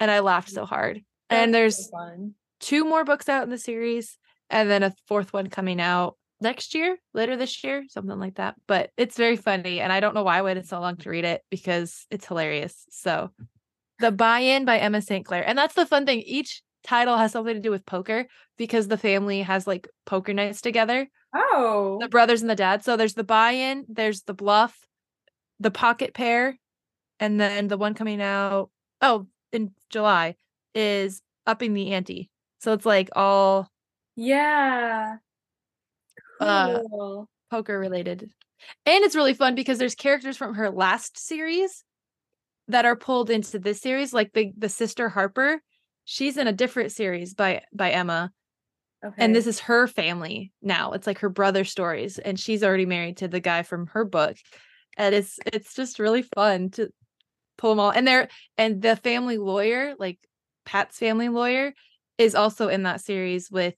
And 0.00 0.10
I 0.10 0.20
laughed 0.20 0.50
so 0.50 0.64
hard. 0.64 1.02
And 1.28 1.52
there's 1.52 1.90
two 2.60 2.84
more 2.84 3.04
books 3.04 3.28
out 3.28 3.42
in 3.42 3.50
the 3.50 3.58
series 3.58 4.16
and 4.48 4.70
then 4.70 4.82
a 4.82 4.94
fourth 5.08 5.32
one 5.32 5.48
coming 5.48 5.80
out 5.80 6.16
next 6.40 6.74
year, 6.74 6.96
later 7.14 7.36
this 7.36 7.64
year, 7.64 7.84
something 7.88 8.18
like 8.18 8.36
that. 8.36 8.54
But 8.66 8.90
it's 8.96 9.16
very 9.16 9.36
funny, 9.36 9.80
and 9.80 9.92
I 9.92 10.00
don't 10.00 10.14
know 10.14 10.22
why 10.22 10.38
I 10.38 10.42
waited 10.42 10.68
so 10.68 10.80
long 10.80 10.96
to 10.98 11.10
read 11.10 11.24
it 11.24 11.42
because 11.50 12.06
it's 12.10 12.26
hilarious. 12.26 12.84
So, 12.90 13.30
the 13.98 14.12
buy-in 14.12 14.64
by 14.64 14.78
Emma 14.78 15.00
St. 15.00 15.24
Clair, 15.24 15.46
and 15.46 15.56
that's 15.56 15.74
the 15.74 15.86
fun 15.86 16.06
thing. 16.06 16.20
Each 16.20 16.62
title 16.84 17.16
has 17.16 17.32
something 17.32 17.54
to 17.54 17.60
do 17.60 17.70
with 17.70 17.86
poker 17.86 18.26
because 18.56 18.88
the 18.88 18.98
family 18.98 19.42
has 19.42 19.66
like 19.66 19.88
poker 20.04 20.32
nights 20.32 20.60
together. 20.60 21.08
Oh, 21.38 21.98
the 22.00 22.08
brothers 22.08 22.40
and 22.40 22.50
the 22.50 22.54
dad. 22.54 22.84
So 22.84 22.96
there's 22.96 23.14
the 23.14 23.24
buy-in, 23.24 23.84
there's 23.88 24.22
the 24.22 24.34
bluff, 24.34 24.86
the 25.60 25.70
pocket 25.70 26.14
pair, 26.14 26.56
and 27.20 27.40
then 27.40 27.68
the 27.68 27.76
one 27.76 27.94
coming 27.94 28.22
out. 28.22 28.70
Oh, 29.02 29.26
in 29.52 29.72
July 29.90 30.36
is 30.74 31.20
upping 31.46 31.74
the 31.74 31.92
ante. 31.92 32.30
So 32.60 32.72
it's 32.72 32.86
like 32.86 33.10
all 33.14 33.70
yeah. 34.16 35.16
Uh, 36.40 36.80
cool. 36.90 37.28
Uh, 37.50 37.54
poker 37.54 37.78
related. 37.78 38.30
And 38.84 39.04
it's 39.04 39.14
really 39.14 39.34
fun 39.34 39.54
because 39.54 39.78
there's 39.78 39.94
characters 39.94 40.36
from 40.36 40.54
her 40.54 40.70
last 40.70 41.18
series 41.18 41.84
that 42.68 42.84
are 42.84 42.96
pulled 42.96 43.30
into 43.30 43.58
this 43.58 43.80
series, 43.80 44.12
like 44.12 44.32
the 44.32 44.52
the 44.56 44.68
sister 44.68 45.08
Harper. 45.08 45.62
She's 46.04 46.36
in 46.36 46.46
a 46.46 46.52
different 46.52 46.92
series 46.92 47.34
by 47.34 47.62
by 47.72 47.90
Emma. 47.90 48.32
Okay. 49.04 49.14
And 49.18 49.34
this 49.34 49.46
is 49.46 49.60
her 49.60 49.86
family 49.86 50.52
now. 50.62 50.92
It's 50.92 51.06
like 51.06 51.18
her 51.20 51.28
brother 51.28 51.64
stories 51.64 52.18
and 52.18 52.38
she's 52.38 52.64
already 52.64 52.86
married 52.86 53.18
to 53.18 53.28
the 53.28 53.40
guy 53.40 53.62
from 53.62 53.86
her 53.88 54.04
book. 54.04 54.36
And 54.96 55.14
it's 55.14 55.38
it's 55.46 55.74
just 55.74 55.98
really 55.98 56.22
fun 56.22 56.70
to 56.72 56.88
pull 57.58 57.70
them 57.70 57.80
all. 57.80 57.90
And 57.90 58.06
they're 58.06 58.28
and 58.56 58.80
the 58.82 58.96
family 58.96 59.38
lawyer, 59.38 59.94
like 59.98 60.18
Pat's 60.64 60.98
family 60.98 61.28
lawyer 61.28 61.74
is 62.18 62.34
also 62.34 62.68
in 62.68 62.84
that 62.84 63.00
series 63.00 63.50
with 63.50 63.74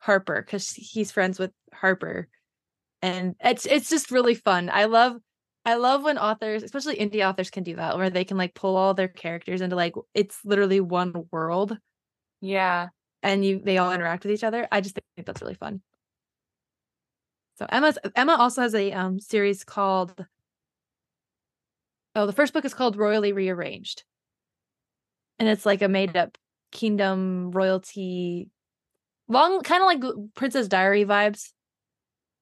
Harper 0.00 0.42
because 0.42 0.70
he's 0.72 1.12
friends 1.12 1.38
with 1.38 1.52
Harper. 1.72 2.28
And 3.02 3.36
it's 3.44 3.66
it's 3.66 3.88
just 3.90 4.10
really 4.10 4.34
fun. 4.34 4.70
I 4.72 4.86
love 4.86 5.16
I 5.64 5.74
love 5.74 6.02
when 6.02 6.18
authors, 6.18 6.62
especially 6.62 6.96
indie 6.96 7.28
authors, 7.28 7.50
can 7.50 7.62
do 7.62 7.76
that 7.76 7.96
where 7.96 8.10
they 8.10 8.24
can 8.24 8.36
like 8.36 8.54
pull 8.54 8.76
all 8.76 8.94
their 8.94 9.08
characters 9.08 9.60
into 9.60 9.76
like 9.76 9.94
it's 10.14 10.38
literally 10.44 10.80
one 10.80 11.12
world. 11.30 11.78
Yeah. 12.40 12.88
And 13.22 13.44
you 13.44 13.60
they 13.62 13.78
all 13.78 13.92
interact 13.92 14.24
with 14.24 14.32
each 14.32 14.44
other. 14.44 14.68
I 14.70 14.80
just 14.80 14.94
think 14.94 15.26
that's 15.26 15.42
really 15.42 15.54
fun. 15.54 15.82
So 17.58 17.66
Emma's 17.68 17.98
Emma 18.14 18.36
also 18.38 18.62
has 18.62 18.74
a 18.74 18.92
um 18.92 19.18
series 19.18 19.64
called 19.64 20.14
Oh, 22.14 22.26
the 22.26 22.32
first 22.32 22.52
book 22.52 22.64
is 22.64 22.74
called 22.74 22.96
Royally 22.96 23.32
Rearranged. 23.32 24.04
And 25.38 25.48
it's 25.48 25.66
like 25.66 25.82
a 25.82 25.88
made 25.88 26.16
up 26.16 26.36
kingdom 26.72 27.50
royalty 27.52 28.50
long 29.28 29.62
kind 29.62 29.82
of 29.82 29.86
like 29.86 30.34
Princess 30.34 30.68
Diary 30.68 31.04
vibes. 31.04 31.52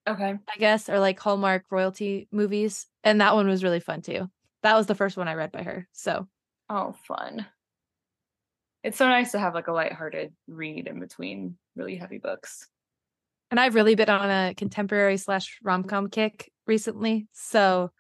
Okay. 0.07 0.35
I 0.35 0.59
guess 0.59 0.89
or 0.89 1.01
like 1.01 1.19
Hallmark 1.19 1.65
royalty 1.71 2.29
movies 2.31 2.87
and 3.03 3.21
that 3.21 3.35
one 3.35 3.49
was 3.49 3.65
really 3.65 3.81
fun 3.81 4.03
too. 4.03 4.31
That 4.63 4.77
was 4.77 4.87
the 4.87 4.95
first 4.95 5.17
one 5.17 5.29
I 5.29 5.35
read 5.35 5.53
by 5.53 5.63
her. 5.63 5.89
So, 5.93 6.27
oh, 6.69 6.95
fun. 7.07 7.47
It's 8.87 8.99
so 8.99 9.09
nice 9.09 9.33
to 9.33 9.41
have 9.41 9.53
like 9.53 9.67
a 9.67 9.73
lighthearted 9.73 10.33
read 10.47 10.87
in 10.87 11.01
between 11.01 11.57
really 11.75 11.97
heavy 11.97 12.19
books. 12.19 12.69
And 13.51 13.59
I've 13.59 13.75
really 13.75 13.97
been 13.97 14.09
on 14.09 14.31
a 14.31 14.55
contemporary 14.55 15.17
slash 15.17 15.59
rom 15.61 15.83
com 15.83 16.09
kick 16.09 16.53
recently. 16.69 17.27
So 17.33 17.91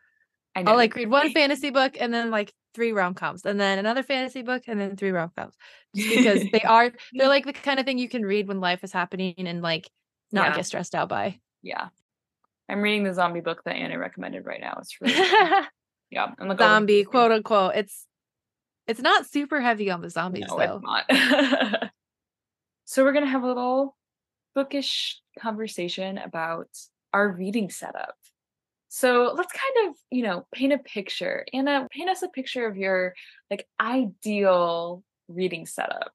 I'll 0.54 0.76
like 0.76 0.94
read 0.94 1.10
one 1.10 1.30
fantasy 1.34 1.70
book 1.70 1.96
and 1.98 2.14
then 2.14 2.30
like 2.30 2.52
three 2.72 2.92
rom 2.92 3.14
coms 3.14 3.44
and 3.44 3.58
then 3.58 3.80
another 3.80 4.04
fantasy 4.04 4.42
book 4.42 4.62
and 4.68 4.80
then 4.80 4.94
three 4.94 5.10
rom 5.10 5.32
coms 5.36 5.56
because 5.92 6.44
they 6.52 6.60
are 6.64 6.92
they're 7.14 7.26
like 7.26 7.46
the 7.46 7.52
kind 7.52 7.80
of 7.80 7.84
thing 7.84 7.98
you 7.98 8.08
can 8.08 8.22
read 8.22 8.46
when 8.46 8.60
life 8.60 8.84
is 8.84 8.92
happening 8.92 9.34
and 9.38 9.62
like 9.62 9.90
not 10.30 10.50
yeah. 10.50 10.56
get 10.56 10.66
stressed 10.66 10.94
out 10.94 11.08
by. 11.08 11.40
Yeah. 11.62 11.88
I'm 12.68 12.80
reading 12.80 13.02
the 13.02 13.12
zombie 13.12 13.40
book 13.40 13.64
that 13.64 13.74
Anna 13.74 13.98
recommended 13.98 14.46
right 14.46 14.60
now. 14.60 14.78
It's 14.80 14.96
really 15.00 15.14
yeah. 16.12 16.28
I'm 16.38 16.56
zombie 16.56 17.02
quote 17.02 17.32
unquote. 17.32 17.74
It's 17.74 18.05
it's 18.86 19.00
not 19.00 19.26
super 19.26 19.60
heavy 19.60 19.90
on 19.90 20.00
the 20.00 20.10
zombies 20.10 20.46
no, 20.48 20.58
though. 20.58 20.80
not. 20.82 21.04
so 22.84 23.04
we're 23.04 23.12
gonna 23.12 23.26
have 23.26 23.42
a 23.42 23.46
little 23.46 23.96
bookish 24.54 25.20
conversation 25.38 26.18
about 26.18 26.68
our 27.12 27.28
reading 27.28 27.70
setup. 27.70 28.14
So 28.88 29.34
let's 29.36 29.52
kind 29.52 29.88
of, 29.90 29.96
you 30.10 30.22
know, 30.22 30.46
paint 30.54 30.72
a 30.72 30.78
picture. 30.78 31.44
Anna, 31.52 31.86
paint 31.90 32.08
us 32.08 32.22
a 32.22 32.28
picture 32.28 32.66
of 32.66 32.76
your 32.76 33.14
like 33.50 33.66
ideal 33.80 35.02
reading 35.28 35.66
setup. 35.66 36.12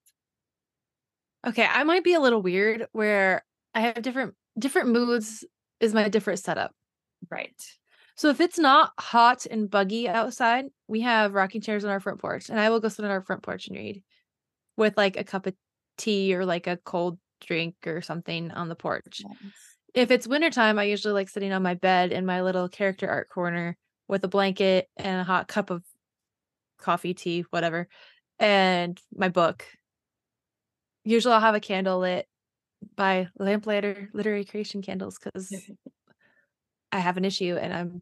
Okay, 1.45 1.67
I 1.69 1.83
might 1.83 2.03
be 2.03 2.13
a 2.13 2.19
little 2.19 2.41
weird 2.41 2.87
where 2.91 3.43
I 3.73 3.81
have 3.81 4.01
different 4.01 4.35
different 4.57 4.89
moods 4.89 5.45
is 5.79 5.93
my 5.93 6.09
different 6.09 6.39
setup. 6.39 6.71
Right. 7.29 7.55
So 8.15 8.29
if 8.29 8.39
it's 8.39 8.59
not 8.59 8.91
hot 8.99 9.45
and 9.49 9.69
buggy 9.69 10.07
outside, 10.07 10.65
we 10.91 11.01
have 11.01 11.33
rocking 11.33 11.61
chairs 11.61 11.85
on 11.85 11.89
our 11.89 12.01
front 12.01 12.19
porch, 12.19 12.49
and 12.49 12.59
I 12.59 12.69
will 12.69 12.81
go 12.81 12.89
sit 12.89 13.05
on 13.05 13.11
our 13.11 13.21
front 13.21 13.43
porch 13.43 13.69
and 13.69 13.77
read 13.77 14.03
with 14.75 14.97
like 14.97 15.15
a 15.15 15.23
cup 15.23 15.47
of 15.47 15.55
tea 15.97 16.35
or 16.35 16.45
like 16.45 16.67
a 16.67 16.75
cold 16.75 17.17
drink 17.39 17.75
or 17.85 18.01
something 18.01 18.51
on 18.51 18.67
the 18.67 18.75
porch. 18.75 19.21
Nice. 19.25 19.37
If 19.93 20.11
it's 20.11 20.27
wintertime, 20.27 20.77
I 20.77 20.83
usually 20.83 21.13
like 21.13 21.29
sitting 21.29 21.53
on 21.53 21.63
my 21.63 21.75
bed 21.75 22.11
in 22.11 22.25
my 22.25 22.41
little 22.41 22.67
character 22.67 23.09
art 23.09 23.29
corner 23.29 23.77
with 24.09 24.25
a 24.25 24.27
blanket 24.27 24.89
and 24.97 25.21
a 25.21 25.23
hot 25.23 25.47
cup 25.47 25.69
of 25.69 25.81
coffee, 26.77 27.13
tea, 27.13 27.45
whatever, 27.51 27.87
and 28.37 28.99
my 29.15 29.29
book. 29.29 29.65
Usually 31.05 31.33
I'll 31.33 31.39
have 31.39 31.55
a 31.55 31.61
candle 31.61 31.99
lit 31.99 32.27
by 32.97 33.29
Lamplighter 33.39 34.09
Literary 34.13 34.43
Creation 34.43 34.81
Candles 34.81 35.17
because 35.17 35.53
I 36.91 36.99
have 36.99 37.15
an 37.15 37.23
issue 37.23 37.55
and 37.55 37.73
I'm 37.73 38.01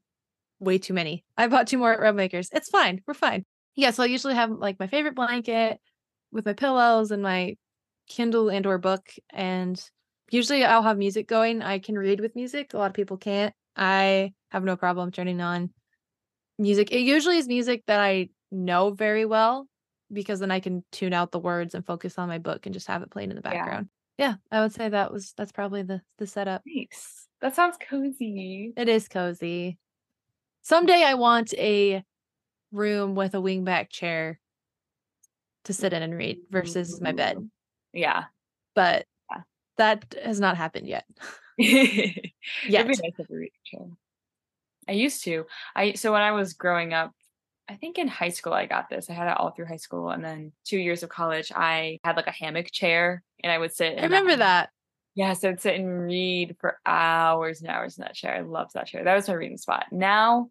way 0.59 0.77
too 0.77 0.93
many. 0.93 1.23
I 1.37 1.47
bought 1.47 1.67
two 1.67 1.77
more 1.77 1.93
at 1.93 1.99
Realm 1.99 2.15
Makers. 2.15 2.49
It's 2.51 2.69
fine. 2.69 3.01
We're 3.07 3.13
fine. 3.13 3.45
Yeah, 3.75 3.91
so 3.91 4.03
I 4.03 4.07
usually 4.07 4.35
have 4.35 4.51
like 4.51 4.79
my 4.79 4.87
favorite 4.87 5.15
blanket 5.15 5.79
with 6.31 6.45
my 6.45 6.53
pillows 6.53 7.11
and 7.11 7.23
my 7.23 7.55
Kindle 8.07 8.49
and 8.49 8.65
or 8.65 8.77
book 8.77 9.07
and 9.31 9.81
usually 10.31 10.65
I'll 10.65 10.83
have 10.83 10.97
music 10.97 11.27
going. 11.27 11.61
I 11.61 11.79
can 11.79 11.95
read 11.97 12.19
with 12.19 12.35
music. 12.35 12.73
A 12.73 12.77
lot 12.77 12.87
of 12.87 12.93
people 12.93 13.17
can't. 13.17 13.53
I 13.75 14.33
have 14.51 14.63
no 14.63 14.75
problem 14.75 15.11
turning 15.11 15.41
on 15.41 15.69
music. 16.57 16.91
It 16.91 17.01
usually 17.01 17.37
is 17.37 17.47
music 17.47 17.83
that 17.87 17.99
I 17.99 18.29
know 18.51 18.91
very 18.91 19.25
well 19.25 19.67
because 20.11 20.39
then 20.39 20.51
I 20.51 20.59
can 20.59 20.83
tune 20.91 21.13
out 21.13 21.31
the 21.31 21.39
words 21.39 21.75
and 21.75 21.85
focus 21.85 22.17
on 22.17 22.27
my 22.27 22.39
book 22.39 22.65
and 22.65 22.73
just 22.73 22.87
have 22.87 23.03
it 23.03 23.11
playing 23.11 23.29
in 23.29 23.35
the 23.35 23.41
Yeah. 23.43 23.53
background. 23.53 23.89
Yeah, 24.17 24.35
I 24.51 24.61
would 24.61 24.73
say 24.73 24.89
that 24.89 25.13
was 25.13 25.33
that's 25.37 25.51
probably 25.51 25.83
the 25.83 26.01
the 26.17 26.27
setup. 26.27 26.63
Nice. 26.65 27.27
That 27.41 27.55
sounds 27.55 27.77
cozy. 27.77 28.73
It 28.75 28.89
is 28.89 29.07
cozy. 29.07 29.77
Someday 30.61 31.03
I 31.03 31.13
want 31.15 31.53
a 31.55 32.03
room 32.71 33.15
with 33.15 33.33
a 33.33 33.39
wingback 33.39 33.89
chair 33.89 34.39
to 35.65 35.73
sit 35.73 35.93
in 35.93 36.01
and 36.03 36.15
read 36.17 36.39
versus 36.49 37.01
my 37.01 37.11
bed, 37.11 37.37
mm-hmm. 37.37 37.45
Yeah. 37.93 38.25
but 38.75 39.05
Yeah. 39.31 39.41
that 39.77 40.15
has 40.23 40.39
not 40.39 40.57
happened 40.57 40.87
yet. 40.87 41.05
It'd 41.57 42.13
be 42.15 42.33
Yet. 42.69 42.87
nice 42.87 42.99
to 42.99 43.11
have 43.17 43.25
a 43.29 43.33
reading 43.33 43.51
chair. 43.65 43.87
I 44.87 44.93
used 44.93 45.23
to. 45.25 45.45
I 45.75 45.93
so 45.93 46.11
when 46.13 46.21
I 46.21 46.31
was 46.31 46.53
growing 46.53 46.93
up, 46.93 47.11
I 47.67 47.75
think 47.75 47.97
in 47.97 48.07
high 48.07 48.29
school 48.29 48.53
I 48.53 48.65
got 48.65 48.89
this. 48.89 49.09
I 49.09 49.13
had 49.13 49.27
it 49.29 49.37
all 49.37 49.51
through 49.51 49.65
high 49.65 49.75
school, 49.77 50.09
and 50.09 50.23
then 50.23 50.51
two 50.65 50.79
years 50.79 51.03
of 51.03 51.09
college, 51.09 51.51
I 51.55 51.99
had 52.03 52.15
like 52.15 52.27
a 52.27 52.31
hammock 52.31 52.71
chair, 52.71 53.23
and 53.43 53.51
I 53.51 53.57
would 53.57 53.73
sit. 53.73 53.99
I 53.99 54.03
remember 54.03 54.37
that. 54.37 54.69
Yes, 55.15 55.43
I'd 55.43 55.59
sit 55.61 55.75
and 55.75 56.05
read 56.05 56.55
for 56.59 56.79
hours 56.85 57.61
and 57.61 57.69
hours 57.69 57.97
in 57.97 58.03
that 58.03 58.15
chair. 58.15 58.35
I 58.35 58.41
loved 58.41 58.73
that 58.73 58.87
chair. 58.87 59.03
That 59.03 59.15
was 59.15 59.27
my 59.27 59.33
reading 59.33 59.57
spot. 59.57 59.87
Now 59.91 60.49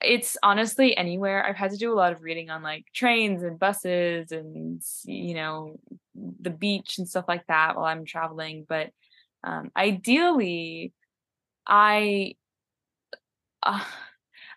it's 0.00 0.36
honestly 0.42 0.96
anywhere. 0.96 1.44
I've 1.46 1.56
had 1.56 1.70
to 1.70 1.76
do 1.76 1.92
a 1.92 1.94
lot 1.96 2.12
of 2.12 2.22
reading 2.22 2.50
on 2.50 2.62
like 2.62 2.86
trains 2.92 3.42
and 3.42 3.58
buses 3.58 4.32
and 4.32 4.82
you 5.04 5.34
know 5.34 5.78
the 6.14 6.50
beach 6.50 6.98
and 6.98 7.08
stuff 7.08 7.26
like 7.28 7.46
that 7.46 7.76
while 7.76 7.84
I'm 7.84 8.04
traveling. 8.04 8.66
But 8.68 8.90
um, 9.44 9.70
ideally, 9.76 10.92
I 11.66 12.34
uh, 13.62 13.84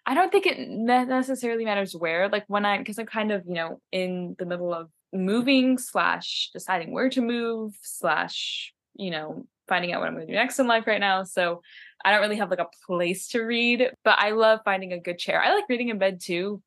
I 0.06 0.14
don't 0.16 0.32
think 0.32 0.46
it 0.46 0.60
necessarily 0.70 1.66
matters 1.66 1.96
where. 1.96 2.30
Like 2.30 2.46
when 2.48 2.66
I 2.66 2.78
because 2.78 3.00
I'm 3.00 3.06
kind 3.08 3.32
of 3.32 3.46
you 3.48 3.56
know 3.56 3.82
in 3.92 4.36
the 4.40 4.46
middle 4.46 4.74
of 4.74 4.90
moving 5.14 5.78
slash 5.78 6.50
deciding 6.54 6.92
where 6.92 7.10
to 7.10 7.22
move 7.22 7.76
slash 7.82 8.75
you 8.96 9.12
know 9.12 9.46
finding 9.68 9.94
out 9.94 10.00
what 10.00 10.08
I'm 10.08 10.16
going 10.16 10.28
to 10.28 10.32
do 10.32 10.38
next 10.38 10.60
in 10.60 10.68
life 10.68 10.86
right 10.86 11.00
now. 11.00 11.24
So 11.24 11.62
I 12.04 12.12
don't 12.12 12.22
really 12.22 12.38
have 12.38 12.52
like 12.52 12.60
a 12.60 12.68
place 12.86 13.30
to 13.30 13.42
read, 13.42 13.90
but 14.04 14.20
I 14.20 14.32
love 14.32 14.60
finding 14.64 14.94
a 14.94 15.00
good 15.00 15.18
chair. 15.18 15.42
I 15.42 15.56
like 15.56 15.66
reading 15.68 15.90
in 15.90 15.98
bed 15.98 16.20
too, 16.22 16.62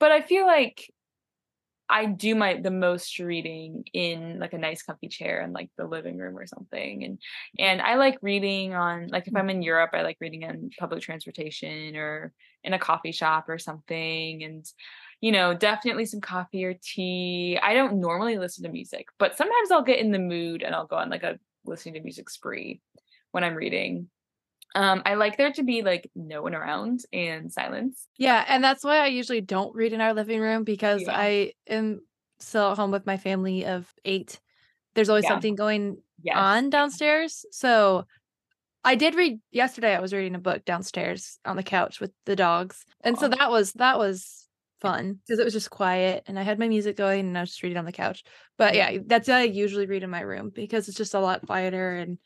but 0.00 0.10
I 0.10 0.20
feel 0.20 0.46
like 0.46 0.90
I 1.90 2.04
do 2.04 2.34
my 2.34 2.60
the 2.60 2.70
most 2.70 3.18
reading 3.18 3.84
in 3.94 4.38
like 4.38 4.52
a 4.52 4.58
nice 4.58 4.82
comfy 4.82 5.08
chair 5.08 5.40
in 5.42 5.52
like 5.52 5.70
the 5.78 5.86
living 5.86 6.18
room 6.18 6.36
or 6.36 6.46
something. 6.46 7.04
And 7.04 7.18
and 7.58 7.80
I 7.80 7.94
like 7.94 8.18
reading 8.20 8.74
on 8.74 9.08
like 9.08 9.26
if 9.26 9.32
mm. 9.32 9.38
I'm 9.38 9.48
in 9.48 9.62
Europe, 9.62 9.90
I 9.94 10.02
like 10.02 10.18
reading 10.20 10.42
in 10.42 10.70
public 10.78 11.02
transportation 11.02 11.96
or 11.96 12.32
in 12.62 12.74
a 12.74 12.78
coffee 12.78 13.12
shop 13.12 13.48
or 13.48 13.58
something. 13.58 14.42
And 14.44 14.66
you 15.20 15.32
know, 15.32 15.54
definitely 15.54 16.04
some 16.04 16.20
coffee 16.20 16.64
or 16.64 16.74
tea. 16.80 17.58
I 17.62 17.74
don't 17.74 18.00
normally 18.00 18.38
listen 18.38 18.64
to 18.64 18.70
music, 18.70 19.08
but 19.18 19.36
sometimes 19.36 19.70
I'll 19.70 19.82
get 19.82 19.98
in 19.98 20.12
the 20.12 20.18
mood 20.18 20.62
and 20.62 20.74
I'll 20.74 20.86
go 20.86 20.96
on 20.96 21.10
like 21.10 21.22
a 21.24 21.38
listening 21.64 21.94
to 21.94 22.00
music 22.00 22.30
spree 22.30 22.80
when 23.32 23.44
I'm 23.44 23.54
reading. 23.54 24.08
Um, 24.74 25.02
I 25.06 25.14
like 25.14 25.36
there 25.36 25.52
to 25.52 25.62
be 25.62 25.82
like 25.82 26.10
no 26.14 26.42
one 26.42 26.54
around 26.54 27.00
and 27.12 27.50
silence. 27.52 28.06
Yeah, 28.18 28.44
and 28.46 28.62
that's 28.62 28.84
why 28.84 28.98
I 28.98 29.06
usually 29.06 29.40
don't 29.40 29.74
read 29.74 29.92
in 29.92 30.00
our 30.00 30.12
living 30.14 30.40
room 30.40 30.62
because 30.64 31.02
Yeah. 31.02 31.16
I 31.16 31.52
am 31.66 32.02
still 32.38 32.70
at 32.70 32.76
home 32.76 32.90
with 32.90 33.06
my 33.06 33.16
family 33.16 33.64
of 33.66 33.90
eight. 34.04 34.38
There's 34.94 35.08
always 35.08 35.24
Yeah. 35.24 35.30
something 35.30 35.54
going 35.54 36.02
Yes. 36.22 36.36
on 36.36 36.70
downstairs. 36.70 37.46
So 37.50 38.06
I 38.84 38.94
did 38.94 39.14
read 39.14 39.40
yesterday. 39.50 39.94
I 39.96 40.00
was 40.00 40.12
reading 40.12 40.34
a 40.34 40.38
book 40.40 40.64
downstairs 40.64 41.38
on 41.44 41.56
the 41.56 41.62
couch 41.62 42.00
with 42.00 42.12
the 42.26 42.36
dogs, 42.36 42.84
and 43.02 43.18
so 43.18 43.28
that 43.28 43.50
was 43.50 43.72
that 43.74 43.98
was 43.98 44.47
fun 44.80 45.14
because 45.14 45.38
it 45.38 45.44
was 45.44 45.52
just 45.52 45.70
quiet 45.70 46.24
and 46.26 46.38
I 46.38 46.42
had 46.42 46.58
my 46.58 46.68
music 46.68 46.96
going 46.96 47.20
and 47.26 47.36
I 47.36 47.42
was 47.42 47.50
just 47.50 47.62
reading 47.62 47.78
on 47.78 47.84
the 47.84 47.92
couch. 47.92 48.24
But 48.56 48.74
Yeah. 48.74 48.98
that's 49.06 49.28
what 49.28 49.36
I 49.38 49.42
usually 49.44 49.86
read 49.86 50.02
in 50.02 50.10
my 50.10 50.20
room 50.20 50.50
because 50.50 50.88
it's 50.88 50.96
just 50.96 51.14
a 51.14 51.20
lot 51.20 51.46
quieter 51.46 51.96
and 51.96 52.18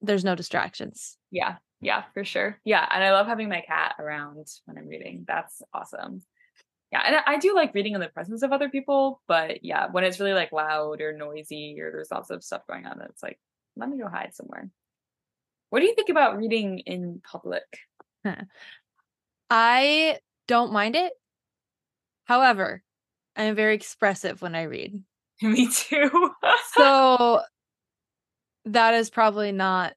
there's 0.00 0.24
no 0.24 0.34
distractions. 0.34 1.16
Yeah, 1.30 1.56
yeah, 1.80 2.04
for 2.14 2.24
sure. 2.24 2.58
Yeah, 2.64 2.86
and 2.90 3.04
I 3.04 3.12
love 3.12 3.26
having 3.26 3.48
my 3.48 3.60
cat 3.60 3.96
around 3.98 4.46
when 4.64 4.78
I'm 4.78 4.88
reading. 4.88 5.24
That's 5.26 5.62
awesome. 5.72 6.22
Yeah, 6.90 7.02
and 7.06 7.16
I 7.16 7.22
I 7.34 7.38
do 7.38 7.54
like 7.54 7.72
reading 7.74 7.94
in 7.94 8.00
the 8.00 8.08
presence 8.08 8.42
of 8.42 8.52
other 8.52 8.68
people, 8.68 9.22
but 9.28 9.62
yeah, 9.64 9.86
when 9.92 10.02
it's 10.04 10.18
really 10.18 10.32
like 10.32 10.52
loud 10.52 11.00
or 11.00 11.12
noisy 11.12 11.80
or 11.80 11.92
there's 11.92 12.10
lots 12.10 12.30
of 12.30 12.42
stuff 12.42 12.66
going 12.66 12.86
on, 12.86 13.00
it's 13.02 13.22
like, 13.22 13.38
let 13.76 13.88
me 13.88 13.98
go 13.98 14.08
hide 14.08 14.34
somewhere. 14.34 14.70
What 15.68 15.80
do 15.80 15.86
you 15.86 15.94
think 15.94 16.08
about 16.08 16.36
reading 16.36 16.80
in 16.80 17.20
public? 17.22 17.62
I 19.50 20.18
don't 20.48 20.72
mind 20.72 20.96
it. 20.96 21.12
However, 22.24 22.82
I 23.36 23.44
am 23.44 23.54
very 23.56 23.74
expressive 23.74 24.42
when 24.42 24.54
I 24.54 24.62
read. 24.62 25.04
Me 25.42 25.68
too. 25.72 26.34
So 26.74 27.42
that 28.66 28.94
is 28.94 29.10
probably 29.10 29.52
not 29.52 29.94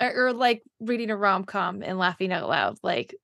or, 0.00 0.28
or 0.28 0.32
like 0.32 0.62
reading 0.80 1.10
a 1.10 1.16
rom-com 1.16 1.82
and 1.82 1.98
laughing 1.98 2.32
out 2.32 2.48
loud. 2.48 2.78
Like 2.82 3.14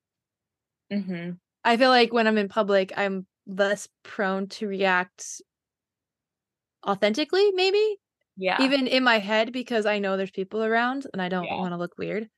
hmm 0.90 1.40
I 1.64 1.76
feel 1.76 1.90
like 1.90 2.12
when 2.12 2.26
I'm 2.26 2.38
in 2.38 2.48
public, 2.48 2.92
I'm 2.96 3.26
less 3.46 3.88
prone 4.02 4.48
to 4.48 4.66
react 4.68 5.42
authentically, 6.86 7.50
maybe 7.52 7.96
Yeah. 8.36 8.58
even 8.58 8.86
in 8.88 9.04
my 9.04 9.18
head 9.18 9.52
because 9.52 9.86
I 9.86 9.98
know 10.00 10.16
there's 10.16 10.30
people 10.32 10.64
around 10.64 11.06
and 11.12 11.22
I 11.22 11.28
don't 11.28 11.50
Yeah. 11.50 11.56
want 11.56 11.72
to 11.72 11.78
look 11.78 11.98
weird. 11.98 12.28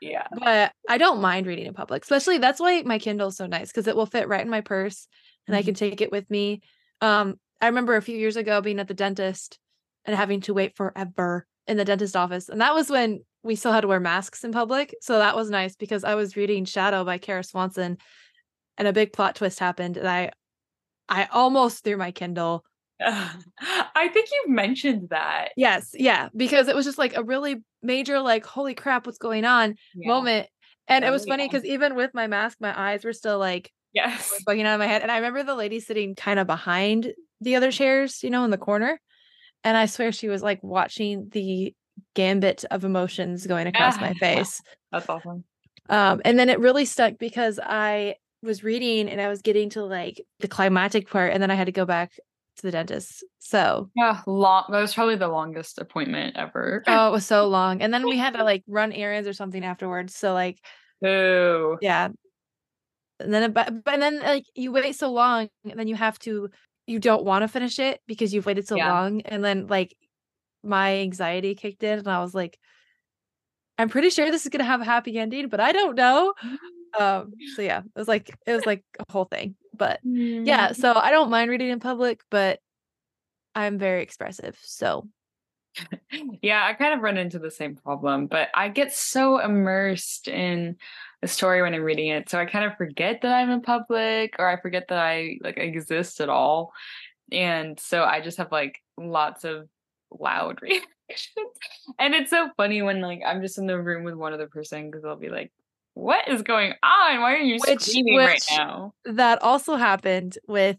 yeah. 0.00 0.26
But 0.32 0.72
I 0.88 0.98
don't 0.98 1.20
mind 1.22 1.46
reading 1.46 1.66
in 1.66 1.74
public, 1.74 2.02
especially 2.02 2.38
that's 2.38 2.60
why 2.60 2.82
my 2.82 2.98
Kindle's 2.98 3.36
so 3.36 3.46
nice 3.46 3.68
because 3.70 3.88
it 3.88 3.96
will 3.96 4.06
fit 4.06 4.28
right 4.28 4.42
in 4.42 4.50
my 4.50 4.62
purse 4.62 5.08
and 5.46 5.56
I 5.56 5.62
can 5.62 5.74
take 5.74 6.00
it 6.00 6.12
with 6.12 6.28
me. 6.30 6.60
Um, 7.00 7.38
I 7.60 7.66
remember 7.66 7.96
a 7.96 8.02
few 8.02 8.16
years 8.16 8.36
ago 8.36 8.60
being 8.60 8.78
at 8.78 8.88
the 8.88 8.94
dentist 8.94 9.58
and 10.04 10.16
having 10.16 10.40
to 10.42 10.54
wait 10.54 10.76
forever 10.76 11.46
in 11.66 11.76
the 11.76 11.84
dentist 11.84 12.16
office. 12.16 12.48
And 12.48 12.60
that 12.60 12.74
was 12.74 12.90
when 12.90 13.20
we 13.42 13.56
still 13.56 13.72
had 13.72 13.82
to 13.82 13.88
wear 13.88 14.00
masks 14.00 14.44
in 14.44 14.52
public. 14.52 14.94
So 15.00 15.18
that 15.18 15.36
was 15.36 15.50
nice 15.50 15.76
because 15.76 16.04
I 16.04 16.14
was 16.14 16.36
reading 16.36 16.64
Shadow 16.64 17.04
by 17.04 17.18
Kara 17.18 17.44
Swanson 17.44 17.98
and 18.78 18.88
a 18.88 18.92
big 18.92 19.12
plot 19.12 19.36
twist 19.36 19.58
happened 19.58 19.96
and 19.96 20.08
I 20.08 20.30
I 21.08 21.26
almost 21.32 21.84
threw 21.84 21.96
my 21.96 22.10
Kindle. 22.12 22.64
I 23.00 24.08
think 24.12 24.28
you've 24.32 24.50
mentioned 24.54 25.08
that. 25.10 25.50
Yes, 25.56 25.90
yeah, 25.94 26.28
because 26.36 26.68
it 26.68 26.74
was 26.76 26.84
just 26.84 26.98
like 26.98 27.16
a 27.16 27.22
really 27.24 27.62
major 27.82 28.20
like 28.20 28.46
holy 28.46 28.74
crap 28.74 29.06
what's 29.06 29.18
going 29.18 29.44
on 29.44 29.74
Yeah. 29.94 30.08
moment. 30.08 30.48
And 30.88 31.04
it 31.04 31.08
Oh, 31.08 31.12
was 31.12 31.24
funny 31.26 31.44
yeah. 31.44 31.48
because 31.48 31.64
even 31.64 31.96
with 31.96 32.12
my 32.14 32.26
mask 32.28 32.58
my 32.60 32.78
eyes 32.78 33.04
were 33.04 33.12
still 33.12 33.38
like 33.38 33.72
Yes. 33.92 34.42
bugging 34.46 34.64
out 34.64 34.74
of 34.74 34.80
my 34.80 34.86
head. 34.86 35.02
And 35.02 35.10
I 35.10 35.16
remember 35.16 35.42
the 35.42 35.54
lady 35.54 35.80
sitting 35.80 36.14
kind 36.14 36.38
of 36.38 36.46
behind 36.46 37.12
the 37.40 37.56
other 37.56 37.70
chairs, 37.70 38.22
you 38.22 38.30
know, 38.30 38.44
in 38.44 38.50
the 38.50 38.58
corner. 38.58 39.00
And 39.64 39.76
I 39.76 39.86
swear 39.86 40.12
she 40.12 40.28
was 40.28 40.42
like 40.42 40.62
watching 40.62 41.28
the 41.30 41.74
gambit 42.14 42.64
of 42.70 42.84
emotions 42.84 43.46
going 43.46 43.66
across 43.66 44.00
my 44.00 44.14
face. 44.14 44.60
That's 44.90 45.08
awesome. 45.08 45.44
Um, 45.88 46.22
and 46.24 46.38
then 46.38 46.48
it 46.48 46.58
really 46.58 46.84
stuck 46.84 47.18
because 47.18 47.60
I 47.62 48.16
was 48.42 48.64
reading 48.64 49.08
and 49.08 49.20
I 49.20 49.28
was 49.28 49.42
getting 49.42 49.70
to 49.70 49.84
like 49.84 50.20
the 50.40 50.48
climactic 50.48 51.08
part, 51.08 51.32
and 51.32 51.42
then 51.42 51.50
I 51.50 51.54
had 51.54 51.66
to 51.66 51.72
go 51.72 51.84
back 51.84 52.12
to 52.56 52.62
the 52.62 52.70
dentist. 52.70 53.24
So 53.38 53.90
Yeah, 53.94 54.20
long. 54.26 54.64
That 54.70 54.80
was 54.80 54.94
probably 54.94 55.16
the 55.16 55.28
longest 55.28 55.78
appointment 55.78 56.36
ever. 56.36 56.82
oh, 56.86 57.08
it 57.08 57.12
was 57.12 57.26
so 57.26 57.48
long. 57.48 57.82
And 57.82 57.92
then 57.92 58.06
we 58.06 58.16
had 58.16 58.34
to 58.34 58.44
like 58.44 58.64
run 58.66 58.92
errands 58.92 59.28
or 59.28 59.32
something 59.32 59.64
afterwards. 59.64 60.14
So 60.14 60.32
like 60.32 60.58
Ooh. 61.04 61.78
yeah 61.80 62.08
and 63.24 63.32
then 63.32 63.52
but, 63.52 63.84
but 63.84 63.94
and 63.94 64.02
then 64.02 64.20
like 64.20 64.44
you 64.54 64.72
wait 64.72 64.94
so 64.96 65.12
long 65.12 65.48
and 65.64 65.78
then 65.78 65.88
you 65.88 65.94
have 65.94 66.18
to 66.20 66.50
you 66.86 66.98
don't 66.98 67.24
want 67.24 67.42
to 67.42 67.48
finish 67.48 67.78
it 67.78 68.00
because 68.06 68.34
you've 68.34 68.46
waited 68.46 68.66
so 68.66 68.76
Yeah. 68.76 68.88
long 68.90 69.20
and 69.22 69.44
then 69.44 69.66
like 69.66 69.96
my 70.62 70.96
anxiety 70.98 71.54
kicked 71.54 71.82
in 71.82 71.98
and 71.98 72.08
i 72.08 72.20
was 72.20 72.34
like 72.34 72.58
i'm 73.78 73.88
pretty 73.88 74.10
sure 74.10 74.30
this 74.30 74.44
is 74.44 74.48
going 74.50 74.58
to 74.60 74.64
have 74.64 74.80
a 74.80 74.84
happy 74.84 75.18
ending 75.18 75.48
but 75.48 75.60
i 75.60 75.72
don't 75.72 75.96
know 75.96 76.34
Um, 77.00 77.32
so 77.46 77.62
yeah, 77.62 77.78
it 77.78 77.98
was 77.98 78.06
like 78.06 78.36
it 78.46 78.52
was 78.52 78.66
like 78.66 78.84
a 78.98 79.10
whole 79.10 79.24
thing. 79.24 79.56
But 79.72 80.00
Mm. 80.06 80.46
yeah, 80.46 80.72
so 80.72 80.92
I 80.92 81.10
don't 81.10 81.30
mind 81.30 81.50
reading 81.50 81.70
in 81.70 81.80
public, 81.80 82.20
but 82.30 82.60
I'm 83.54 83.78
very 83.78 84.02
expressive. 84.02 84.58
So 84.62 85.08
Yeah, 86.42 86.64
I 86.64 86.74
kind 86.74 86.94
of 86.94 87.00
run 87.00 87.16
into 87.16 87.38
the 87.38 87.50
same 87.50 87.76
problem, 87.76 88.26
but 88.26 88.48
I 88.54 88.68
get 88.68 88.92
so 88.92 89.38
immersed 89.38 90.28
in 90.28 90.76
the 91.22 91.28
story 91.28 91.62
when 91.62 91.72
I'm 91.74 91.82
reading 91.82 92.08
it. 92.08 92.28
So 92.28 92.38
I 92.38 92.44
kind 92.46 92.64
of 92.64 92.76
forget 92.76 93.20
that 93.22 93.32
I'm 93.32 93.48
in 93.50 93.62
public 93.62 94.34
or 94.38 94.48
I 94.48 94.60
forget 94.60 94.88
that 94.88 94.98
I 94.98 95.38
like 95.40 95.56
exist 95.56 96.20
at 96.20 96.28
all. 96.28 96.72
And 97.30 97.78
so 97.80 98.02
I 98.02 98.20
just 98.20 98.38
have 98.38 98.52
like 98.52 98.78
lots 98.98 99.44
of 99.44 99.68
loud 100.10 100.60
reactions. 100.62 100.88
And 101.98 102.14
it's 102.14 102.30
so 102.30 102.50
funny 102.56 102.82
when 102.82 103.00
like 103.00 103.22
I'm 103.26 103.40
just 103.40 103.56
in 103.58 103.66
the 103.66 103.80
room 103.80 104.02
with 104.04 104.14
one 104.14 104.32
other 104.34 104.48
person 104.48 104.90
because 104.90 105.02
they'll 105.04 105.16
be 105.16 105.30
like, 105.30 105.52
What 105.94 106.28
is 106.28 106.42
going 106.42 106.72
on? 106.82 107.20
Why 107.20 107.34
are 107.34 107.38
you 107.38 107.58
Which- 107.66 107.80
screaming 107.80 108.16
right 108.18 108.42
now? 108.50 108.92
that 109.04 109.40
also 109.42 109.76
happened 109.76 110.36
with 110.48 110.78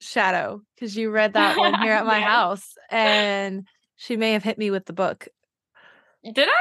Shadow 0.00 0.62
because 0.74 0.96
you 0.96 1.10
read 1.10 1.32
that 1.32 1.56
one 1.58 1.74
here 1.82 1.92
at 1.92 2.06
my 2.06 2.18
Yes. 2.18 2.28
house 2.28 2.74
and 2.90 3.66
she 3.96 4.16
may 4.16 4.32
have 4.32 4.42
hit 4.44 4.58
me 4.58 4.70
with 4.70 4.84
the 4.84 4.92
book. 4.92 5.26
Did 6.22 6.48
I? 6.48 6.52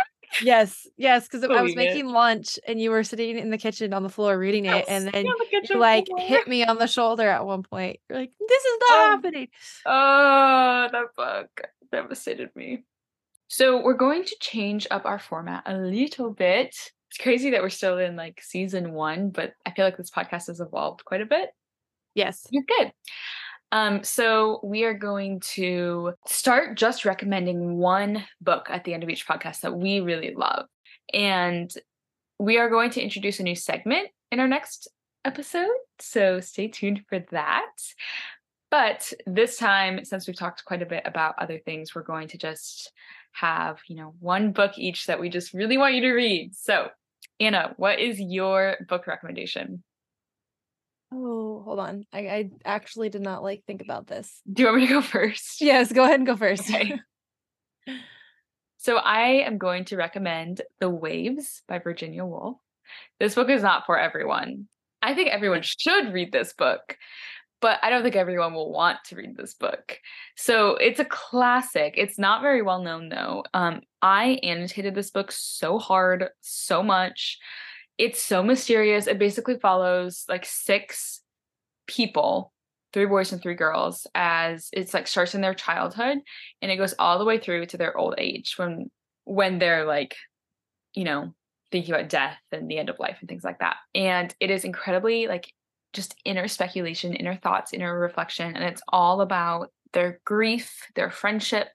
Yes, 0.41 0.87
yes, 0.97 1.27
because 1.27 1.43
I 1.43 1.47
was 1.47 1.73
Believe 1.73 1.89
it. 1.89 1.93
making 1.93 2.07
lunch 2.07 2.59
and 2.67 2.79
you 2.81 2.91
were 2.91 3.03
sitting 3.03 3.37
in 3.37 3.49
the 3.49 3.57
kitchen 3.57 3.93
on 3.93 4.03
the 4.03 4.09
floor 4.09 4.37
reading 4.37 4.65
it, 4.65 4.85
and 4.87 5.05
then 5.07 5.23
the 5.25 5.61
you 5.69 5.79
like 5.79 6.07
floor. 6.07 6.19
hit 6.19 6.47
me 6.47 6.63
on 6.65 6.77
the 6.77 6.87
shoulder 6.87 7.27
at 7.29 7.45
one 7.45 7.63
point. 7.63 7.99
You're 8.09 8.19
like, 8.19 8.31
"This 8.47 8.63
is 8.65 8.77
not 8.89 8.97
Oh. 8.97 9.09
happening." 9.11 9.47
Oh, 9.85 10.87
that 10.91 11.15
book 11.15 11.61
devastated 11.91 12.49
me. 12.55 12.83
So 13.47 13.81
we're 13.81 13.93
going 13.93 14.25
to 14.25 14.35
change 14.39 14.87
up 14.91 15.05
our 15.05 15.19
format 15.19 15.63
a 15.65 15.77
little 15.77 16.31
bit. 16.31 16.75
It's 17.11 17.17
crazy 17.19 17.51
that 17.51 17.61
we're 17.61 17.69
still 17.69 17.97
in 17.99 18.15
like 18.15 18.41
season 18.41 18.91
one, 18.93 19.29
but 19.29 19.53
I 19.65 19.71
feel 19.71 19.85
like 19.85 19.97
this 19.97 20.09
podcast 20.11 20.47
has 20.47 20.59
evolved 20.59 21.05
quite 21.05 21.21
a 21.21 21.25
bit. 21.25 21.49
Yes. 22.15 22.47
You're 22.49 22.63
good. 22.67 22.91
Um, 23.71 24.03
so 24.03 24.59
we 24.63 24.83
are 24.83 24.93
going 24.93 25.41
to 25.41 26.13
start 26.27 26.77
just 26.77 27.05
recommending 27.05 27.77
one 27.77 28.23
book 28.41 28.67
at 28.69 28.83
the 28.83 28.93
end 28.93 29.03
of 29.03 29.09
each 29.09 29.27
podcast 29.27 29.61
that 29.61 29.75
we 29.75 29.99
really 29.99 30.33
love. 30.35 30.67
And 31.13 31.73
we 32.39 32.57
are 32.57 32.69
going 32.69 32.91
to 32.91 33.01
introduce 33.01 33.39
a 33.39 33.43
new 33.43 33.55
segment 33.55 34.09
in 34.31 34.39
our 34.39 34.47
next 34.47 34.87
episode. 35.23 35.67
So 35.99 36.39
stay 36.39 36.67
tuned 36.67 37.01
for 37.09 37.19
that. 37.31 37.71
But 38.71 39.13
this 39.25 39.57
time, 39.57 40.03
since 40.03 40.27
we've 40.27 40.37
talked 40.37 40.65
quite 40.65 40.81
a 40.81 40.87
bit 40.87 41.03
about 41.05 41.35
other 41.37 41.59
things, 41.59 41.95
we're 41.95 42.03
going 42.03 42.27
to 42.29 42.37
just 42.37 42.91
have, 43.33 43.79
you 43.87 43.95
know, 43.95 44.15
one 44.19 44.51
book 44.51 44.77
each 44.77 45.05
that 45.05 45.19
we 45.19 45.29
just 45.29 45.53
really 45.53 45.77
want 45.77 45.95
you 45.95 46.01
to 46.01 46.13
read. 46.13 46.55
So, 46.55 46.89
Anna, 47.39 47.73
what 47.77 47.99
is 47.99 48.19
your 48.19 48.77
book 48.87 49.07
recommendation? 49.07 49.83
Oh, 51.11 51.61
hold 51.63 51.79
on. 51.79 52.05
I, 52.11 52.19
I 52.19 52.49
actually 52.65 53.09
did 53.09 53.21
not 53.21 53.43
like 53.43 53.63
think 53.65 53.81
about 53.81 54.07
this. 54.07 54.41
Do 54.51 54.63
you 54.63 54.67
want 54.67 54.81
me 54.81 54.87
to 54.87 54.93
go 54.93 55.01
first? 55.03 55.61
Yes, 55.61 55.91
go 55.91 56.03
ahead 56.03 56.19
and 56.19 56.27
go 56.27 56.35
first. 56.35 56.69
Okay. 56.69 56.99
So 58.77 58.97
I 58.97 59.41
am 59.47 59.57
going 59.57 59.85
to 59.85 59.97
recommend 59.97 60.61
The 60.79 60.91
Waves 60.91 61.63
by 61.67 61.79
Virginia 61.79 62.23
Woolf. 62.23 62.57
This 63.19 63.33
book 63.33 63.49
is 63.49 63.63
not 63.63 63.87
for 63.87 63.97
everyone. 63.97 64.67
I 65.01 65.15
think 65.15 65.29
everyone 65.29 65.63
should 65.63 66.13
read 66.13 66.31
this 66.31 66.53
book, 66.53 66.95
but 67.61 67.79
I 67.81 67.89
don't 67.89 68.03
think 68.03 68.15
everyone 68.15 68.53
will 68.53 68.71
want 68.71 68.99
to 69.05 69.15
read 69.15 69.35
this 69.35 69.55
book. 69.55 69.97
So 70.35 70.75
it's 70.75 70.99
a 70.99 71.05
classic. 71.05 71.95
It's 71.97 72.19
not 72.19 72.43
very 72.43 72.61
well 72.61 72.83
known 72.83 73.09
though. 73.09 73.43
Um, 73.55 73.81
I 74.03 74.39
annotated 74.43 74.93
this 74.93 75.09
book 75.09 75.31
so 75.31 75.79
hard, 75.79 76.29
so 76.41 76.83
much. 76.83 77.39
It's 77.97 78.21
so 78.21 78.43
mysterious. 78.43 79.07
It 79.07 79.19
basically 79.19 79.57
follows 79.57 80.25
like 80.27 80.45
six 80.45 81.21
people 81.87 82.51
three 82.95 83.05
boys 83.05 83.33
and 83.33 83.41
three 83.41 83.55
girls 83.55 84.07
as 84.15 84.69
it's 84.71 84.93
like 84.93 85.05
starts 85.05 85.35
in 85.35 85.41
their 85.41 85.53
childhood 85.53 86.17
and 86.61 86.71
it 86.71 86.77
goes 86.77 86.95
all 86.97 87.19
the 87.19 87.25
way 87.25 87.37
through 87.37 87.65
to 87.65 87.75
their 87.75 87.95
old 87.97 88.15
age 88.17 88.53
when 88.55 88.89
when 89.25 89.59
they're 89.59 89.85
like 89.85 90.15
you 90.93 91.03
know 91.03 91.33
thinking 91.73 91.93
about 91.93 92.07
death 92.07 92.37
and 92.53 92.69
the 92.69 92.77
end 92.77 92.89
of 92.89 92.97
life 92.97 93.17
and 93.19 93.27
things 93.27 93.43
like 93.43 93.59
that 93.59 93.75
and 93.93 94.33
it 94.39 94.49
is 94.49 94.63
incredibly 94.63 95.27
like 95.27 95.51
just 95.91 96.15
inner 96.23 96.47
speculation 96.47 97.13
inner 97.13 97.35
thoughts 97.35 97.73
inner 97.73 97.99
reflection 97.99 98.55
and 98.55 98.63
it's 98.63 98.81
all 98.87 99.19
about 99.19 99.71
their 99.91 100.21
grief 100.23 100.87
their 100.95 101.11
friendship 101.11 101.67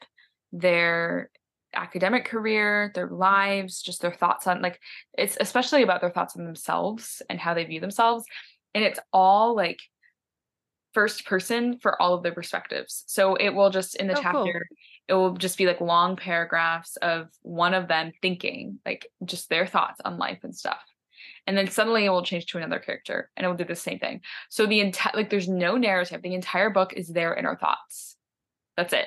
their 0.52 1.28
academic 1.74 2.24
career 2.24 2.90
their 2.94 3.08
lives 3.08 3.80
just 3.80 4.02
their 4.02 4.12
thoughts 4.12 4.46
on 4.46 4.60
like 4.60 4.80
it's 5.16 5.36
especially 5.40 5.82
about 5.82 6.00
their 6.00 6.10
thoughts 6.10 6.36
on 6.36 6.44
themselves 6.44 7.22
and 7.30 7.38
how 7.38 7.54
they 7.54 7.64
view 7.64 7.80
themselves 7.80 8.24
and 8.74 8.84
it's 8.84 9.00
all 9.12 9.54
like 9.54 9.78
first 10.92 11.24
person 11.26 11.78
for 11.78 12.00
all 12.00 12.14
of 12.14 12.22
their 12.22 12.32
perspectives. 12.32 13.04
So 13.06 13.34
it 13.36 13.50
will 13.50 13.70
just 13.70 13.96
in 13.96 14.06
the 14.06 14.14
Oh, 14.18 14.22
cool. 14.22 14.44
chapter, 14.46 14.66
it 15.08 15.14
will 15.14 15.34
just 15.34 15.58
be 15.58 15.66
like 15.66 15.80
long 15.80 16.16
paragraphs 16.16 16.96
of 16.96 17.28
one 17.42 17.74
of 17.74 17.88
them 17.88 18.12
thinking, 18.22 18.78
like 18.84 19.06
just 19.24 19.48
their 19.48 19.66
thoughts 19.66 20.00
on 20.04 20.18
life 20.18 20.40
and 20.42 20.54
stuff. 20.54 20.80
And 21.46 21.56
then 21.56 21.68
suddenly 21.68 22.04
it 22.04 22.10
will 22.10 22.24
change 22.24 22.46
to 22.46 22.58
another 22.58 22.78
character 22.78 23.30
and 23.36 23.44
it 23.44 23.48
will 23.48 23.56
do 23.56 23.64
the 23.64 23.76
same 23.76 23.98
thing. 23.98 24.20
So 24.48 24.66
the 24.66 24.80
entire 24.80 25.12
like 25.14 25.30
there's 25.30 25.48
no 25.48 25.76
narrative. 25.76 26.22
The 26.22 26.34
entire 26.34 26.70
book 26.70 26.92
is 26.94 27.08
their 27.08 27.34
inner 27.34 27.56
thoughts. 27.56 28.16
That's 28.76 28.92
it. 28.92 29.06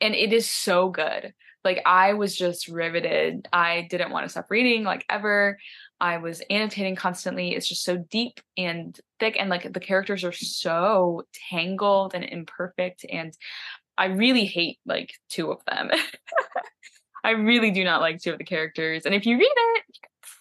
And 0.00 0.14
it 0.14 0.32
is 0.32 0.50
so 0.50 0.88
good. 0.88 1.34
Like 1.64 1.80
I 1.86 2.12
was 2.12 2.36
just 2.36 2.68
riveted. 2.68 3.48
I 3.52 3.86
didn't 3.90 4.10
want 4.10 4.24
to 4.24 4.28
stop 4.28 4.50
reading 4.50 4.84
like 4.84 5.04
ever. 5.08 5.58
I 6.00 6.18
was 6.18 6.42
annotating 6.50 6.96
constantly. 6.96 7.54
It's 7.54 7.66
just 7.66 7.84
so 7.84 7.96
deep 7.96 8.40
and 8.58 8.98
thick, 9.18 9.36
and 9.38 9.48
like 9.48 9.72
the 9.72 9.80
characters 9.80 10.24
are 10.24 10.32
so 10.32 11.22
tangled 11.50 12.14
and 12.14 12.24
imperfect. 12.24 13.06
And 13.10 13.32
I 13.96 14.06
really 14.06 14.44
hate 14.44 14.78
like 14.84 15.14
two 15.30 15.50
of 15.50 15.64
them. 15.66 15.90
I 17.24 17.30
really 17.30 17.70
do 17.70 17.84
not 17.84 18.02
like 18.02 18.20
two 18.20 18.32
of 18.32 18.38
the 18.38 18.44
characters. 18.44 19.06
And 19.06 19.14
if 19.14 19.24
you 19.24 19.38
read 19.38 19.44
it, 19.44 19.84
you 19.88 20.00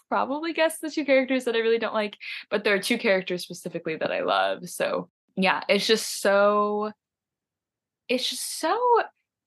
probably 0.10 0.52
guess 0.52 0.80
the 0.80 0.92
two 0.92 1.06
characters 1.06 1.46
that 1.46 1.56
I 1.56 1.60
really 1.60 1.80
don't 1.80 1.94
like, 1.94 2.18
but 2.50 2.66
there 2.66 2.76
are 2.76 2.80
two 2.80 2.98
characters 2.98 3.44
specifically 3.44 3.96
that 3.96 4.12
I 4.12 4.22
love. 4.22 4.68
So 4.68 5.10
yeah, 5.38 5.64
it's 5.70 5.88
just 5.88 6.22
so, 6.22 6.92
it's 8.10 8.30
just 8.30 8.60
so 8.60 8.78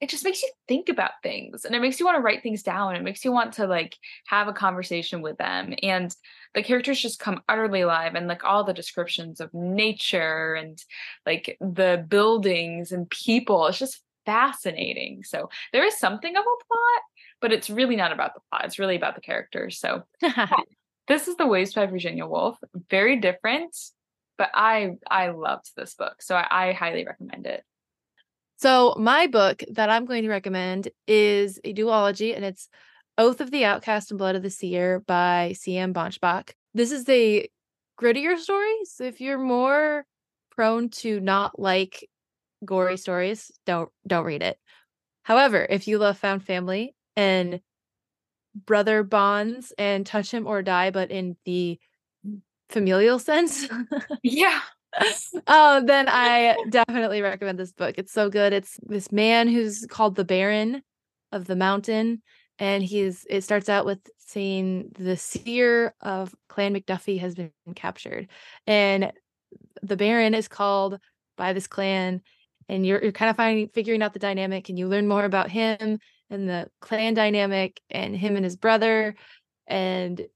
it 0.01 0.11
just 0.11 0.25
makes 0.25 0.43
you 0.43 0.51
think 0.69 0.89
about 0.89 1.13
things 1.23 1.65
and 1.65 1.75
it 1.75 1.81
makes 1.81 1.99
you 1.99 2.05
want 2.05 2.17
to 2.17 2.23
write 2.23 2.43
things 2.43 2.63
down 2.63 2.95
it 2.95 3.03
makes 3.03 3.25
you 3.25 3.33
want 3.33 3.55
to 3.55 3.67
like 3.67 3.97
have 4.27 4.49
a 4.49 4.53
conversation 4.53 5.23
with 5.23 5.37
them 5.39 5.75
and 5.83 6.15
the 6.55 6.63
characters 6.63 7.01
just 7.01 7.19
come 7.19 7.41
utterly 7.49 7.81
alive 7.83 8.15
and 8.15 8.29
like 8.29 8.45
all 8.45 8.65
the 8.65 8.75
descriptions 8.75 9.41
of 9.41 9.53
nature 9.55 10.55
and 10.55 10.83
like 11.25 11.57
the 11.61 12.05
buildings 12.09 12.93
and 12.93 13.09
people 13.11 13.67
it's 13.67 13.79
just 13.79 14.03
fascinating 14.25 15.23
so 15.23 15.49
there 15.73 15.85
is 15.85 15.99
something 15.99 16.37
of 16.37 16.43
a 16.43 16.65
plot 16.67 17.03
but 17.41 17.53
it's 17.53 17.71
really 17.71 17.97
not 17.97 18.13
about 18.13 18.35
the 18.35 18.41
plot 18.51 18.65
it's 18.65 18.79
really 18.79 18.97
about 18.97 19.15
the 19.15 19.21
characters 19.21 19.79
so 19.79 20.03
this 21.09 21.29
is 21.29 21.37
the 21.37 21.47
waves 21.47 21.75
by 21.75 21.87
virginia 21.87 22.27
woolf 22.27 22.59
very 22.91 23.17
different 23.17 23.75
but 24.37 24.51
i 24.53 24.91
i 25.09 25.29
loved 25.29 25.71
this 25.77 25.95
book 25.95 26.21
so 26.21 26.35
i, 26.35 26.69
I 26.69 26.73
highly 26.73 27.07
recommend 27.07 27.47
it 27.47 27.63
So 28.57 28.95
my 28.99 29.27
book 29.27 29.63
that 29.73 29.91
I'm 29.91 30.07
going 30.07 30.23
to 30.23 30.31
recommend 30.31 30.89
is 31.07 31.61
a 31.65 31.75
duology, 31.75 32.35
and 32.35 32.45
it's 32.45 32.69
Oath 33.19 33.41
of 33.41 33.51
the 33.51 33.65
Outcast 33.65 34.11
and 34.11 34.19
Blood 34.19 34.35
of 34.35 34.43
the 34.43 34.51
Seer 34.51 35.01
by 35.01 35.55
C.M. 35.59 35.93
Banschbach. 35.93 36.53
This 36.75 36.91
is 36.91 37.09
a 37.09 37.49
grittier 38.01 38.39
story. 38.39 38.75
So 38.85 39.05
if 39.05 39.21
you're 39.21 39.39
more 39.39 40.05
prone 40.51 40.89
to 40.89 41.21
not 41.21 41.59
like 41.59 42.09
gory 42.65 42.97
stories, 42.97 43.51
don't 43.67 43.91
don't 44.07 44.25
read 44.25 44.43
it. 44.43 44.59
However, 45.23 45.67
if 45.69 45.87
you 45.89 45.99
love 45.99 46.19
found 46.19 46.45
family 46.45 46.95
and 47.15 47.61
brother 48.55 49.03
bonds 49.03 49.73
and 49.77 50.07
touch 50.07 50.33
him 50.33 50.47
or 50.47 50.63
die, 50.63 50.91
but 50.91 51.11
in 51.11 51.37
the 51.45 51.79
familial 52.71 53.19
sense, 53.19 53.69
yeah 54.23 54.61
oh, 55.47 55.83
then 55.85 56.09
I 56.11 56.57
definitely 56.71 57.23
recommend 57.23 57.59
this 57.59 57.73
book. 57.73 57.97
It's 57.99 58.13
so 58.13 58.31
good. 58.31 58.53
It's 58.53 58.79
this 58.83 59.13
man 59.13 59.49
who's 59.49 59.87
called 59.87 60.15
the 60.15 60.25
Baron 60.25 60.83
of 61.33 61.47
the 61.47 61.57
Mountain, 61.57 62.23
and 62.59 62.83
he's 62.83 63.27
it 63.29 63.43
starts 63.43 63.69
out 63.69 63.87
with 63.87 64.01
saying 64.19 64.91
the 64.99 65.17
seer 65.17 65.95
of 66.01 66.35
Clan 66.49 66.75
McDuffie 66.75 67.21
has 67.21 67.35
been 67.35 67.53
captured, 67.75 68.29
and 68.67 69.13
the 69.83 69.97
Baron 69.97 70.35
is 70.35 70.49
called 70.49 70.99
by 71.37 71.53
this 71.53 71.67
clan, 71.67 72.23
and 72.69 72.87
you're 72.87 73.03
you're 73.03 73.13
kind 73.13 73.31
of 73.31 73.37
finding 73.37 73.69
figuring 73.69 74.03
out 74.03 74.13
the 74.13 74.19
dynamic, 74.19 74.69
and 74.69 74.79
you 74.79 74.89
learn 74.89 75.09
more 75.09 75.25
about 75.25 75.51
him 75.51 75.99
and 76.29 76.49
the 76.49 76.69
clan 76.81 77.15
dynamic, 77.15 77.81
and 77.91 78.17
him 78.17 78.37
and 78.37 78.45
his 78.45 78.57
brother, 78.57 79.15
and 79.67 80.27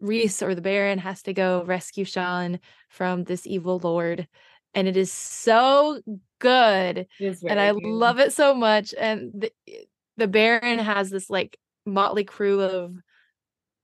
Reese 0.00 0.42
or 0.42 0.54
the 0.54 0.62
Baron 0.62 0.98
has 0.98 1.22
to 1.22 1.32
go 1.32 1.64
rescue 1.64 2.04
Sean 2.04 2.60
from 2.88 3.24
this 3.24 3.46
evil 3.46 3.78
lord. 3.82 4.26
And 4.74 4.86
it 4.88 4.96
is 4.96 5.12
so 5.12 6.00
good. 6.38 7.06
And 7.50 7.60
I 7.60 7.70
love 7.72 8.18
it 8.18 8.32
so 8.32 8.54
much. 8.54 8.94
And 8.98 9.32
the, 9.34 9.52
the 10.16 10.28
Baron 10.28 10.78
has 10.78 11.10
this 11.10 11.30
like 11.30 11.58
motley 11.86 12.24
crew 12.24 12.60
of 12.60 12.94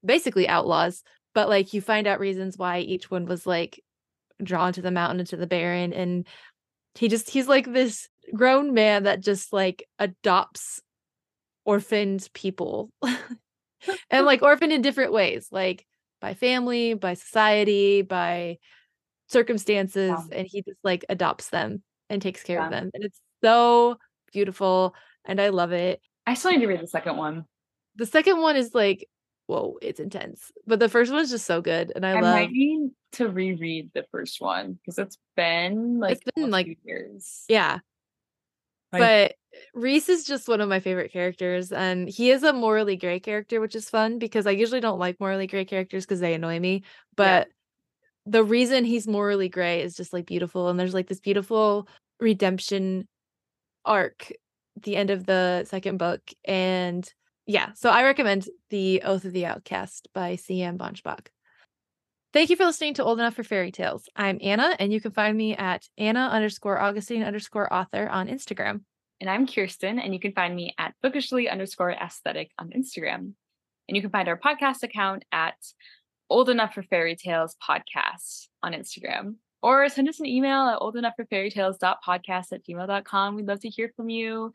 basically 0.05 0.47
outlaws 0.47 1.03
but 1.33 1.49
like 1.49 1.73
you 1.73 1.81
find 1.81 2.07
out 2.07 2.19
reasons 2.19 2.57
why 2.57 2.79
each 2.79 3.09
one 3.09 3.25
was 3.25 3.45
like 3.45 3.81
drawn 4.41 4.73
to 4.73 4.81
the 4.81 4.91
mountain 4.91 5.19
and 5.19 5.29
to 5.29 5.37
the 5.37 5.47
Baron 5.47 5.93
and 5.93 6.27
he 6.95 7.07
just 7.07 7.29
he's 7.29 7.47
like 7.47 7.71
this 7.71 8.07
grown 8.33 8.73
man 8.73 9.03
that 9.03 9.19
just 9.19 9.53
like 9.53 9.87
adopts 9.99 10.81
orphaned 11.65 12.27
people 12.33 12.91
and 14.09 14.25
like 14.25 14.41
orphaned 14.41 14.71
in 14.73 14.81
different 14.81 15.11
ways 15.13 15.47
like 15.51 15.85
by 16.21 16.33
family 16.33 16.93
by 16.93 17.13
society 17.13 18.01
by 18.01 18.57
circumstances 19.27 20.09
Yeah. 20.29 20.37
and 20.37 20.47
he 20.49 20.61
just 20.61 20.79
like 20.83 21.05
adopts 21.09 21.49
them 21.49 21.81
and 22.09 22.21
takes 22.21 22.43
care 22.43 22.61
of 22.63 22.69
them 22.71 22.91
and 22.93 23.03
it's 23.03 23.19
so 23.43 23.97
beautiful 24.31 24.95
and 25.25 25.39
i 25.41 25.49
love 25.49 25.71
it 25.71 26.01
I 26.25 26.35
still 26.35 26.51
need 26.51 26.59
to 26.61 26.67
read 26.67 26.79
the 26.81 26.87
second 26.87 27.17
one. 27.17 27.45
the 27.95 28.05
second 28.05 28.39
one 28.41 28.55
is 28.55 28.73
like 28.73 29.07
whoa 29.47 29.77
it's 29.81 29.99
intense 29.99 30.51
but 30.65 30.79
the 30.79 30.87
first 30.89 31.11
one's 31.11 31.29
just 31.29 31.45
so 31.45 31.61
good 31.61 31.91
and 31.95 32.05
i, 32.05 32.11
I 32.11 32.21
love 32.21 32.35
might 32.35 32.51
need 32.51 32.91
to 33.13 33.27
reread 33.29 33.91
the 33.93 34.05
first 34.11 34.39
one 34.41 34.73
because 34.73 34.97
it's 34.97 35.17
been 35.35 35.99
like 35.99 36.19
been, 36.35 36.49
like- 36.51 36.77
years. 36.83 37.43
yeah 37.49 37.79
Like- 38.91 39.01
but 39.01 39.35
Reese 39.73 40.09
is 40.09 40.23
just 40.23 40.47
one 40.47 40.61
of 40.61 40.69
my 40.69 40.79
favorite 40.79 41.11
characters, 41.11 41.71
and 41.71 42.07
he 42.07 42.31
is 42.31 42.43
a 42.43 42.53
morally 42.53 42.95
gray 42.95 43.19
character, 43.19 43.59
which 43.61 43.75
is 43.75 43.89
fun 43.89 44.19
because 44.19 44.47
I 44.47 44.51
usually 44.51 44.79
don't 44.79 44.99
like 44.99 45.19
morally 45.19 45.47
gray 45.47 45.65
characters 45.65 46.05
because 46.05 46.19
they 46.19 46.33
annoy 46.33 46.59
me. 46.59 46.83
But 47.15 47.49
the 48.25 48.43
reason 48.43 48.85
he's 48.85 49.07
morally 49.07 49.49
gray 49.49 49.81
is 49.81 49.95
just 49.95 50.13
like 50.13 50.25
beautiful, 50.25 50.69
and 50.69 50.79
there's 50.79 50.93
like 50.93 51.07
this 51.07 51.19
beautiful 51.19 51.87
redemption 52.19 53.07
arc 53.85 54.31
at 54.77 54.83
the 54.83 54.95
end 54.95 55.09
of 55.09 55.25
the 55.25 55.65
second 55.65 55.97
book, 55.97 56.21
and 56.45 57.07
yeah, 57.45 57.73
so 57.73 57.89
I 57.89 58.03
recommend 58.03 58.47
The 58.69 59.01
Oath 59.03 59.25
of 59.25 59.33
the 59.33 59.45
Outcast 59.45 60.07
by 60.13 60.37
C.M. 60.37 60.77
Banschbach. 60.77 61.27
Thank 62.31 62.49
you 62.49 62.55
for 62.55 62.65
listening 62.65 62.95
to 62.95 63.03
Old 63.03 63.19
Enough 63.19 63.35
for 63.35 63.43
Fairy 63.43 63.71
Tales. 63.71 64.09
I'm 64.15 64.39
Anna, 64.41 64.75
and 64.79 64.91
you 64.91 64.99
can 65.01 65.11
find 65.11 65.37
me 65.37 65.55
at 65.55 65.87
Anna 65.97 66.29
underscore 66.31 66.79
Augustine 66.79 67.21
underscore 67.21 67.71
author 67.71 68.07
on 68.07 68.27
Instagram. 68.27 68.81
And 69.21 69.29
I'm 69.29 69.47
Kyrsten, 69.47 70.03
and 70.03 70.13
you 70.13 70.19
can 70.19 70.33
find 70.33 70.55
me 70.55 70.75
at 70.77 70.93
bookishly 71.03 71.49
underscore 71.49 71.91
aesthetic 71.91 72.51
on 72.59 72.71
Instagram. 72.71 73.33
And 73.87 73.95
you 73.95 74.01
can 74.01 74.11
find 74.11 74.27
our 74.27 74.37
podcast 74.37 74.83
account 74.83 75.23
at 75.31 75.55
Old 76.29 76.49
Enough 76.49 76.73
for 76.73 76.83
Fairy 76.83 77.15
Tales 77.15 77.55
Podcast 77.61 78.47
on 78.61 78.73
Instagram. 78.73 79.35
Or 79.61 79.87
send 79.87 80.09
us 80.09 80.19
an 80.19 80.25
email 80.25 80.63
at 80.67 80.79
old 80.81 80.97
enough 80.97 81.13
for 81.15 81.25
fairy 81.25 81.49
tales.podcast 81.49 82.51
at 82.51 82.65
gmail.com. 82.65 83.35
We'd 83.35 83.47
love 83.47 83.61
to 83.61 83.69
hear 83.69 83.93
from 83.95 84.09
you. 84.09 84.51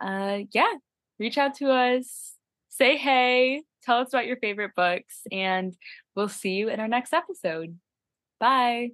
Uh, 0.00 0.40
yeah, 0.52 0.72
reach 1.18 1.36
out 1.36 1.54
to 1.56 1.70
us, 1.70 2.34
say 2.68 2.96
hey, 2.96 3.62
tell 3.82 3.98
us 3.98 4.08
about 4.10 4.26
your 4.26 4.36
favorite 4.36 4.72
books, 4.76 5.22
and 5.32 5.76
we'll 6.14 6.28
see 6.28 6.52
you 6.52 6.68
in 6.68 6.78
our 6.78 6.88
next 6.88 7.12
episode. 7.12 7.76
Bye. 8.38 8.90